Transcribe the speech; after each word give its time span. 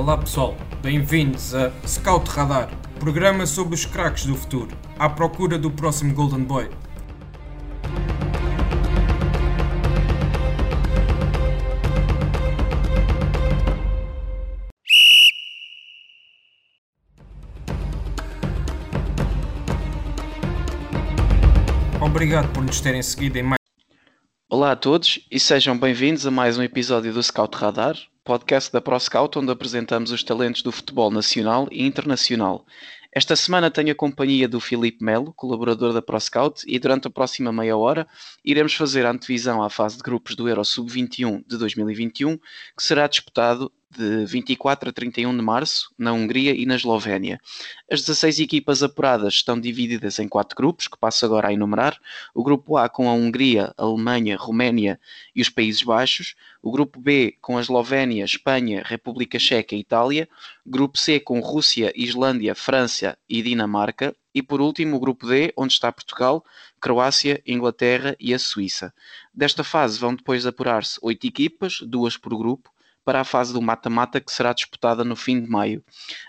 Olá 0.00 0.16
pessoal, 0.16 0.56
bem-vindos 0.80 1.54
a 1.54 1.70
Scout 1.86 2.30
Radar, 2.30 2.70
programa 2.98 3.44
sobre 3.44 3.74
os 3.74 3.84
craques 3.84 4.24
do 4.24 4.34
futuro, 4.34 4.74
à 4.98 5.10
procura 5.10 5.58
do 5.58 5.70
próximo 5.70 6.14
Golden 6.14 6.42
Boy. 6.42 6.70
Obrigado 22.00 22.50
por 22.54 22.64
nos 22.64 22.80
terem 22.80 23.02
seguido 23.02 23.36
em 23.36 23.42
mais. 23.42 23.60
Olá 24.48 24.72
a 24.72 24.76
todos 24.76 25.20
e 25.30 25.38
sejam 25.38 25.78
bem-vindos 25.78 26.26
a 26.26 26.30
mais 26.30 26.56
um 26.56 26.62
episódio 26.62 27.12
do 27.12 27.22
Scout 27.22 27.54
Radar, 27.58 27.96
podcast 28.24 28.72
da 28.72 28.80
ProScout, 28.80 29.38
onde 29.38 29.50
apresentamos 29.50 30.10
os 30.10 30.22
talentos 30.22 30.62
do 30.62 30.70
futebol 30.70 31.10
nacional 31.10 31.68
e 31.70 31.84
internacional. 31.84 32.66
Esta 33.12 33.34
semana 33.34 33.70
tenho 33.70 33.90
a 33.90 33.94
companhia 33.94 34.46
do 34.46 34.60
Filipe 34.60 35.04
Melo, 35.04 35.32
colaborador 35.34 35.92
da 35.92 36.00
ProScout, 36.00 36.62
e 36.66 36.78
durante 36.78 37.08
a 37.08 37.10
próxima 37.10 37.52
meia 37.52 37.76
hora 37.76 38.06
iremos 38.44 38.74
fazer 38.74 39.04
a 39.04 39.10
antevisão 39.10 39.62
à 39.62 39.68
fase 39.68 39.96
de 39.96 40.02
grupos 40.02 40.36
do 40.36 40.48
Euro 40.48 40.64
Sub-21 40.64 41.44
de 41.46 41.56
2021, 41.56 42.36
que 42.36 42.82
será 42.82 43.08
disputado 43.08 43.72
de 43.90 44.24
24 44.24 44.90
a 44.90 44.92
31 44.92 45.36
de 45.36 45.42
março, 45.42 45.92
na 45.98 46.12
Hungria 46.12 46.54
e 46.54 46.64
na 46.64 46.76
Eslovénia. 46.76 47.40
As 47.90 48.00
16 48.00 48.38
equipas 48.38 48.82
apuradas 48.82 49.34
estão 49.34 49.60
divididas 49.60 50.18
em 50.20 50.28
quatro 50.28 50.56
grupos, 50.56 50.86
que 50.86 50.96
passo 50.96 51.24
agora 51.24 51.48
a 51.48 51.52
enumerar. 51.52 51.98
O 52.32 52.44
grupo 52.44 52.76
A 52.76 52.88
com 52.88 53.08
a 53.08 53.12
Hungria, 53.12 53.74
Alemanha, 53.76 54.36
Roménia 54.36 55.00
e 55.34 55.42
os 55.42 55.48
Países 55.48 55.82
Baixos. 55.82 56.36
O 56.62 56.70
grupo 56.70 57.00
B 57.00 57.36
com 57.40 57.58
a 57.58 57.60
Eslovénia, 57.60 58.24
Espanha, 58.24 58.82
República 58.84 59.38
Checa 59.38 59.74
e 59.74 59.80
Itália. 59.80 60.28
Grupo 60.64 60.96
C 60.96 61.18
com 61.18 61.40
Rússia, 61.40 61.92
Islândia, 61.96 62.54
França 62.54 63.18
e 63.28 63.42
Dinamarca. 63.42 64.14
E 64.32 64.40
por 64.40 64.60
último, 64.60 64.96
o 64.96 65.00
grupo 65.00 65.26
D, 65.26 65.52
onde 65.56 65.72
está 65.72 65.90
Portugal, 65.90 66.44
Croácia, 66.80 67.42
Inglaterra 67.44 68.16
e 68.20 68.32
a 68.32 68.38
Suíça. 68.38 68.94
Desta 69.34 69.64
fase 69.64 69.98
vão 69.98 70.14
depois 70.14 70.46
apurar-se 70.46 71.00
oito 71.02 71.26
equipas, 71.26 71.80
duas 71.82 72.16
por 72.16 72.36
grupo, 72.38 72.70
para 73.04 73.20
a 73.20 73.24
fase 73.24 73.52
do 73.52 73.62
mata-mata 73.62 74.20
que 74.20 74.32
será 74.32 74.52
disputada 74.52 75.04
no 75.04 75.16
fim 75.16 75.40
de 75.40 75.48
maio. 75.48 75.82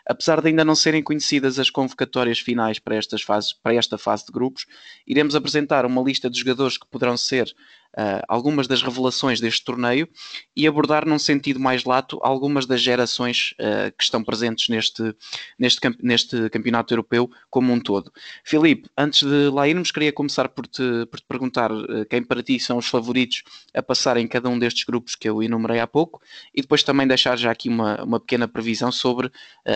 Apesar 0.07 0.41
de 0.41 0.47
ainda 0.47 0.65
não 0.65 0.75
serem 0.75 1.03
conhecidas 1.03 1.59
as 1.59 1.69
convocatórias 1.69 2.39
finais 2.39 2.79
para, 2.79 2.95
estas 2.95 3.21
fases, 3.21 3.53
para 3.53 3.75
esta 3.75 3.97
fase 3.97 4.25
de 4.25 4.31
grupos, 4.31 4.65
iremos 5.05 5.35
apresentar 5.35 5.85
uma 5.85 6.01
lista 6.01 6.29
de 6.29 6.39
jogadores 6.39 6.77
que 6.77 6.87
poderão 6.87 7.17
ser 7.17 7.53
uh, 7.97 8.23
algumas 8.27 8.67
das 8.67 8.81
revelações 8.81 9.39
deste 9.39 9.63
torneio 9.63 10.07
e 10.55 10.67
abordar 10.67 11.05
num 11.05 11.19
sentido 11.19 11.59
mais 11.59 11.83
lato 11.83 12.19
algumas 12.21 12.65
das 12.65 12.81
gerações 12.81 13.53
uh, 13.53 13.91
que 13.97 14.03
estão 14.03 14.23
presentes 14.23 14.69
neste, 14.69 15.15
neste, 15.57 15.79
neste 16.01 16.49
campeonato 16.49 16.93
europeu 16.93 17.29
como 17.49 17.71
um 17.73 17.79
todo. 17.79 18.11
Filipe, 18.43 18.89
antes 18.97 19.23
de 19.23 19.49
lá 19.49 19.67
irmos, 19.67 19.91
queria 19.91 20.11
começar 20.11 20.49
por 20.49 20.67
te, 20.67 21.05
por 21.07 21.19
te 21.19 21.25
perguntar 21.27 21.71
uh, 21.71 22.05
quem 22.09 22.23
para 22.23 22.43
ti 22.43 22.59
são 22.59 22.77
os 22.77 22.87
favoritos 22.87 23.43
a 23.73 23.81
passar 23.81 24.17
em 24.17 24.27
cada 24.27 24.49
um 24.49 24.57
destes 24.57 24.83
grupos 24.83 25.15
que 25.15 25.27
eu 25.29 25.41
enumerei 25.41 25.79
há 25.79 25.87
pouco 25.87 26.21
e 26.53 26.61
depois 26.61 26.83
também 26.83 27.07
deixar 27.07 27.37
já 27.37 27.51
aqui 27.51 27.69
uma, 27.69 28.03
uma 28.03 28.19
pequena 28.19 28.47
previsão 28.47 28.91
sobre 28.91 29.31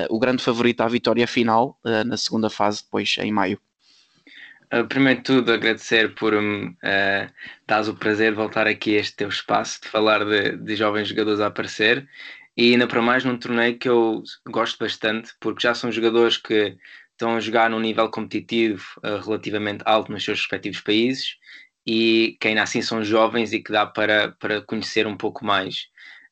o 0.10 0.20
grande 0.20 0.44
favorito 0.44 0.82
à 0.82 0.88
vitória 0.88 1.28
final 1.28 1.80
na 2.06 2.18
segunda 2.18 2.50
fase, 2.50 2.84
depois 2.84 3.16
em 3.20 3.32
maio. 3.32 3.60
Uh, 4.74 4.88
primeiro 4.88 5.20
de 5.20 5.26
tudo, 5.26 5.52
agradecer 5.52 6.16
por 6.16 6.34
me 6.42 6.70
uh, 6.70 7.32
dares 7.68 7.88
o 7.88 7.96
prazer 7.96 8.32
de 8.32 8.38
voltar 8.38 8.68
aqui 8.68 8.98
a 8.98 9.00
este 9.00 9.16
teu 9.16 9.30
espaço, 9.30 9.82
de 9.82 9.90
falar 9.90 10.26
de, 10.26 10.58
de 10.58 10.76
jovens 10.76 11.08
jogadores 11.08 11.40
a 11.40 11.48
aparecer 11.48 12.08
e 12.58 12.72
ainda 12.72 12.88
para 12.88 13.02
mais 13.02 13.24
num 13.24 13.38
torneio 13.38 13.78
que 13.78 13.90
eu 13.90 14.24
gosto 14.48 14.80
bastante, 14.80 15.34
porque 15.40 15.62
já 15.62 15.76
são 15.76 15.92
jogadores 15.92 16.38
que 16.38 16.78
estão 17.12 17.36
a 17.36 17.40
jogar 17.40 17.70
num 17.70 17.80
nível 17.80 18.10
competitivo 18.10 18.84
uh, 19.04 19.24
relativamente 19.24 19.84
alto 19.86 20.12
nos 20.12 20.24
seus 20.24 20.40
respectivos 20.40 20.82
países 20.82 21.38
e 21.86 22.38
que 22.40 22.48
ainda 22.48 22.64
assim 22.64 22.82
são 22.82 23.04
jovens 23.04 23.54
e 23.54 23.62
que 23.62 23.72
dá 23.72 23.86
para, 23.86 24.32
para 24.40 24.62
conhecer 24.62 25.06
um 25.06 25.18
pouco 25.18 25.46
mais. 25.46 25.88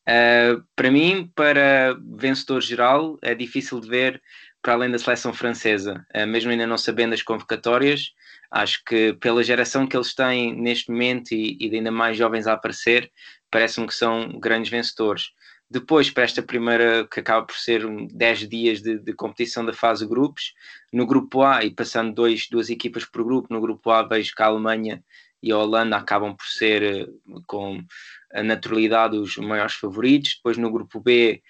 Uh, 0.07 0.63
para 0.75 0.91
mim, 0.91 1.31
para 1.35 1.97
vencedor 2.17 2.61
geral, 2.61 3.17
é 3.21 3.35
difícil 3.35 3.79
de 3.79 3.87
ver 3.87 4.21
para 4.63 4.73
além 4.73 4.89
da 4.89 4.97
seleção 4.97 5.31
francesa, 5.31 6.03
uh, 6.15 6.25
mesmo 6.25 6.49
ainda 6.49 6.65
não 6.65 6.77
sabendo 6.77 7.13
as 7.13 7.21
convocatórias, 7.21 8.13
Acho 8.53 8.83
que 8.85 9.13
pela 9.13 9.43
geração 9.43 9.87
que 9.87 9.97
eles 9.97 10.13
têm 10.13 10.55
neste 10.55 10.91
momento 10.91 11.31
e, 11.31 11.57
e 11.59 11.75
ainda 11.75 11.89
mais 11.89 12.15
jovens 12.15 12.45
a 12.45 12.53
aparecer, 12.53 13.11
parece-me 13.49 13.87
que 13.87 13.95
são 13.95 14.39
grandes 14.39 14.69
vencedores. 14.69 15.31
Depois, 15.67 16.11
para 16.11 16.21
esta 16.21 16.43
primeira, 16.43 17.07
que 17.07 17.19
acaba 17.19 17.47
por 17.47 17.55
ser 17.55 17.83
10 18.13 18.47
dias 18.47 18.79
de, 18.79 18.99
de, 18.99 19.11
competição 19.13 19.65
da 19.65 19.73
fase 19.73 20.03
de 20.03 20.09
grupos, 20.09 20.53
no 20.93 21.07
grupo 21.07 21.41
A, 21.41 21.65
e 21.65 21.71
passando 21.71 22.13
dois, 22.13 22.47
duas 22.47 22.69
equipas 22.69 23.03
por 23.05 23.23
grupo, 23.23 23.51
no 23.51 23.59
grupo 23.59 23.89
A 23.89 24.03
vejo 24.03 24.35
que 24.35 24.43
a 24.43 24.45
Alemanha 24.45 25.03
e 25.41 25.51
a 25.51 25.57
Holanda 25.57 25.97
acabam 25.97 26.35
por 26.35 26.45
ser, 26.45 26.83
eh, 26.83 27.07
com 27.47 27.83
a 28.31 28.43
naturalidade, 28.43 29.17
os 29.17 29.35
maiores 29.37 29.73
favoritos. 29.73 30.35
Depois, 30.35 30.57
no 30.57 30.71
grupo 30.71 30.99
B, 30.99 31.41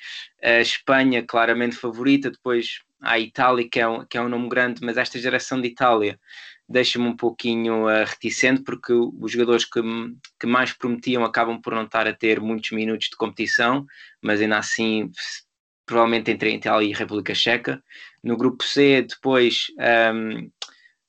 a 0.42 0.62
Espanha 0.62 1.22
claramente 1.22 1.76
favorita. 1.76 2.32
Depois, 2.32 2.80
a 3.04 3.20
Itália, 3.20 3.68
que 3.70 3.80
é 3.80 3.88
um, 3.88 4.06
que 4.06 4.18
é 4.18 4.22
um 4.22 4.30
nome 4.30 4.50
grande, 4.50 4.82
mas 4.84 4.98
esta 4.98 5.20
geração 5.20 5.62
de 5.62 5.68
Itália 5.68 6.20
deixa-me 6.68 7.06
um 7.06 7.16
pouquinho 7.16 7.86
uh, 7.86 8.06
reticente 8.06 8.64
porque 8.64 8.94
os 8.94 9.32
jogadores 9.32 9.66
que, 9.66 9.82
que 10.40 10.48
mais 10.48 10.74
prometiam 10.74 11.24
acabam 11.24 11.62
por 11.62 11.76
não 11.76 11.84
estar 11.84 12.08
a 12.08 12.14
ter 12.14 12.40
muitos 12.40 12.72
minutos 12.72 13.10
de 13.10 13.18
competição, 13.18 13.86
mas 14.22 14.42
ainda 14.42 14.58
assim 14.58 15.12
provavelmente 15.86 16.32
entre 16.32 16.54
Itália 16.54 16.90
e 16.90 16.94
República 16.94 17.36
Checa. 17.36 17.84
No 18.24 18.38
grupo 18.38 18.64
C, 18.64 19.02
depois 19.02 19.68
um, 20.16 20.50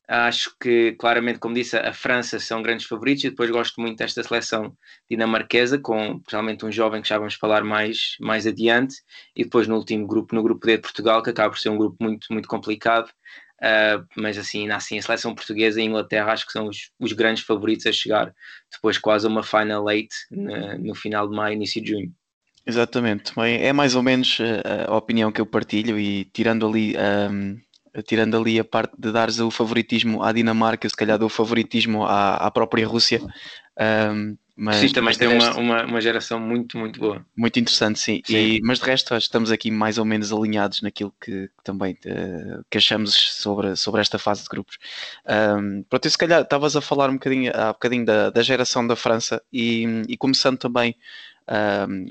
acho 0.09 0.55
que 0.61 0.93
claramente, 0.93 1.39
como 1.39 1.55
disse, 1.55 1.77
a 1.77 1.93
França 1.93 2.39
são 2.39 2.63
grandes 2.63 2.87
favoritos 2.87 3.25
e 3.25 3.31
depois 3.31 3.51
gosto 3.51 3.81
muito 3.81 3.99
desta 3.99 4.23
seleção 4.23 4.77
dinamarquesa, 5.11 5.79
com 5.79 6.23
realmente 6.29 6.65
um 6.65 6.73
jovem 6.73 7.03
que 7.03 7.09
já 7.09 7.19
vamos 7.19 7.35
falar 7.35 7.65
mais, 7.65 8.17
mais 8.21 8.47
adiante, 8.47 8.97
e 9.35 9.45
depois 9.45 9.67
no 9.67 9.77
último 9.77 10.07
grupo, 10.07 10.35
no 10.35 10.43
grupo 10.43 10.67
D 10.67 10.77
de 10.77 10.83
Portugal, 10.83 11.23
que 11.23 11.31
acaba 11.31 11.51
por 11.51 11.59
ser 11.59 11.71
um 11.71 11.79
grupo 11.79 11.97
muito, 12.01 12.27
muito 12.31 12.49
complicado, 12.49 13.11
Uh, 13.63 14.05
mas 14.17 14.37
assim, 14.37 14.69
assim, 14.69 14.99
a 14.99 15.03
seleção 15.03 15.35
portuguesa 15.35 15.81
e 15.81 15.85
a 15.85 15.87
Inglaterra 15.87 16.33
acho 16.33 16.45
que 16.45 16.53
são 16.53 16.67
os, 16.67 16.91
os, 16.99 17.13
grandes 17.13 17.45
favoritos 17.45 17.87
a 17.87 17.93
chegar 17.93 18.35
depois 18.71 18.99
quase 18.99 19.27
a 19.27 19.31
uma 19.31 19.43
final 19.43 19.89
eight 19.89 20.15
no, 20.31 20.79
no 20.79 20.95
final 20.95 21.27
de 21.27 21.35
maio, 21.35 21.55
início 21.55 21.81
de 21.81 21.91
junho. 21.91 22.13
Exatamente, 22.67 23.33
é 23.39 23.73
mais 23.73 23.95
ou 23.95 24.03
menos 24.03 24.39
ah, 24.41 24.91
a 24.91 24.97
opinião 24.97 25.31
que 25.31 25.41
eu 25.41 25.47
partilho 25.47 25.99
e 25.99 26.25
tirando 26.27 26.67
ali 26.67 26.95
um, 27.31 27.59
tirando 28.03 28.37
ali 28.37 28.59
a 28.59 28.65
parte 28.65 28.94
de 28.99 29.12
dares 29.12 29.38
o 29.38 29.50
favoritismo 29.50 30.22
à 30.22 30.32
Dinamarca, 30.32 30.88
se 30.88 30.97
calhar 30.97 31.19
dou 31.19 31.27
o 31.27 31.31
favoritismo 31.31 32.05
à, 32.05 32.37
à 32.37 32.50
própria 32.50 32.87
Rússia. 32.87 33.21
Um, 34.12 34.37
mas, 34.56 34.77
sim, 34.77 34.88
também 34.88 35.12
tem 35.16 35.28
resto, 35.28 35.59
uma, 35.59 35.81
uma, 35.81 35.84
uma, 35.84 36.00
geração 36.00 36.38
muito, 36.38 36.78
muito 36.78 37.00
boa. 37.00 37.27
Muito 37.37 37.59
interessante, 37.59 37.99
sim. 37.99 38.22
sim. 38.25 38.37
E, 38.37 38.60
mas 38.62 38.78
de 38.78 38.84
resto, 38.84 39.12
estamos 39.16 39.50
aqui 39.50 39.69
mais 39.69 39.99
ou 39.99 40.05
menos 40.05 40.32
alinhados 40.32 40.81
naquilo 40.81 41.12
que, 41.21 41.49
que 41.49 41.65
também 41.65 41.94
uh, 42.06 42.65
que 42.71 42.78
achamos 42.78 43.15
sobre, 43.15 43.75
sobre 43.75 44.00
esta 44.00 44.16
fase 44.16 44.44
de 44.44 44.49
grupos. 44.49 44.78
Um, 45.26 45.82
pronto, 45.82 46.06
e 46.06 46.11
se 46.11 46.16
calhar 46.16 46.43
estavas 46.43 46.76
a 46.76 46.81
falar 46.81 47.11
um 47.11 47.15
bocadinho, 47.15 47.50
há 47.53 47.72
bocadinho 47.72 48.05
da, 48.05 48.31
da 48.31 48.43
geração 48.43 48.87
da 48.87 48.94
França 48.94 49.43
e, 49.53 50.05
e 50.09 50.16
começando 50.16 50.59
também 50.59 50.94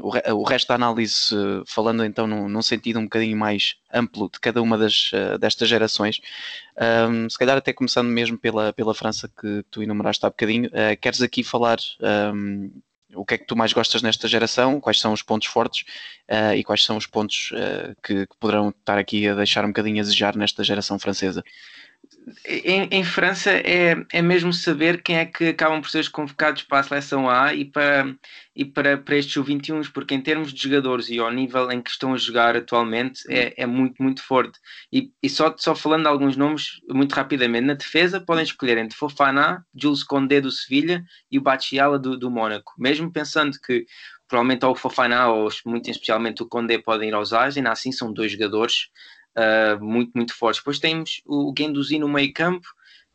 o, 0.01 0.33
o, 0.35 0.43
resto 0.43 0.67
da 0.67 0.75
análise, 0.75 1.35
falando 1.65 2.05
então 2.05 2.27
num, 2.27 2.47
num, 2.47 2.61
sentido 2.61 2.99
um 2.99 3.03
bocadinho 3.03 3.35
mais 3.35 3.75
amplo 3.91 4.29
de 4.31 4.39
cada 4.39 4.61
uma 4.61 4.77
das, 4.77 5.11
uh, 5.11 5.37
destas 5.39 5.67
gerações, 5.67 6.21
se 7.29 7.37
calhar 7.37 7.57
até 7.57 7.73
começando 7.73 8.07
mesmo 8.09 8.37
pela, 8.37 8.71
pela 8.73 8.93
França 8.93 9.27
que 9.27 9.63
tu 9.71 9.81
enumeraste 9.81 10.25
há 10.25 10.29
bocadinho, 10.29 10.67
uh, 10.67 10.99
queres 11.01 11.21
aqui 11.21 11.43
falar 11.43 11.79
o 13.15 13.23
que 13.23 13.35
é 13.35 13.37
que 13.37 13.45
tu 13.45 13.55
mais 13.55 13.71
gostas 13.73 14.01
nesta 14.01 14.27
geração, 14.27 14.79
quais 14.79 14.99
são 14.99 15.13
os 15.13 15.21
pontos 15.21 15.47
fortes 15.47 15.85
uh, 16.29 16.55
e 16.55 16.63
quais 16.63 16.83
são 16.83 16.97
os 16.97 17.07
pontos 17.07 17.51
que, 18.03 18.27
que, 18.27 18.37
poderão 18.39 18.69
estar 18.69 18.97
aqui 18.97 19.27
a 19.27 19.35
deixar 19.35 19.65
um 19.65 19.69
bocadinho 19.69 19.99
a 19.99 20.03
desejar 20.03 20.35
nesta 20.35 20.63
geração 20.63 20.99
francesa? 20.99 21.43
Em, 22.45 22.87
em, 22.91 23.03
França 23.03 23.51
é, 23.51 23.95
é 24.11 24.21
mesmo 24.21 24.53
saber 24.53 25.01
quem 25.01 25.17
é 25.17 25.25
que 25.25 25.49
acabam 25.49 25.81
por 25.81 25.89
ser 25.89 26.09
convocados 26.09 26.63
para 26.63 26.79
a 26.79 26.83
seleção 26.83 27.29
A 27.29 27.53
e 27.53 27.65
para, 27.65 28.15
e 28.55 28.63
para, 28.63 28.97
para 28.97 29.17
estes 29.17 29.33
sub-21, 29.33 29.91
porque 29.91 30.13
em 30.13 30.21
termos 30.21 30.53
de 30.53 30.61
jogadores 30.61 31.09
e 31.09 31.19
ao 31.19 31.31
nível 31.31 31.71
em 31.71 31.81
que 31.81 31.89
estão 31.89 32.13
a 32.13 32.17
jogar 32.17 32.55
atualmente 32.55 33.21
é, 33.29 33.53
é 33.57 33.65
muito, 33.65 34.01
muito 34.01 34.21
forte. 34.23 34.59
E, 34.91 35.11
e 35.21 35.29
só, 35.29 35.53
só 35.57 35.75
falando 35.75 36.07
alguns 36.07 36.37
nomes, 36.37 36.81
muito 36.89 37.13
rapidamente, 37.13 37.67
na 37.67 37.73
defesa 37.73 38.21
podem 38.21 38.43
escolher 38.43 38.77
entre 38.77 38.97
Fofana, 38.97 39.65
Jules 39.75 40.03
Condé 40.03 40.39
do 40.39 40.51
Sevilha 40.51 41.03
e 41.31 41.37
o 41.37 41.41
Bachiala 41.41 41.99
do, 41.99 42.17
do 42.17 42.31
Mónaco. 42.31 42.73
Mesmo 42.77 43.11
pensando 43.11 43.57
que 43.59 43.85
provavelmente 44.27 44.65
ou 44.65 44.71
o 44.71 44.75
Fofana 44.75 45.27
ou 45.27 45.49
muito 45.65 45.89
especialmente 45.89 46.41
o 46.41 46.47
Condé 46.47 46.77
podem 46.77 47.09
ir 47.09 47.13
aos 47.13 47.33
Ais, 47.33 47.57
ainda 47.57 47.71
assim 47.71 47.91
são 47.91 48.11
dois 48.11 48.31
jogadores 48.31 48.87
uh, 49.37 49.83
muito, 49.83 50.11
muito 50.15 50.35
fortes. 50.35 50.61
Depois 50.61 50.79
temos 50.79 51.21
o 51.25 51.51
Guendouzi 51.51 51.99
no 51.99 52.07
meio 52.07 52.33
campo, 52.33 52.67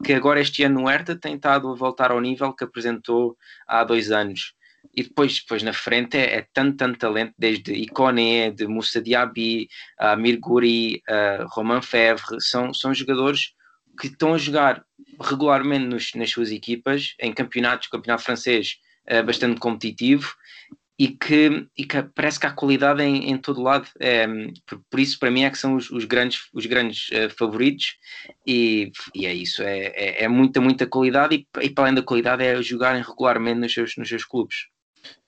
que 0.04 0.12
agora 0.12 0.40
este 0.40 0.62
ano 0.62 0.80
no 0.80 0.88
Hertha 0.88 1.16
tem 1.16 1.34
estado 1.34 1.68
a 1.68 1.74
voltar 1.74 2.10
ao 2.10 2.20
nível 2.20 2.52
que 2.52 2.64
apresentou 2.64 3.36
há 3.66 3.82
dois 3.84 4.10
anos. 4.10 4.54
e 4.94 5.02
depois, 5.02 5.40
depois 5.40 5.62
na 5.62 5.72
frente 5.72 6.16
é, 6.16 6.38
é 6.38 6.46
tanto, 6.52 6.76
tanto 6.76 6.98
talento, 6.98 7.34
desde 7.38 7.72
Iconé, 7.72 8.50
de 8.50 8.66
Moussa 8.66 9.02
Diaby, 9.02 9.68
a 9.98 10.16
Mirguri, 10.16 11.02
a 11.08 11.44
Romain 11.50 11.82
Fevre, 11.82 12.40
são, 12.40 12.72
são 12.72 12.94
jogadores 12.94 13.52
que 14.00 14.06
estão 14.06 14.34
a 14.34 14.38
jogar 14.38 14.84
regularmente 15.20 15.86
nos, 15.86 16.14
nas 16.14 16.30
suas 16.30 16.50
equipas, 16.50 17.14
em 17.20 17.32
campeonatos, 17.32 17.88
campeonato 17.88 18.22
francês 18.22 18.76
bastante 19.24 19.58
competitivo, 19.58 20.34
e 20.98 21.08
que, 21.08 21.66
e 21.76 21.84
que 21.84 22.02
parece 22.02 22.40
que 22.40 22.46
há 22.46 22.50
qualidade 22.50 23.02
em, 23.02 23.30
em 23.30 23.38
todo 23.38 23.62
lado. 23.62 23.86
É, 24.00 24.26
por, 24.66 24.82
por, 24.90 24.98
isso, 24.98 25.18
para 25.18 25.30
mim, 25.30 25.44
é 25.44 25.50
que 25.50 25.58
são 25.58 25.76
os, 25.76 25.90
os 25.90 26.04
grandes, 26.04 26.48
os 26.52 26.66
grandes 26.66 27.08
uh, 27.10 27.30
favoritos, 27.38 27.96
e, 28.46 28.90
e 29.14 29.26
é 29.26 29.32
isso, 29.32 29.62
é, 29.62 29.86
é, 29.94 30.24
é, 30.24 30.28
muita, 30.28 30.60
muita 30.60 30.86
qualidade, 30.86 31.36
e, 31.36 31.64
e 31.64 31.70
para 31.70 31.84
além 31.84 31.94
da 31.94 32.02
qualidade, 32.02 32.42
é 32.42 32.60
jogarem 32.60 33.02
regularmente 33.02 33.60
nos 33.60 33.72
seus, 33.72 33.96
nos 33.96 34.08
seus 34.08 34.24
clubes. 34.24 34.66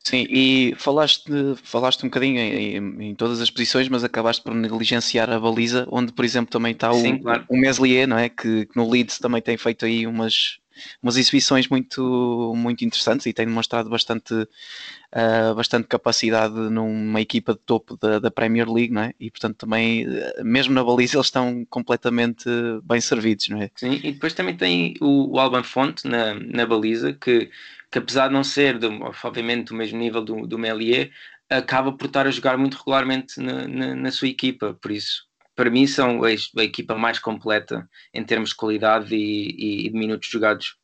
Sim, 0.02 0.26
e 0.30 0.74
falaste, 0.78 1.30
falaste 1.62 2.04
um 2.04 2.08
bocadinho 2.08 2.40
em, 2.40 3.10
em, 3.10 3.14
todas 3.14 3.40
as 3.40 3.50
posições, 3.50 3.86
mas 3.88 4.02
acabaste 4.02 4.42
por 4.42 4.54
negligenciar 4.54 5.28
a 5.28 5.38
baliza, 5.38 5.86
onde, 5.90 6.10
por 6.10 6.24
exemplo, 6.24 6.50
também 6.50 6.72
está 6.72 6.92
Sim, 6.94 7.14
o, 7.14 7.22
claro. 7.22 7.44
o 7.48 7.56
Meslier, 7.56 8.08
não 8.08 8.18
é? 8.18 8.30
Que, 8.30 8.64
que, 8.64 8.76
no 8.76 8.88
Leeds 8.88 9.18
também 9.18 9.42
tem 9.42 9.58
feito 9.58 9.84
aí 9.84 10.06
umas, 10.06 10.58
umas 11.02 11.16
exibições 11.16 11.68
muito, 11.68 12.52
muito 12.56 12.84
interessantes 12.84 13.26
e 13.26 13.32
tem 13.32 13.46
demonstrado 13.46 13.88
bastante, 13.88 14.34
uh, 14.34 15.54
bastante 15.54 15.86
capacidade 15.88 16.54
numa 16.54 17.20
equipa 17.20 17.54
de 17.54 17.60
topo 17.60 17.96
da, 17.96 18.18
da, 18.18 18.30
Premier 18.30 18.70
League, 18.70 18.92
não 18.92 19.02
é? 19.02 19.12
E 19.18 19.30
portanto 19.30 19.56
também, 19.56 20.06
mesmo 20.42 20.74
na 20.74 20.84
baliza, 20.84 21.16
eles 21.16 21.26
estão 21.26 21.66
completamente 21.68 22.48
bem 22.84 23.00
servidos, 23.00 23.48
não 23.48 23.62
é? 23.62 23.70
Sim, 23.76 24.00
e 24.02 24.12
depois 24.12 24.34
também 24.34 24.56
tem 24.56 24.94
o, 25.00 25.34
o 25.34 25.38
Alban 25.38 25.62
Fonte 25.62 26.06
na, 26.06 26.34
na 26.34 26.66
baliza, 26.66 27.12
que 27.12 27.50
que 27.90 27.98
apesar 27.98 28.28
de 28.28 28.34
não 28.34 28.44
ser, 28.44 28.78
obviamente, 29.24 29.68
do 29.68 29.74
mesmo 29.74 29.98
nível 29.98 30.22
do, 30.22 30.46
do 30.46 30.58
Melier, 30.58 31.10
acaba 31.48 31.92
por 31.92 32.06
estar 32.06 32.26
a 32.26 32.30
jogar 32.30 32.56
muito 32.56 32.76
regularmente 32.76 33.40
na, 33.40 33.66
na, 33.66 33.94
na 33.96 34.10
sua 34.12 34.28
equipa, 34.28 34.78
por 34.80 34.92
isso 34.92 35.28
para 35.60 35.68
mim 35.68 35.86
são 35.86 36.22
a, 36.24 36.32
equipa 36.64 36.94
mais 36.94 37.18
completa 37.18 37.86
em 38.14 38.24
termos 38.24 38.48
de 38.48 38.54
qualidade 38.54 39.14
e, 39.14 39.84
e, 39.84 39.90
de 39.90 39.94
minutos 39.94 40.26
jogados. 40.26 40.76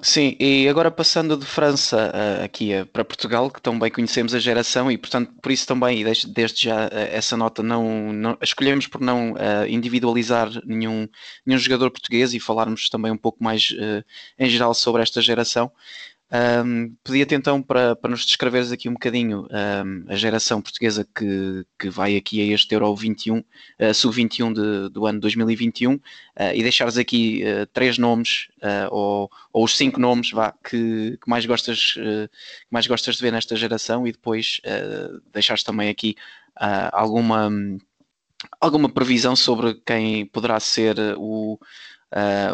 Sim, 0.00 0.34
e 0.40 0.66
agora 0.70 0.90
passando 0.90 1.36
de 1.36 1.44
França 1.44 2.14
uh, 2.14 2.44
aqui 2.44 2.74
uh, 2.74 2.86
para 2.86 3.04
Portugal, 3.04 3.50
que 3.50 3.60
também 3.60 3.90
conhecemos 3.90 4.34
a 4.34 4.38
geração 4.38 4.90
e 4.90 4.96
portanto 4.96 5.34
por 5.42 5.52
isso 5.52 5.66
também, 5.66 6.02
desde, 6.02 6.28
desde 6.28 6.62
já 6.62 6.86
uh, 6.86 6.90
essa 7.12 7.36
nota 7.36 7.62
não, 7.62 8.10
não, 8.10 8.38
escolhemos 8.40 8.86
por 8.86 9.02
não 9.02 9.34
individualizar 9.68 10.48
nenhum, 10.64 11.06
nenhum 11.44 11.58
jogador 11.58 11.90
português 11.90 12.32
e 12.32 12.40
falarmos 12.40 12.88
também 12.88 13.12
um 13.12 13.18
pouco 13.18 13.44
mais 13.44 13.68
em 14.38 14.48
geral 14.48 14.72
sobre 14.72 15.02
esta 15.02 15.20
geração. 15.20 15.70
Um, 16.32 16.96
Pedia-te 17.04 17.36
então 17.36 17.62
para, 17.62 17.94
para 17.94 18.10
nos 18.10 18.26
descreveres 18.26 18.72
aqui 18.72 18.88
um 18.88 18.94
bocadinho 18.94 19.46
um, 19.48 20.04
a 20.08 20.16
geração 20.16 20.60
portuguesa 20.60 21.06
que, 21.14 21.64
que 21.78 21.88
vai 21.88 22.16
aqui 22.16 22.40
a 22.40 22.52
este 22.52 22.74
Euro 22.74 22.96
21, 22.96 23.38
uh, 23.38 23.94
Sub-21 23.94 24.88
do 24.88 25.06
ano 25.06 25.20
2021 25.20 25.94
uh, 25.94 26.00
e 26.52 26.62
deixares 26.64 26.98
aqui 26.98 27.44
uh, 27.44 27.66
três 27.66 27.96
nomes 27.96 28.48
uh, 28.60 28.88
ou, 28.90 29.30
ou 29.52 29.64
os 29.64 29.76
cinco 29.76 30.00
nomes 30.00 30.32
vá, 30.32 30.52
que, 30.68 31.16
que 31.22 31.30
mais 31.30 31.46
gostas, 31.46 31.92
que 31.94 32.28
mais 32.72 32.88
gostas 32.88 33.16
de 33.16 33.22
ver 33.22 33.30
nesta 33.30 33.54
geração 33.54 34.06
e 34.06 34.10
depois 34.10 34.60
deixares 35.32 35.62
também 35.62 35.88
aqui 35.88 36.16
alguma, 36.92 37.48
alguma 38.60 38.88
previsão 38.88 39.36
sobre 39.36 39.74
quem 39.86 40.26
poderá 40.26 40.58
ser 40.58 40.96
o, 41.16 41.58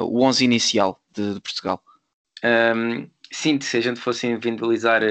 o 0.03 0.25
11 0.25 0.45
inicial 0.45 1.01
de, 1.11 1.35
de 1.35 1.41
Portugal. 1.41 1.83
Um 2.45 3.09
Sim, 3.33 3.59
se 3.61 3.79
a 3.79 3.81
gente 3.81 3.99
fosse 3.99 4.27
individualizar 4.27 5.03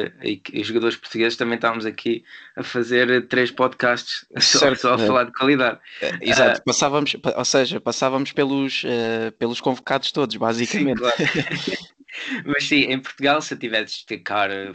os 0.53 0.67
jogadores 0.67 0.95
portugueses, 0.95 1.35
também 1.35 1.55
estávamos 1.55 1.87
aqui 1.87 2.23
a 2.55 2.61
fazer 2.61 3.27
três 3.27 3.49
podcasts 3.49 4.25
só, 4.39 4.73
só 4.75 4.93
a 4.95 5.01
é. 5.01 5.07
falar 5.07 5.23
de 5.23 5.33
qualidade. 5.33 5.79
É, 6.01 6.17
exato, 6.21 6.61
uh, 6.61 6.63
passávamos, 6.63 7.15
ou 7.35 7.45
seja, 7.45 7.81
passávamos 7.81 8.31
pelos, 8.31 8.83
uh, 8.83 9.31
pelos 9.39 9.59
convocados 9.59 10.11
todos, 10.11 10.35
basicamente. 10.35 10.99
Sim, 10.99 11.03
claro. 11.03 11.15
Mas 12.45 12.65
sim, 12.65 12.81
em 12.81 12.99
Portugal, 12.99 13.41
se 13.41 13.53
eu 13.53 13.57
tivesse 13.57 13.85
de 13.85 14.05
destacar 14.05 14.51
eh, 14.51 14.71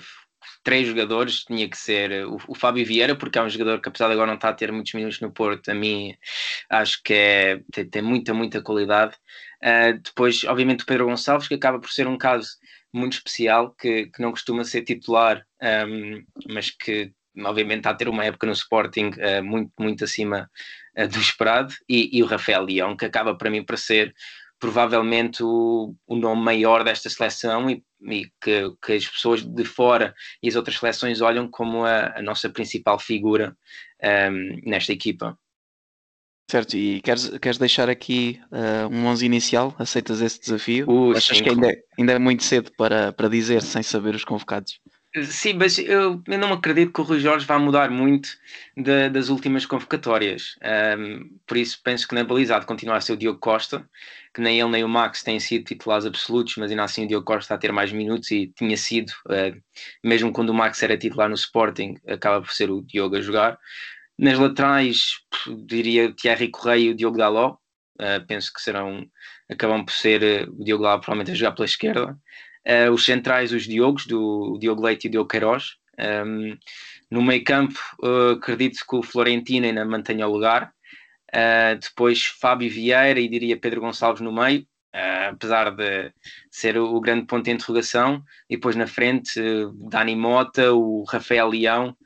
três 0.64 0.88
jogadores, 0.88 1.44
tinha 1.44 1.68
que 1.68 1.76
ser 1.76 2.26
o, 2.26 2.38
o, 2.48 2.54
Fábio 2.54 2.84
Vieira, 2.84 3.14
porque 3.14 3.38
é 3.38 3.42
um 3.42 3.48
jogador 3.48 3.80
que, 3.80 3.88
apesar 3.88 4.08
de 4.08 4.14
agora 4.14 4.28
não 4.28 4.36
estar 4.36 4.48
a 4.48 4.54
ter 4.54 4.72
muitos 4.72 4.94
minutos 4.94 5.20
no 5.20 5.30
Porto, 5.30 5.68
a 5.70 5.74
mim 5.74 6.16
acho 6.70 7.02
que 7.02 7.12
é, 7.12 7.60
tem, 7.70 7.88
tem 7.88 8.02
muita, 8.02 8.34
muita 8.34 8.62
qualidade. 8.62 9.14
Uh, 9.62 9.98
depois, 10.02 10.44
obviamente, 10.44 10.82
o 10.82 10.86
Pedro 10.86 11.06
Gonçalves, 11.06 11.46
que 11.46 11.54
acaba 11.54 11.78
por 11.78 11.90
ser 11.90 12.08
um 12.08 12.18
caso 12.18 12.48
muito 12.96 13.14
especial 13.14 13.72
que, 13.72 14.06
que 14.06 14.20
não 14.22 14.30
costuma 14.30 14.64
ser 14.64 14.82
titular, 14.82 15.44
um, 15.88 16.24
mas 16.48 16.70
que 16.70 17.12
obviamente 17.44 17.78
está 17.78 17.90
a 17.90 17.94
ter 17.94 18.08
uma 18.08 18.24
época 18.24 18.46
no 18.46 18.52
Sporting 18.52 19.10
uh, 19.10 19.44
muito, 19.44 19.70
muito 19.78 20.04
acima 20.04 20.50
uh, 20.98 21.08
do 21.08 21.18
esperado, 21.18 21.74
e, 21.88 22.16
e, 22.16 22.22
o 22.22 22.26
Rafael 22.26 22.64
Leão, 22.64 22.96
que 22.96 23.04
acaba 23.04 23.36
para 23.36 23.50
mim 23.50 23.62
para 23.62 23.76
ser 23.76 24.14
provavelmente 24.58 25.42
o, 25.42 25.94
o 26.06 26.16
nome 26.16 26.42
maior 26.42 26.82
desta 26.82 27.10
seleção 27.10 27.68
e, 27.68 27.84
e 28.02 28.30
que, 28.40 28.72
que, 28.82 28.92
as 28.94 29.06
pessoas 29.06 29.42
de 29.42 29.64
fora 29.64 30.14
e 30.42 30.48
as 30.48 30.56
outras 30.56 30.78
seleções 30.78 31.20
olham 31.20 31.48
como 31.48 31.84
a, 31.84 32.18
a 32.18 32.22
nossa 32.22 32.48
principal 32.48 32.98
figura 32.98 33.54
um, 34.02 34.60
nesta 34.64 34.92
equipa. 34.92 35.38
Certo, 36.48 36.76
e 36.76 37.00
queres, 37.00 37.28
queres 37.38 37.58
deixar 37.58 37.90
aqui 37.90 38.40
uh, 38.52 38.88
um 38.94 39.06
11 39.06 39.26
inicial? 39.26 39.74
Aceitas 39.78 40.20
esse 40.20 40.40
desafio? 40.40 40.88
Uh, 40.88 41.16
Achas 41.16 41.38
sim, 41.38 41.42
que 41.42 41.50
ainda, 41.50 41.70
é, 41.72 41.82
ainda 41.98 42.12
é 42.12 42.18
muito 42.18 42.44
cedo 42.44 42.70
para, 42.76 43.12
para 43.12 43.28
dizer 43.28 43.62
sem 43.62 43.82
saber 43.82 44.14
os 44.14 44.24
convocados? 44.24 44.80
Sim, 45.24 45.54
mas 45.54 45.78
eu, 45.78 46.22
eu 46.26 46.38
não 46.38 46.52
acredito 46.52 46.92
que 46.92 47.00
o 47.00 47.04
Rui 47.04 47.18
Jorge 47.18 47.46
vá 47.46 47.58
mudar 47.58 47.90
muito 47.90 48.28
de, 48.76 49.08
das 49.08 49.30
últimas 49.30 49.64
convocatórias. 49.64 50.56
Um, 50.98 51.38
por 51.46 51.56
isso 51.56 51.80
penso 51.82 52.06
que 52.06 52.14
na 52.14 52.22
balizada 52.22 52.66
continuar 52.66 52.98
a 52.98 53.00
ser 53.00 53.14
o 53.14 53.16
Diogo 53.16 53.38
Costa, 53.38 53.88
que 54.34 54.42
nem 54.42 54.60
ele 54.60 54.70
nem 54.70 54.84
o 54.84 54.88
Max 54.88 55.22
têm 55.22 55.40
sido 55.40 55.64
titulares 55.64 56.04
absolutos, 56.04 56.56
mas 56.58 56.70
ainda 56.70 56.84
assim 56.84 57.06
o 57.06 57.08
Diogo 57.08 57.24
Costa 57.24 57.40
está 57.40 57.54
a 57.54 57.58
ter 57.58 57.72
mais 57.72 57.90
minutos 57.92 58.30
e 58.30 58.52
tinha 58.54 58.76
sido, 58.76 59.10
uh, 59.26 59.58
mesmo 60.04 60.30
quando 60.32 60.50
o 60.50 60.54
Max 60.54 60.82
era 60.82 60.98
titular 60.98 61.30
no 61.30 61.34
Sporting, 61.34 61.94
acaba 62.06 62.42
por 62.42 62.52
ser 62.52 62.70
o 62.70 62.82
Diogo 62.82 63.16
a 63.16 63.20
jogar. 63.20 63.58
Nas 64.18 64.38
laterais, 64.38 65.20
diria 65.66 66.12
Thierry 66.12 66.48
Correia 66.48 66.84
e 66.84 66.90
o 66.90 66.94
Diogo 66.94 67.18
Daló. 67.18 67.56
Uh, 68.00 68.24
penso 68.26 68.52
que 68.52 68.60
serão, 68.60 69.06
acabam 69.50 69.84
por 69.84 69.92
ser 69.92 70.48
uh, 70.48 70.52
o 70.58 70.64
Diogo 70.64 70.84
Daló 70.84 70.98
provavelmente 70.98 71.32
a 71.32 71.34
jogar 71.34 71.52
pela 71.52 71.66
esquerda. 71.66 72.18
Uh, 72.66 72.90
os 72.92 73.04
centrais, 73.04 73.52
os 73.52 73.64
Diogos, 73.64 74.06
do 74.06 74.58
Diogo 74.58 74.82
Leite 74.82 75.06
e 75.06 75.08
o 75.08 75.10
Diogo 75.10 75.28
Queiroz. 75.28 75.76
Um, 75.98 76.56
no 77.10 77.22
meio 77.22 77.44
campo, 77.44 77.78
acredito 78.36 78.80
que 78.86 78.96
o 78.96 79.02
Florentino 79.02 79.66
ainda 79.66 79.84
mantenha 79.84 80.26
o 80.26 80.32
lugar. 80.32 80.72
depois 81.80 82.26
Fábio 82.26 82.70
Vieira 82.70 83.20
e 83.20 83.28
diria 83.28 83.56
Pedro 83.56 83.80
Gonçalves 83.80 84.20
no 84.20 84.32
meio. 84.32 84.66
apesar 85.30 85.70
de 85.70 86.12
ser 86.50 86.76
o, 86.76 86.96
o, 86.96 87.00
grande 87.00 87.26
ponto 87.26 87.44
de 87.44 87.52
interrogação, 87.52 88.22
e 88.50 88.56
depois 88.56 88.76
na 88.76 88.86
frente, 88.86 89.40
Dani 89.88 90.16
Mota, 90.16 90.74
o 90.74 91.04
Rafael 91.04 91.48
Leão, 91.48 91.96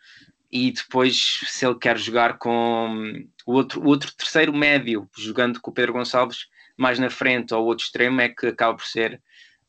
e 0.50 0.72
depois 0.72 1.40
se 1.46 1.64
ele 1.64 1.76
quer 1.76 1.96
jogar 1.96 2.38
com 2.38 3.24
o 3.46 3.52
outro, 3.52 3.80
o 3.80 3.86
outro 3.86 4.12
terceiro 4.12 4.52
médio, 4.52 5.08
jogando 5.16 5.60
com 5.60 5.70
o 5.70 5.74
Pedro 5.74 5.92
Gonçalves 5.92 6.46
mais 6.76 6.98
na 6.98 7.10
frente 7.10 7.54
ou 7.54 7.66
outro 7.66 7.84
extremo, 7.84 8.20
é 8.20 8.28
que 8.28 8.46
acaba 8.46 8.76
por 8.76 8.86
ser 8.86 9.20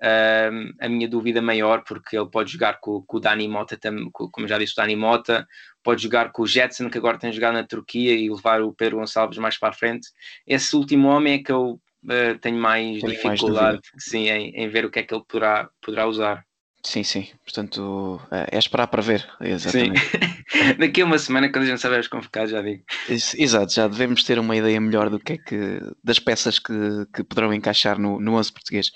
uh, 0.02 0.74
a 0.80 0.90
minha 0.90 1.08
dúvida 1.08 1.42
maior, 1.42 1.84
porque 1.84 2.18
ele 2.18 2.30
pode 2.30 2.52
jogar 2.52 2.80
com, 2.80 3.02
com 3.04 3.18
o 3.18 3.20
Dani 3.20 3.48
Mota, 3.48 3.78
como 4.12 4.48
já 4.48 4.58
disse, 4.58 4.74
o 4.74 4.76
Dani 4.78 4.96
Mota, 4.96 5.48
pode 5.84 6.02
jogar 6.02 6.32
com 6.32 6.44
o 6.44 6.48
Jetson, 6.48 6.90
que 6.90 6.98
agora 6.98 7.18
tem 7.18 7.32
jogado 7.32 7.54
na 7.54 7.64
Turquia, 7.64 8.14
e 8.14 8.30
levar 8.30 8.62
o 8.62 8.74
Pedro 8.74 8.98
Gonçalves 8.98 9.38
mais 9.38 9.58
para 9.58 9.70
a 9.70 9.74
frente. 9.74 10.10
Esse 10.48 10.76
último 10.76 11.08
homem 11.08 11.36
é 11.36 11.44
que 11.44 11.52
eu 11.52 11.80
uh, 12.06 12.40
tenho 12.40 12.58
mais 12.58 13.00
tenho 13.00 13.12
dificuldade 13.12 13.82
mais 13.94 14.04
sim, 14.04 14.30
em, 14.30 14.50
em, 14.56 14.68
ver 14.70 14.86
o 14.86 14.90
que 14.90 15.00
é 15.00 15.04
que 15.04 15.14
ele 15.14 15.24
poderá, 15.28 15.70
poderá 15.82 16.08
usar. 16.08 16.46
Sim, 16.84 17.04
sim. 17.04 17.28
Portanto, 17.44 18.20
é, 18.32 18.56
é 18.56 18.60
esperar 18.60 18.88
para 18.88 19.02
ver. 19.02 19.28
Exatamente. 19.40 20.02
Daqui 20.80 21.02
a 21.02 21.06
uma 21.06 21.20
semana, 21.20 21.50
quando 21.52 21.66
a 21.66 21.68
gente 21.68 21.82
saber 21.82 22.00
os 22.00 22.08
convocados, 22.08 22.52
já 22.52 22.62
digo. 22.62 22.84
Exato, 23.08 23.74
já 23.74 23.88
devemos 23.88 24.24
ter 24.24 24.40
uma 24.40 24.56
ideia 24.56 24.82
melhor 24.82 25.10
do 25.10 25.20
que 25.20 25.34
é 25.34 25.38
que 25.38 25.80
das 26.04 26.20
peças 26.20 26.58
que, 26.58 26.74
que 27.14 27.24
poderão 27.24 27.54
encaixar 27.54 28.00
no, 28.00 28.20
no 28.20 28.34
11 28.34 28.52
português. 28.52 28.92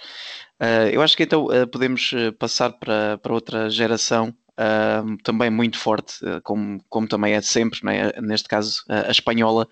Uh, 0.60 0.89
eu 0.92 1.01
acho 1.01 1.15
que 1.15 1.24
então 1.24 1.46
uh, 1.46 1.68
podemos 1.68 2.12
ah, 2.15 2.32
passar 2.39 2.72
para, 2.72 3.18
para 3.18 3.34
outra 3.34 3.70
geração 3.70 4.30
uh, 4.51 5.18
também 5.24 5.50
muito 5.50 5.77
forte, 5.77 6.15
como, 6.44 6.84
como 6.89 7.08
também 7.08 7.34
é 7.34 7.42
sempre, 7.42 7.80
é? 7.89 8.20
neste 8.22 8.48
caso 8.48 8.84
a 8.89 9.12
espanhola. 9.12 9.68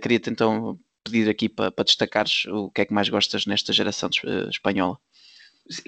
Queria-te 0.00 0.30
então 0.30 0.78
pedir 1.04 1.28
aqui 1.28 1.50
para, 1.50 1.70
para 1.70 1.84
destacares 1.84 2.46
o 2.46 2.70
que 2.70 2.80
é 2.80 2.84
que 2.86 2.94
mais 2.94 3.10
gostas 3.10 3.44
nesta 3.44 3.74
geração 3.74 4.08
espanhola 4.50 4.98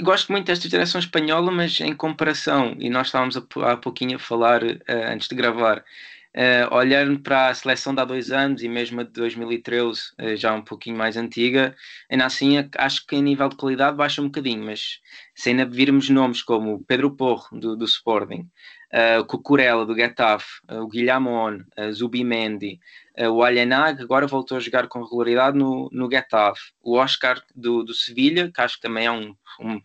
gosto 0.01 0.33
muito 0.33 0.47
desta 0.47 0.69
geração 0.69 0.99
espanhola, 0.99 1.51
mas 1.51 1.81
em 1.81 1.95
comparação, 1.95 2.77
e 2.79 2.91
nós 2.91 3.09
estávamos 3.09 3.37
há 3.37 3.77
pouquinho 3.77 4.17
a 4.17 4.19
falar 4.19 4.63
uh, 4.63 4.77
antes 4.89 5.29
de 5.29 5.35
gravar, 5.35 5.79
uh, 5.79 6.75
olhando 6.75 7.21
para 7.21 7.49
a 7.49 7.55
seleção 7.55 7.95
de 7.95 8.01
há 8.01 8.05
dois 8.05 8.31
anos 8.31 8.63
e 8.63 8.69
mesmo 8.69 9.01
a 9.01 9.05
de 9.05 9.13
2013, 9.13 10.01
uh, 10.21 10.37
já 10.37 10.53
um 10.55 10.63
pouquinho 10.63 10.97
mais 10.97 11.17
antiga, 11.17 11.77
ainda 12.11 12.27
assim 12.27 12.57
acho 12.77 13.07
que 13.07 13.17
em 13.17 13.23
nível 13.23 13.49
de 13.49 13.57
qualidade 13.57 13.97
baixa 13.97 14.21
um 14.21 14.27
bocadinho, 14.27 14.65
mas 14.65 15.01
se 15.35 15.51
ainda 15.51 15.65
virmos 15.65 16.09
nomes 16.11 16.43
como 16.43 16.85
Pedro 16.85 17.15
Porro, 17.15 17.49
do, 17.53 17.77
do 17.77 17.85
Sporting, 17.85 18.49
uh, 18.93 19.25
Cucurella, 19.25 19.85
do 19.85 19.95
Getafe, 19.95 20.47
uh, 20.71 20.83
o 20.83 20.89
Guilhamon, 20.89 21.61
uh, 21.79 21.93
Zubimendi, 21.93 22.79
uh, 23.19 23.29
o 23.29 23.43
Alhenag, 23.43 24.03
agora 24.03 24.27
voltou 24.27 24.57
a 24.57 24.61
jogar 24.61 24.89
com 24.89 25.03
regularidade 25.03 25.57
no, 25.57 25.89
no 25.93 26.11
Getafe, 26.11 26.73
o 26.83 26.97
Oscar 26.97 27.43
do, 27.55 27.83
do 27.83 27.95
Sevilha, 27.95 28.51
que 28.53 28.61
acho 28.61 28.77
que 28.77 28.83
também 28.83 29.07
é 29.07 29.13
um, 29.13 29.35
um, 29.61 29.81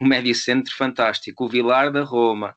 um, 0.00 0.06
médio 0.06 0.34
centro 0.34 0.74
fantástico, 0.74 1.44
o 1.44 1.48
Vilar 1.48 1.92
da 1.92 2.02
Roma, 2.02 2.56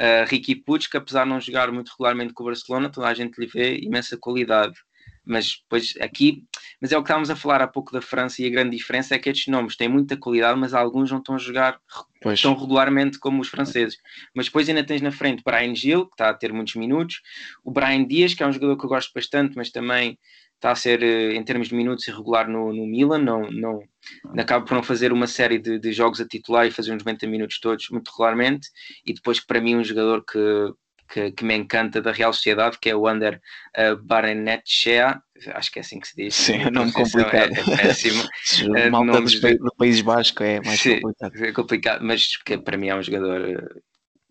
Uh, 0.00 0.22
Ricky 0.28 0.54
Puig, 0.54 0.88
que 0.88 0.96
apesar 0.96 1.24
de 1.24 1.30
não 1.30 1.40
jogar 1.40 1.72
muito 1.72 1.90
regularmente 1.90 2.32
com 2.32 2.44
o 2.44 2.46
Barcelona, 2.46 2.88
toda 2.88 3.08
a 3.08 3.14
gente 3.14 3.36
lhe 3.36 3.48
vê 3.48 3.78
imensa 3.78 4.16
qualidade. 4.16 4.78
Mas 5.24 5.60
depois 5.60 5.94
aqui, 6.00 6.44
mas 6.80 6.92
é 6.92 6.96
o 6.96 7.02
que 7.02 7.06
estávamos 7.06 7.30
a 7.30 7.36
falar 7.36 7.60
há 7.60 7.66
pouco 7.66 7.92
da 7.92 8.00
França 8.00 8.40
e 8.40 8.46
a 8.46 8.50
grande 8.50 8.76
diferença 8.76 9.14
é 9.14 9.18
que 9.18 9.28
estes 9.28 9.48
nomes 9.48 9.76
têm 9.76 9.88
muita 9.88 10.16
qualidade, 10.16 10.58
mas 10.58 10.74
alguns 10.74 11.10
não 11.10 11.18
estão 11.18 11.34
a 11.34 11.38
jogar 11.38 11.80
pois. 12.22 12.40
tão 12.40 12.54
regularmente 12.54 13.18
como 13.18 13.40
os 13.40 13.48
franceses. 13.48 13.98
Mas 14.34 14.46
depois 14.46 14.68
ainda 14.68 14.84
tens 14.84 15.00
na 15.00 15.10
frente 15.10 15.42
Brian 15.44 15.74
Gil, 15.74 16.06
que 16.06 16.14
está 16.14 16.30
a 16.30 16.34
ter 16.34 16.52
muitos 16.52 16.76
minutos, 16.76 17.20
o 17.64 17.70
Brian 17.70 18.06
Dias, 18.06 18.34
que 18.34 18.42
é 18.42 18.46
um 18.46 18.52
jogador 18.52 18.76
que 18.76 18.84
eu 18.84 18.88
gosto 18.88 19.12
bastante, 19.12 19.56
mas 19.56 19.70
também 19.70 20.18
está 20.58 20.72
a 20.72 20.74
ser, 20.74 21.02
eh, 21.02 21.34
em 21.34 21.42
termos 21.44 21.68
de 21.68 21.74
minutos, 21.74 22.06
irregular 22.08 22.48
no, 22.48 22.72
no 22.72 22.86
Milan, 22.86 23.18
não, 23.18 23.48
não, 23.50 23.80
acaba 24.36 24.64
por 24.64 24.74
não 24.74 24.82
fazer 24.82 25.12
uma 25.12 25.26
série 25.26 25.58
de, 25.58 25.78
de, 25.78 25.92
jogos 25.92 26.20
a 26.20 26.26
titular 26.26 26.66
e 26.66 26.70
fazer 26.70 26.92
uns 26.92 27.04
90 27.04 27.26
minutos 27.28 27.60
todos 27.60 27.88
muito 27.90 28.10
regularmente, 28.10 28.68
e 29.06 29.14
depois 29.14 29.38
para 29.38 29.60
mim 29.60 29.76
um 29.76 29.84
jogador 29.84 30.24
que, 30.24 30.38
que, 31.08 31.32
que 31.32 31.44
me 31.44 31.54
encanta 31.54 32.00
da 32.00 32.12
Real 32.12 32.32
Sociedade, 32.32 32.78
que 32.80 32.90
é 32.90 32.94
o 32.94 33.10
Under 33.10 33.40
uh, 33.76 33.96
Barenetchea, 33.96 35.22
acho 35.54 35.72
que 35.72 35.78
é 35.78 35.82
assim 35.82 35.98
que 35.98 36.08
se 36.08 36.16
diz. 36.16 36.34
Sim, 36.34 36.56
é 36.56 36.70
nome 36.70 36.92
complicado. 36.92 37.52
É, 37.52 37.60
é 37.60 37.76
péssimo. 37.76 38.22
uh, 38.22 38.90
Malta 38.90 39.20
dos 39.20 39.40
de... 39.40 39.58
no 39.58 39.74
País 39.76 40.00
Basco 40.00 40.42
é 40.42 40.60
mais 40.60 40.80
Sim, 40.80 41.00
complicado. 41.00 41.44
É 41.44 41.52
complicado, 41.52 42.04
mas 42.04 42.36
que 42.36 42.58
para 42.58 42.76
mim 42.76 42.88
é 42.88 42.94
um 42.94 43.02
jogador 43.02 43.82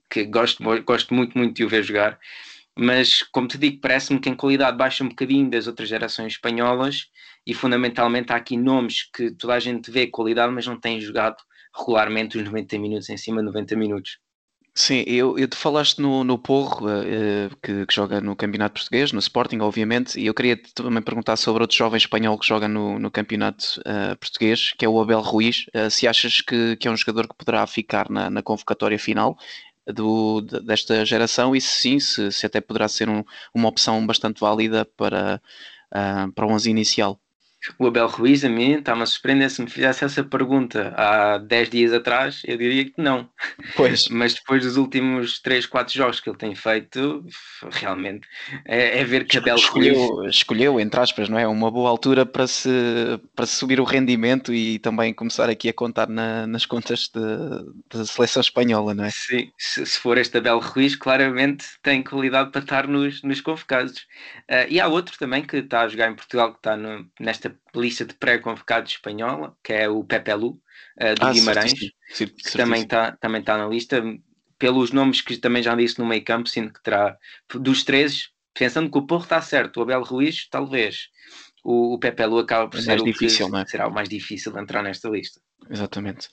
que 0.10 0.25
gosto, 0.25 0.63
gosto 0.84 1.13
muito, 1.13 1.38
muito 1.38 1.55
de 1.55 1.65
o 1.65 1.69
ver 1.69 1.84
jogar 1.84 2.19
mas 2.77 3.24
como 3.24 3.48
te 3.48 3.57
digo, 3.57 3.81
parece-me 3.81 4.19
que 4.19 4.29
em 4.29 4.36
qualidade 4.36 4.77
baixa 4.77 5.03
um 5.03 5.10
bocadinho 5.10 5.50
das 5.50 5.65
outras 5.65 5.89
gerações 5.89 6.34
espanholas 6.34 7.07
e 7.46 7.53
fundamentalmente 7.53 8.31
há 8.31 8.36
aqui 8.36 8.55
nomes 8.55 9.10
que 9.12 9.31
toda 9.31 9.55
a 9.55 9.60
gente 9.60 9.89
vê 9.89 10.05
qualidade, 10.05 10.53
mas 10.53 10.67
não 10.67 10.79
têm 10.79 11.01
jogado 11.01 11.38
regularmente 11.75 12.38
os 12.38 12.43
90 12.43 12.77
minutos 12.77 13.10
em 13.10 13.17
cima 13.17 13.39
de 13.39 13.46
90 13.46 13.75
minutos. 13.75 14.19
Sim, 14.79 15.03
eu, 15.07 15.39
eu 15.39 15.48
te 15.48 15.57
falaste 15.57 16.00
no, 16.00 16.24
no 16.24 16.38
Porro, 16.38 16.86
uh, 16.86 17.50
que, 17.63 17.84
que, 17.88 17.93
joga 17.96 18.22
no 18.22 18.36
Campeonato 18.36 18.75
Português, 18.75 19.12
no 19.12 19.17
Sporting, 19.17 19.57
obviamente, 19.57 20.19
e 20.19 20.27
eu 20.27 20.36
queria 20.36 20.55
também 20.75 21.01
perguntar 21.01 21.36
sobre 21.36 21.63
outro 21.63 21.75
jovem 21.75 21.98
espanhol 21.98 22.38
que 22.38 22.46
joga 22.48 22.67
no, 22.67 23.00
no 23.00 23.10
Campeonato 23.10 23.81
uh, 23.81 24.15
Português, 24.17 24.74
que 24.77 24.86
é 24.86 24.89
o 24.89 25.01
Abel 25.01 25.22
Ruiz. 25.22 25.65
Uh, 25.74 25.89
se 25.89 26.07
achas 26.07 26.41
que, 26.41 26.75
que 26.75 26.88
é 26.88 26.91
um 26.91 26.96
jogador 26.96 27.27
que 27.27 27.34
poderá 27.36 27.65
ficar 27.65 28.07
na, 28.07 28.29
na 28.29 28.43
convocatória 28.43 29.00
final 29.00 29.36
do, 29.88 30.41
desta 30.41 31.03
geração 31.03 31.55
e 31.55 31.62
se 31.62 31.81
sim, 31.81 32.00
se, 32.00 32.31
se 32.31 32.46
até 32.46 32.62
poderá 32.62 32.88
ser 32.88 33.10
um, 33.10 33.24
uma 33.55 33.69
opção 33.69 34.05
bastante 34.05 34.39
válida 34.39 34.86
para, 34.86 35.41
para 36.36 36.46
o 36.46 36.51
11 36.51 36.69
inicial. 36.69 37.19
O 37.77 37.87
Abel 37.87 38.07
Ruiz, 38.07 38.43
a 38.45 38.49
mim, 38.49 38.73
está-me 38.73 39.03
a 39.03 39.05
surpreender. 39.05 39.49
Se 39.49 39.61
me 39.61 39.69
fizesse 39.69 40.05
essa 40.05 40.23
pergunta 40.23 40.93
há 40.95 41.37
10 41.37 41.69
dias 41.69 41.93
atrás, 41.93 42.41
eu 42.45 42.57
diria 42.57 42.85
que 42.85 42.93
não. 42.97 43.29
Pois. 43.75 44.07
Mas 44.09 44.33
depois 44.33 44.63
dos 44.63 44.77
últimos 44.77 45.39
3, 45.39 45.65
4 45.65 45.93
jogos 45.93 46.19
que 46.19 46.29
ele 46.29 46.37
tem 46.37 46.55
feito, 46.55 47.25
realmente 47.71 48.27
é, 48.65 48.99
é 48.99 49.03
ver 49.03 49.25
que 49.25 49.37
Abel 49.37 49.55
escolheu, 49.55 49.95
Ruiz. 49.95 50.35
Escolheu, 50.35 50.79
entre 50.79 50.99
aspas, 50.99 51.29
não 51.29 51.37
é? 51.37 51.47
Uma 51.47 51.69
boa 51.69 51.89
altura 51.89 52.25
para 52.25 52.47
se, 52.47 52.69
para 53.35 53.45
subir 53.45 53.79
o 53.79 53.83
rendimento 53.83 54.53
e 54.53 54.79
também 54.79 55.13
começar 55.13 55.49
aqui 55.49 55.69
a 55.69 55.73
contar 55.73 56.07
na, 56.07 56.47
nas 56.47 56.65
contas 56.65 57.09
da 57.11 58.05
seleção 58.05 58.41
espanhola, 58.41 58.93
não 58.93 59.03
é? 59.03 59.09
Sim, 59.09 59.51
se, 59.57 59.85
se, 59.85 59.99
for 59.99 60.17
este 60.17 60.37
Abel 60.37 60.59
Ruiz, 60.59 60.95
claramente 60.95 61.65
tem 61.81 62.03
qualidade 62.03 62.51
para 62.51 62.61
estar 62.61 62.87
nos, 62.87 63.21
nos 63.23 63.41
convocados. 63.41 64.01
Uh, 64.49 64.67
e 64.69 64.79
há 64.79 64.87
outro 64.87 65.17
também 65.17 65.43
que 65.43 65.57
está 65.57 65.81
a 65.81 65.87
jogar 65.87 66.09
em 66.11 66.15
Portugal, 66.15 66.51
que 66.51 66.59
está 66.59 66.77
no, 66.77 67.05
nesta 67.19 67.47
lista 67.75 68.06
de 68.06 68.13
pré-convocados 68.13 68.94
espanhola, 68.94 69.56
que 69.63 69.74
é 69.74 69.89
o 69.89 70.04
Pepe 70.04 70.34
Lu, 70.34 70.50
uh, 70.50 71.16
do 71.20 71.25
ah, 71.25 71.32
Guimarães, 71.32 71.74
que 71.74 71.94
também 72.56 72.84
está 72.84 73.12
também 73.18 73.42
tá 73.44 73.58
na 73.58 73.68
lista, 73.68 74.01
pelos 74.58 74.92
nomes 74.92 75.22
que 75.22 75.38
também 75.38 75.62
já 75.62 75.75
disse 75.75 76.00
no 76.00 76.06
meio 76.06 76.24
campo, 76.24 76.50
sinto 76.50 76.74
que 76.74 76.84
terá, 76.84 77.18
dos 77.54 77.84
três, 77.84 78.30
pensando 78.54 78.89
que 78.89 78.98
o 78.98 79.06
Porro 79.06 79.24
está 79.24 79.42
certo, 79.42 79.77
o 79.77 79.84
Abel 79.84 80.04
Ruiz, 80.04 80.48
talvez, 80.50 81.10
o, 81.63 81.96
o 81.96 82.00
Pepe 82.00 82.25
Lu 82.25 82.39
acaba 82.39 82.70
por 82.70 82.80
é 82.80 82.84
ser 82.84 83.01
o 83.01 83.04
difícil, 83.04 83.50
que 83.51 83.58
é? 83.58 83.66
será 83.66 83.88
o 83.88 83.94
mais 83.94 84.10
difícil 84.10 84.51
de 84.51 84.60
entrar 84.60 84.82
nesta 84.82 85.10
lista. 85.10 85.39
Exatamente. 85.70 86.30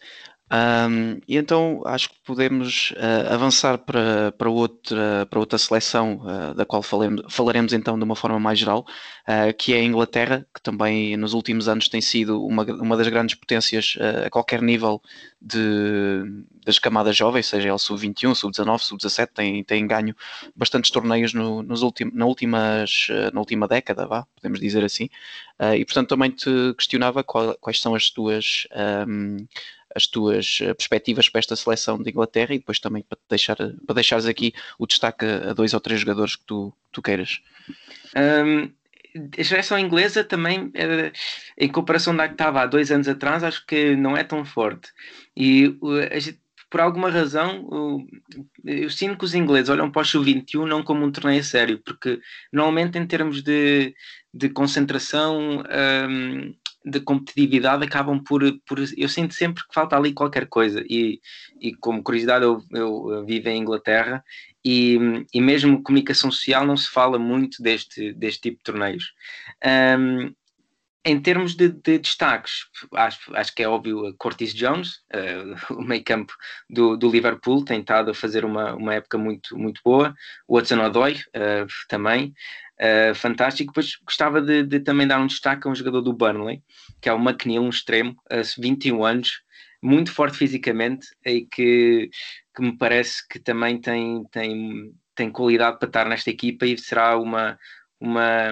Um, 0.53 1.21
e 1.27 1.39
então 1.39 1.81
acho 1.87 2.11
que 2.11 2.17
podemos 2.23 2.93
uh, 2.93 3.33
avançar 3.33 3.79
para, 3.79 4.31
para, 4.33 4.51
outra, 4.51 5.27
para 5.31 5.39
outra 5.39 5.57
seleção 5.57 6.21
uh, 6.21 6.55
da 6.55 6.67
qual 6.67 6.83
falemos, 6.83 7.25
falaremos 7.31 7.73
então 7.73 7.97
de 7.97 8.05
uma 8.05 8.15
forma 8.15 8.39
mais 8.39 8.59
geral, 8.59 8.85
uh, 9.27 9.55
que 9.57 9.73
é 9.73 9.79
a 9.79 9.83
Inglaterra, 9.83 10.47
que 10.55 10.61
também 10.61 11.17
nos 11.17 11.33
últimos 11.33 11.67
anos 11.67 11.89
tem 11.89 12.01
sido 12.03 12.45
uma, 12.45 12.63
uma 12.63 12.97
das 12.97 13.09
grandes 13.09 13.35
potências 13.35 13.97
a 14.25 14.29
qualquer 14.29 14.61
nível 14.61 15.01
de, 15.41 16.23
das 16.65 16.79
camadas 16.79 17.17
jovens, 17.17 17.47
seja 17.47 17.69
ele 17.69 17.79
sub-21, 17.79 18.35
sub-19, 18.35 18.79
sub-17, 18.81 19.29
tem, 19.35 19.65
tem 19.65 19.87
ganho 19.87 20.15
bastantes 20.55 20.91
torneios 20.91 21.33
no, 21.33 21.63
nos 21.63 21.83
ultim, 21.83 22.11
na, 22.13 22.27
últimas, 22.27 23.09
na 23.33 23.41
última 23.41 23.67
década, 23.67 24.07
vá, 24.07 24.27
podemos 24.37 24.61
dizer 24.61 24.85
assim, 24.85 25.09
e 25.77 25.85
portanto 25.85 26.09
também 26.11 26.31
te 26.31 26.75
questionava 26.77 27.25
qual, 27.25 27.57
quais 27.61 27.81
são 27.81 27.95
as 27.95 28.11
tuas. 28.11 28.67
Um, 29.09 29.47
as 29.95 30.07
tuas 30.07 30.59
eh, 30.61 30.75
perspectivas 30.75 31.29
para 31.29 31.39
esta 31.39 31.57
seleção 31.57 32.03
de 32.03 32.11
Inglaterra 32.11 32.55
e 32.55 32.59
depois 32.59 32.79
também 32.79 33.03
para, 33.03 33.19
deixar, 33.29 33.57
para 33.57 33.95
deixares 33.95 34.27
aqui 34.27 34.53
o 34.79 34.87
destaque 34.87 35.25
a 35.25 35.53
dois 35.53 35.73
ou 35.73 35.81
três 35.81 36.01
jogadores 36.01 36.37
que 36.37 36.45
tu, 36.45 36.73
tu 36.91 37.01
queiras. 37.01 37.41
Um, 38.17 38.71
a 39.39 39.45
seleção 39.45 39.79
inglesa 39.79 40.25
também, 40.25 40.73
eh, 40.75 41.13
em 41.57 41.69
comparação 41.69 42.17
da 42.17 42.27
que 42.27 42.35
estava 42.35 42.63
há 42.63 42.67
dois 42.67 42.91
anos 42.91 43.09
atrás, 43.09 43.45
acho 43.45 43.65
que 43.65 43.95
não 43.95 44.17
é 44.17 44.25
tão 44.25 44.45
forte. 44.45 44.91
E 45.37 45.77
por 46.69 46.81
alguma 46.81 47.09
razão, 47.09 48.05
eu 48.65 48.91
sinto 48.91 49.17
que 49.17 49.25
os 49.25 49.33
ingleses 49.33 49.69
olham 49.69 49.93
para 49.93 50.03
o 50.03 50.05
Sub-21 50.05 50.67
não 50.67 50.83
como 50.83 51.05
um 51.05 51.13
torneio 51.13 51.45
sério, 51.45 51.81
porque 51.85 52.19
normalmente 52.53 52.99
em 52.99 53.07
termos 53.07 53.43
de, 53.45 53.95
de 54.33 54.49
concentração 54.49 55.63
um, 55.63 56.55
de 56.85 57.01
competitividade 57.01 57.85
acabam 57.85 58.23
por, 58.23 58.43
por. 58.67 58.79
Eu 58.97 59.09
sinto 59.09 59.33
sempre 59.35 59.67
que 59.67 59.75
falta 59.75 59.97
ali 59.97 60.13
qualquer 60.13 60.47
coisa. 60.47 60.85
E, 60.89 61.21
e 61.61 61.75
como 61.75 62.03
curiosidade, 62.03 62.45
eu, 62.45 62.63
eu 62.71 63.25
vivo 63.25 63.49
em 63.49 63.59
Inglaterra 63.61 64.23
e, 64.65 64.99
e 65.33 65.41
mesmo 65.41 65.83
comunicação 65.83 66.31
social 66.31 66.67
não 66.67 66.77
se 66.77 66.89
fala 66.89 67.19
muito 67.19 67.63
deste, 67.63 68.13
deste 68.13 68.43
tipo 68.43 68.59
de 68.59 68.65
torneios. 68.65 69.13
Um, 69.99 70.35
em 71.05 71.21
termos 71.21 71.55
de, 71.55 71.69
de, 71.69 71.99
destaques, 71.99 72.65
acho, 72.95 73.37
acho 73.37 73.55
que 73.55 73.63
é 73.63 73.69
óbvio 73.69 74.07
a 74.07 74.15
Curtis 74.17 74.55
Jones, 74.55 75.03
uh, 75.15 75.75
o 75.79 75.83
meio 75.83 76.03
campo 76.03 76.33
do, 76.69 76.97
do, 76.97 77.11
Liverpool, 77.11 77.65
tem 77.65 77.81
estado 77.81 78.11
a 78.11 78.15
fazer 78.15 78.45
uma, 78.45 78.75
uma 78.75 78.95
época 78.95 79.19
muito, 79.19 79.57
muito 79.57 79.81
boa. 79.85 80.15
O 80.49 80.57
Hudson 80.57 80.81
Odoi 80.81 81.15
uh, 81.15 81.67
também, 81.89 82.35
uh, 82.81 83.15
fantástico. 83.15 83.73
Depois 83.73 83.97
gostava 84.05 84.41
de, 84.41 84.63
de, 84.63 84.81
também 84.81 85.07
dar 85.07 85.21
um 85.21 85.27
destaque 85.27 85.69
a 85.69 85.71
um 85.71 85.75
jogador 85.75 86.01
do 86.01 86.15
Burnley, 86.15 86.63
que 87.03 87.09
é 87.09 87.13
o 87.13 87.19
McNeil, 87.19 87.63
um 87.63 87.69
extremo, 87.69 88.17
uh, 88.33 88.61
21 88.63 89.05
anos, 89.05 89.43
muito 89.83 90.11
forte 90.11 90.39
fisicamente 90.39 91.09
e 91.27 91.43
que, 91.43 92.09
que 92.57 92.63
me 92.63 92.77
parece 92.79 93.27
que 93.29 93.39
também 93.39 93.79
tem, 93.79 94.25
tem, 94.31 94.95
tem 95.15 95.31
qualidade 95.31 95.79
para 95.79 95.89
estar 95.89 96.09
nesta 96.09 96.31
equipa 96.31 96.65
e 96.65 96.79
será 96.79 97.19
uma, 97.19 97.59
uma 98.01 98.51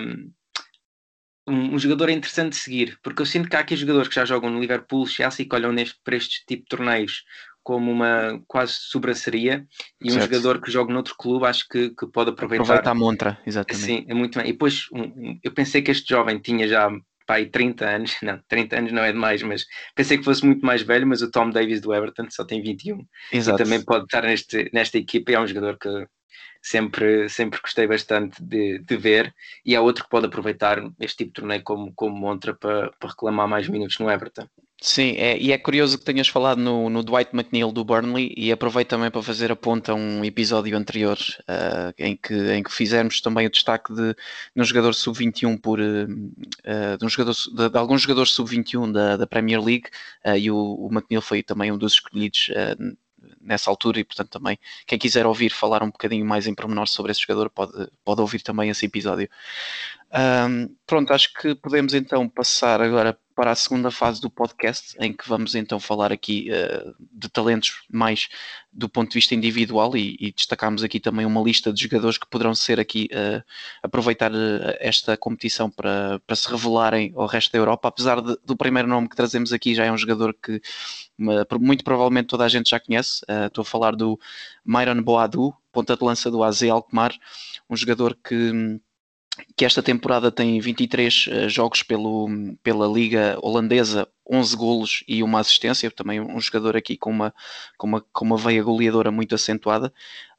um, 1.46 1.74
um, 1.74 1.78
jogador 1.78 2.10
interessante 2.10 2.50
de 2.50 2.56
seguir, 2.56 2.98
porque 3.02 3.22
eu 3.22 3.26
sinto 3.26 3.48
que 3.48 3.56
há 3.56 3.60
aqui 3.60 3.76
jogadores 3.76 4.08
que 4.08 4.14
já 4.14 4.24
jogam 4.24 4.50
no 4.50 4.60
Liverpool, 4.60 5.06
Chelsea, 5.06 5.46
que 5.46 5.54
olham 5.54 5.72
neste, 5.72 5.98
para 6.04 6.16
este 6.16 6.44
tipo 6.46 6.62
de 6.62 6.68
torneios 6.68 7.24
como 7.62 7.90
uma 7.90 8.42
quase 8.46 8.72
sobraceria 8.72 9.66
e 10.00 10.10
certo. 10.10 10.18
um 10.18 10.26
jogador 10.26 10.60
que 10.60 10.70
joga 10.70 10.92
noutro 10.92 11.14
clube 11.16 11.46
acho 11.46 11.68
que, 11.68 11.90
que 11.90 12.06
pode 12.06 12.30
aproveitar. 12.30 12.64
Aproveita 12.64 12.90
a 12.90 12.94
montra, 12.94 13.38
exatamente. 13.46 13.84
Sim, 13.84 14.04
é 14.08 14.14
muito 14.14 14.38
bem. 14.38 14.48
E 14.48 14.52
depois 14.52 14.86
um, 14.92 15.38
eu 15.42 15.52
pensei 15.52 15.80
que 15.80 15.90
este 15.90 16.08
jovem 16.08 16.38
tinha 16.38 16.66
já 16.66 16.90
pai 17.26 17.46
30 17.46 17.84
anos, 17.84 18.16
não, 18.22 18.40
30 18.48 18.78
anos 18.78 18.92
não 18.92 19.02
é 19.02 19.12
demais, 19.12 19.42
mas 19.42 19.64
pensei 19.94 20.18
que 20.18 20.24
fosse 20.24 20.44
muito 20.44 20.64
mais 20.64 20.82
velho, 20.82 21.06
mas 21.06 21.22
o 21.22 21.30
Tom 21.30 21.50
Davis 21.50 21.80
do 21.80 21.94
Everton 21.94 22.26
só 22.30 22.44
tem 22.44 22.60
21 22.60 23.06
Exato. 23.32 23.60
e 23.60 23.64
também 23.64 23.82
pode 23.84 24.04
estar 24.04 24.22
neste, 24.22 24.70
nesta 24.72 24.98
equipa 24.98 25.30
e 25.30 25.34
é 25.34 25.40
um 25.40 25.46
jogador 25.46 25.78
que 25.78 25.88
sempre, 26.60 27.28
sempre 27.28 27.60
gostei 27.60 27.86
bastante 27.86 28.42
de, 28.42 28.78
de 28.78 28.96
ver 28.96 29.34
e 29.64 29.74
é 29.74 29.80
outro 29.80 30.04
que 30.04 30.10
pode 30.10 30.26
aproveitar 30.26 30.78
este 31.00 31.18
tipo 31.18 31.30
de 31.30 31.40
torneio 31.40 31.62
como, 31.62 31.92
como 31.94 32.16
montra 32.16 32.54
para, 32.54 32.90
para 32.92 33.10
reclamar 33.10 33.48
mais 33.48 33.68
minutos 33.68 33.98
no 33.98 34.10
Everton. 34.10 34.46
Sim, 34.84 35.14
é, 35.16 35.38
e 35.38 35.52
é 35.52 35.58
curioso 35.58 35.96
que 35.96 36.04
tenhas 36.04 36.26
falado 36.26 36.58
no, 36.58 36.90
no 36.90 37.04
Dwight 37.04 37.30
McNeil 37.32 37.70
do 37.70 37.84
Burnley 37.84 38.34
e 38.36 38.50
aproveito 38.50 38.88
também 38.88 39.12
para 39.12 39.22
fazer 39.22 39.52
a 39.52 39.54
ponta 39.54 39.92
a 39.92 39.94
um 39.94 40.24
episódio 40.24 40.76
anterior 40.76 41.16
uh, 41.42 41.94
em, 41.96 42.16
que, 42.16 42.34
em 42.34 42.64
que 42.64 42.72
fizemos 42.72 43.20
também 43.20 43.46
o 43.46 43.50
destaque 43.50 43.94
de, 43.94 44.12
de 44.12 44.60
um 44.60 44.64
jogador 44.64 44.92
sub-21 44.92 45.60
por 45.60 45.78
uh, 45.78 46.98
de, 46.98 47.04
um 47.04 47.08
jogador, 47.08 47.32
de, 47.32 47.68
de 47.70 47.78
alguns 47.78 48.02
jogadores 48.02 48.32
sub-21 48.32 48.90
da, 48.90 49.16
da 49.16 49.26
Premier 49.26 49.62
League 49.62 49.88
uh, 50.26 50.36
e 50.36 50.50
o, 50.50 50.56
o, 50.56 50.88
McNeil 50.90 51.22
foi 51.22 51.44
também 51.44 51.70
um 51.70 51.78
dos 51.78 51.92
escolhidos 51.92 52.50
nessa 53.42 53.70
altura 53.70 54.00
e 54.00 54.04
portanto 54.04 54.30
também 54.30 54.58
quem 54.86 54.98
quiser 54.98 55.26
ouvir 55.26 55.50
falar 55.50 55.82
um 55.82 55.90
bocadinho 55.90 56.24
mais 56.24 56.46
em 56.46 56.54
pormenor 56.54 56.88
sobre 56.88 57.12
esse 57.12 57.20
jogador 57.20 57.50
pode, 57.50 57.72
pode 58.04 58.20
ouvir 58.20 58.40
também 58.42 58.70
esse 58.70 58.86
episódio. 58.86 59.28
Um, 60.14 60.76
pronto, 60.86 61.10
acho 61.12 61.32
que 61.32 61.54
podemos 61.54 61.94
então 61.94 62.28
passar 62.28 62.82
agora 62.82 63.18
para 63.34 63.50
a 63.50 63.54
segunda 63.54 63.90
fase 63.90 64.20
do 64.20 64.28
podcast, 64.28 64.94
em 65.00 65.10
que 65.10 65.26
vamos 65.26 65.54
então 65.54 65.80
falar 65.80 66.12
aqui 66.12 66.50
uh, 66.50 66.94
de 67.10 67.30
talentos 67.30 67.82
mais 67.90 68.28
do 68.70 68.90
ponto 68.90 69.08
de 69.08 69.14
vista 69.14 69.34
individual 69.34 69.96
e, 69.96 70.18
e 70.20 70.30
destacamos 70.30 70.84
aqui 70.84 71.00
também 71.00 71.24
uma 71.24 71.40
lista 71.40 71.72
de 71.72 71.82
jogadores 71.82 72.18
que 72.18 72.28
poderão 72.28 72.54
ser 72.54 72.78
aqui 72.78 73.08
uh, 73.10 73.42
aproveitar 73.82 74.30
uh, 74.32 74.76
esta 74.80 75.16
competição 75.16 75.70
para, 75.70 76.20
para 76.26 76.36
se 76.36 76.46
revelarem 76.46 77.14
ao 77.16 77.26
resto 77.26 77.50
da 77.50 77.58
Europa, 77.58 77.88
apesar 77.88 78.20
de, 78.20 78.36
do 78.44 78.54
primeiro 78.54 78.88
nome 78.88 79.08
que 79.08 79.16
trazemos 79.16 79.50
aqui 79.50 79.74
já 79.74 79.86
é 79.86 79.92
um 79.92 79.96
jogador 79.98 80.34
que 80.34 80.60
muito 81.58 81.84
provavelmente 81.84 82.26
toda 82.26 82.44
a 82.44 82.48
gente 82.48 82.70
já 82.70 82.80
conhece, 82.80 83.22
estou 83.46 83.62
a 83.62 83.64
falar 83.64 83.94
do 83.94 84.18
Myron 84.64 85.00
Boadu, 85.02 85.54
ponta 85.70 85.96
de 85.96 86.04
lança 86.04 86.30
do 86.30 86.42
AZ 86.42 86.62
Alkmaar, 86.64 87.14
um 87.70 87.76
jogador 87.76 88.16
que 88.22 88.80
que 89.56 89.64
esta 89.64 89.82
temporada 89.82 90.30
tem 90.30 90.60
23 90.60 91.26
uh, 91.26 91.48
jogos 91.48 91.82
pelo, 91.82 92.28
pela 92.62 92.86
Liga 92.86 93.38
Holandesa, 93.42 94.08
11 94.30 94.56
golos 94.56 95.04
e 95.06 95.22
uma 95.22 95.40
assistência, 95.40 95.90
também 95.90 96.20
um 96.20 96.40
jogador 96.40 96.76
aqui 96.76 96.96
com 96.96 97.10
uma, 97.10 97.34
com 97.76 97.86
uma, 97.86 98.00
com 98.12 98.24
uma 98.24 98.36
veia 98.36 98.62
goleadora 98.62 99.10
muito 99.10 99.34
acentuada 99.34 99.92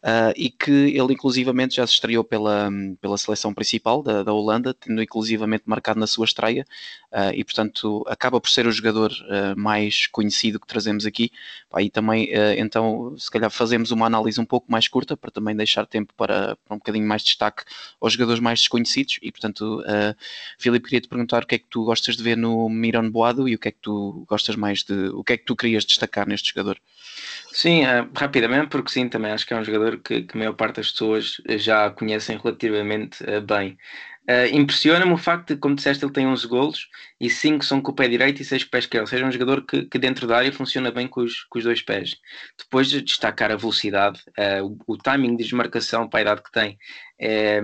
uh, 0.03 0.33
e 0.35 0.49
que 0.49 0.71
ele 0.71 1.13
inclusivamente 1.13 1.75
já 1.75 1.87
se 1.87 1.93
estreou 1.93 2.23
pela, 2.23 2.69
pela 3.01 3.17
seleção 3.17 3.53
principal 3.53 4.03
da, 4.03 4.23
da 4.23 4.33
Holanda, 4.33 4.73
tendo 4.73 5.01
inclusivamente 5.01 5.63
marcado 5.65 5.99
na 5.99 6.07
sua 6.07 6.25
estreia 6.25 6.65
uh, 7.11 7.33
e 7.33 7.43
portanto 7.43 8.03
acaba 8.07 8.39
por 8.39 8.49
ser 8.49 8.67
o 8.67 8.71
jogador 8.71 9.11
uh, 9.11 9.59
mais 9.59 10.07
conhecido 10.07 10.59
que 10.59 10.67
trazemos 10.67 11.05
aqui. 11.05 11.31
Aí 11.71 11.89
também 11.89 12.29
então 12.57 13.15
se 13.17 13.31
calhar 13.31 13.49
fazemos 13.49 13.91
uma 13.91 14.05
análise 14.05 14.39
um 14.39 14.45
pouco 14.45 14.71
mais 14.71 14.87
curta 14.87 15.17
para 15.17 15.31
também 15.31 15.55
deixar 15.55 15.85
tempo 15.85 16.13
para, 16.15 16.55
para 16.57 16.75
um 16.75 16.77
bocadinho 16.77 17.07
mais 17.07 17.23
destaque 17.23 17.63
aos 17.99 18.13
jogadores 18.13 18.39
mais 18.39 18.59
desconhecidos 18.59 19.02
e 19.21 19.31
portanto 19.31 19.83
Filipe 20.57 20.85
queria 20.85 21.01
te 21.01 21.07
perguntar 21.07 21.43
o 21.43 21.47
que 21.47 21.55
é 21.55 21.57
que 21.57 21.67
tu 21.69 21.83
gostas 21.83 22.15
de 22.15 22.23
ver 22.23 22.37
no 22.37 22.69
Miron 22.69 23.09
Boado 23.09 23.47
e 23.47 23.55
o 23.55 23.59
que 23.59 23.69
é 23.69 23.71
que 23.71 23.79
tu 23.81 24.25
gostas 24.27 24.55
mais 24.55 24.83
de 24.83 25.09
o 25.09 25.23
que 25.23 25.33
é 25.33 25.37
que 25.37 25.45
tu 25.45 25.55
querias 25.55 25.85
destacar 25.85 26.27
neste 26.27 26.49
jogador? 26.49 26.79
Sim, 27.51 27.83
uh, 27.83 28.09
rapidamente, 28.15 28.67
porque 28.67 28.91
sim, 28.91 29.07
também 29.07 29.31
acho 29.31 29.45
que 29.45 29.53
é 29.53 29.57
um 29.57 29.63
jogador 29.63 29.97
que, 29.97 30.23
que 30.23 30.35
a 30.35 30.39
maior 30.39 30.53
parte 30.53 30.77
das 30.77 30.91
pessoas 30.91 31.37
já 31.57 31.89
conhecem 31.91 32.37
relativamente 32.37 33.23
uh, 33.23 33.41
bem. 33.41 33.77
Uh, 34.27 34.55
Impressiona-me 34.55 35.11
o 35.11 35.17
facto 35.17 35.49
de, 35.53 35.59
como 35.59 35.75
disseste, 35.75 36.03
ele 36.03 36.13
tem 36.13 36.25
11 36.25 36.47
golos 36.47 36.87
e 37.19 37.29
5 37.29 37.63
são 37.63 37.81
com 37.81 37.91
o 37.91 37.93
pé 37.93 38.07
direito 38.07 38.41
e 38.41 38.45
6 38.45 38.63
com 38.63 38.67
o 38.69 38.71
pé 38.71 38.79
esquerdo, 38.79 39.03
ou 39.03 39.07
seja, 39.07 39.25
um 39.25 39.31
jogador 39.31 39.65
que, 39.65 39.83
que 39.85 39.99
dentro 39.99 40.25
da 40.25 40.37
área 40.37 40.51
funciona 40.51 40.91
bem 40.91 41.07
com 41.07 41.21
os, 41.21 41.43
com 41.43 41.59
os 41.59 41.63
dois 41.63 41.81
pés. 41.81 42.15
Depois 42.57 42.87
de 42.87 43.01
destacar 43.01 43.51
a 43.51 43.57
velocidade, 43.57 44.21
o, 44.63 44.93
o, 44.93 44.97
timing 44.97 45.35
de 45.35 45.43
desmarcação 45.43 46.07
para 46.07 46.19
a 46.19 46.21
idade 46.21 46.41
que 46.41 46.51
tem 46.53 46.77
é, 47.23 47.61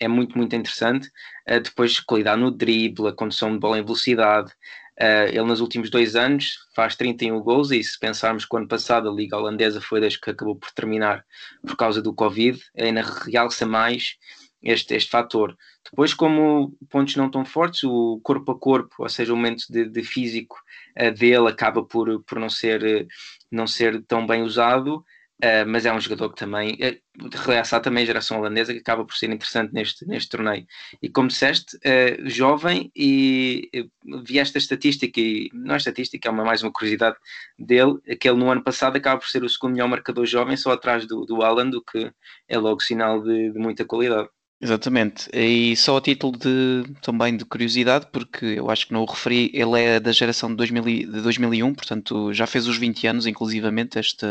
é 0.00 0.08
muito, 0.08 0.36
muito 0.36 0.56
interessante. 0.56 1.10
depois, 1.46 2.00
qualidade 2.00 2.40
no 2.40 2.50
drible, 2.50 3.08
a 3.08 3.12
condução 3.12 3.52
de 3.52 3.58
bola 3.58 3.78
em 3.78 3.84
velocidade, 3.84 4.52
Uh, 5.00 5.26
ele 5.30 5.44
nos 5.44 5.60
últimos 5.60 5.88
dois 5.88 6.14
anos 6.14 6.58
faz 6.76 6.94
31 6.94 7.40
gols 7.40 7.70
e 7.70 7.82
se 7.82 7.98
pensarmos 7.98 8.44
que 8.44 8.54
o 8.54 8.58
ano 8.58 8.68
passado 8.68 9.08
a 9.08 9.12
Liga 9.12 9.38
Holandesa 9.38 9.80
foi 9.80 10.00
das 10.00 10.16
que 10.16 10.30
acabou 10.30 10.54
por 10.54 10.70
terminar 10.70 11.24
por 11.62 11.76
causa 11.76 12.02
do 12.02 12.14
Covid, 12.14 12.62
ainda 12.78 13.02
realça 13.02 13.64
mais 13.64 14.16
este, 14.62 14.94
este 14.94 15.10
fator. 15.10 15.56
Depois, 15.84 16.12
como 16.12 16.76
pontos 16.90 17.16
não 17.16 17.30
tão 17.30 17.44
fortes, 17.44 17.82
o 17.84 18.20
corpo 18.22 18.52
a 18.52 18.58
corpo, 18.58 18.94
ou 18.98 19.08
seja, 19.08 19.32
o 19.32 19.36
momento 19.36 19.64
de, 19.70 19.88
de 19.88 20.02
físico 20.02 20.56
uh, 21.00 21.10
dele 21.10 21.48
acaba 21.48 21.82
por, 21.82 22.22
por 22.24 22.38
não, 22.38 22.50
ser, 22.50 23.08
não 23.50 23.66
ser 23.66 24.02
tão 24.04 24.26
bem 24.26 24.42
usado. 24.42 25.02
Uh, 25.42 25.66
mas 25.66 25.84
é 25.84 25.92
um 25.92 26.00
jogador 26.00 26.30
que 26.30 26.36
também 26.36 26.74
uh, 26.74 27.28
realça 27.44 27.80
também 27.80 28.04
a 28.04 28.06
geração 28.06 28.38
holandesa 28.38 28.72
que 28.72 28.78
acaba 28.78 29.04
por 29.04 29.16
ser 29.16 29.28
interessante 29.28 29.72
neste, 29.72 30.06
neste 30.06 30.30
torneio. 30.30 30.64
E 31.02 31.08
como 31.08 31.26
disseste, 31.26 31.76
uh, 31.78 32.28
jovem 32.30 32.92
e 32.94 33.68
uh, 33.74 34.22
vi 34.22 34.38
esta 34.38 34.58
estatística, 34.58 35.20
e 35.20 35.50
não 35.52 35.74
é 35.74 35.78
estatística, 35.78 36.28
é 36.28 36.30
uma, 36.30 36.44
mais 36.44 36.62
uma 36.62 36.72
curiosidade 36.72 37.16
dele, 37.58 37.98
que 38.20 38.28
ele 38.28 38.38
no 38.38 38.52
ano 38.52 38.62
passado 38.62 38.96
acaba 38.96 39.20
por 39.20 39.28
ser 39.28 39.42
o 39.42 39.48
segundo 39.48 39.72
melhor 39.72 39.88
marcador 39.88 40.26
jovem, 40.26 40.56
só 40.56 40.70
atrás 40.70 41.06
do, 41.08 41.26
do 41.26 41.42
Alan, 41.42 41.70
o 41.70 41.82
que 41.82 42.12
é 42.48 42.56
logo 42.56 42.80
sinal 42.80 43.20
de, 43.20 43.50
de 43.50 43.58
muita 43.58 43.84
qualidade. 43.84 44.28
Exatamente. 44.64 45.28
E 45.34 45.74
só 45.76 45.96
a 45.96 46.00
título 46.00 46.38
de 46.38 46.84
também 47.00 47.36
de 47.36 47.44
curiosidade, 47.44 48.06
porque 48.12 48.46
eu 48.46 48.70
acho 48.70 48.86
que 48.86 48.92
não 48.92 49.02
o 49.02 49.04
referi, 49.04 49.50
ele 49.52 49.80
é 49.80 49.98
da 49.98 50.12
geração 50.12 50.48
de, 50.50 50.54
2000, 50.54 50.84
de 50.84 51.20
2001, 51.20 51.74
portanto 51.74 52.32
já 52.32 52.46
fez 52.46 52.68
os 52.68 52.76
20 52.76 53.08
anos, 53.08 53.26
inclusivamente, 53.26 53.98
este, 53.98 54.24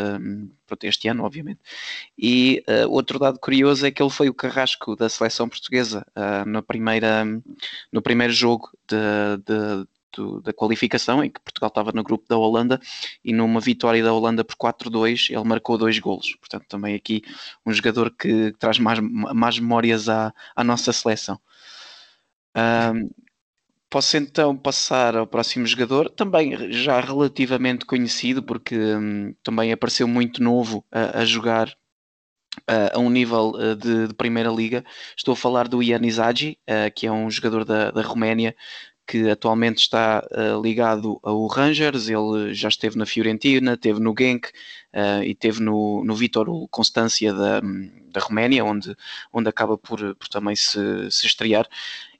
este 0.83 1.09
ano, 1.09 1.25
obviamente. 1.25 1.59
E 2.17 2.63
uh, 2.65 2.89
outro 2.89 3.19
dado 3.19 3.39
curioso 3.39 3.85
é 3.85 3.91
que 3.91 4.01
ele 4.01 4.09
foi 4.09 4.29
o 4.29 4.33
carrasco 4.33 4.95
da 4.95 5.09
seleção 5.09 5.49
portuguesa 5.49 6.05
uh, 6.15 6.47
na 6.49 6.61
primeira, 6.61 7.25
no 7.91 8.01
primeiro 8.01 8.31
jogo 8.31 8.69
de, 8.87 8.95
de 9.45 9.85
do, 10.15 10.41
da 10.41 10.53
qualificação, 10.53 11.23
em 11.23 11.29
que 11.29 11.39
Portugal 11.39 11.69
estava 11.69 11.91
no 11.91 12.03
grupo 12.03 12.25
da 12.27 12.37
Holanda, 12.37 12.79
e 13.23 13.33
numa 13.33 13.59
vitória 13.59 14.03
da 14.03 14.13
Holanda 14.13 14.43
por 14.43 14.55
4-2, 14.55 15.33
ele 15.33 15.43
marcou 15.43 15.77
dois 15.77 15.97
golos. 15.99 16.35
Portanto, 16.35 16.65
também 16.67 16.95
aqui 16.95 17.21
um 17.65 17.73
jogador 17.73 18.11
que 18.11 18.53
traz 18.59 18.79
mais, 18.79 18.99
mais 18.99 19.59
memórias 19.59 20.09
à, 20.09 20.33
à 20.55 20.63
nossa 20.63 20.91
seleção. 20.93 21.39
Um, 22.55 23.09
posso 23.89 24.15
então 24.17 24.55
passar 24.55 25.15
ao 25.17 25.27
próximo 25.27 25.65
jogador, 25.67 26.09
também 26.09 26.71
já 26.71 26.99
relativamente 26.99 27.85
conhecido, 27.85 28.41
porque 28.41 28.75
um, 28.75 29.33
também 29.43 29.71
apareceu 29.71 30.07
muito 30.07 30.41
novo 30.41 30.85
a, 30.91 31.19
a 31.19 31.25
jogar 31.25 31.75
Uh, 32.69 32.91
a 32.93 32.99
um 32.99 33.09
nível 33.09 33.51
uh, 33.51 33.77
de, 33.77 34.09
de, 34.09 34.13
Primeira 34.13 34.49
Liga. 34.49 34.83
Estou 35.15 35.31
a 35.31 35.37
falar 35.37 35.69
do 35.69 35.81
Ian 35.81 36.05
Izagi, 36.05 36.59
uh, 36.69 36.93
que 36.93 37.07
é 37.07 37.11
um 37.11 37.31
jogador 37.31 37.63
da, 37.63 37.91
da 37.91 38.01
Roménia 38.01 38.53
que 39.11 39.29
atualmente 39.29 39.79
está 39.79 40.25
uh, 40.31 40.61
ligado 40.61 41.19
ao 41.21 41.45
Rangers, 41.47 42.07
ele 42.07 42.53
já 42.53 42.69
esteve 42.69 42.97
na 42.97 43.05
Fiorentina, 43.05 43.73
esteve 43.73 43.99
no 43.99 44.15
Genk 44.17 44.47
uh, 44.47 45.21
e 45.21 45.31
esteve 45.31 45.61
no, 45.61 46.01
no 46.05 46.15
Vitor 46.15 46.47
Constância 46.69 47.33
da, 47.33 47.59
da 47.59 48.21
Roménia, 48.21 48.63
onde, 48.63 48.95
onde 49.33 49.49
acaba 49.49 49.77
por, 49.77 50.15
por 50.15 50.29
também 50.29 50.55
se, 50.55 51.11
se 51.11 51.27
estrear. 51.27 51.67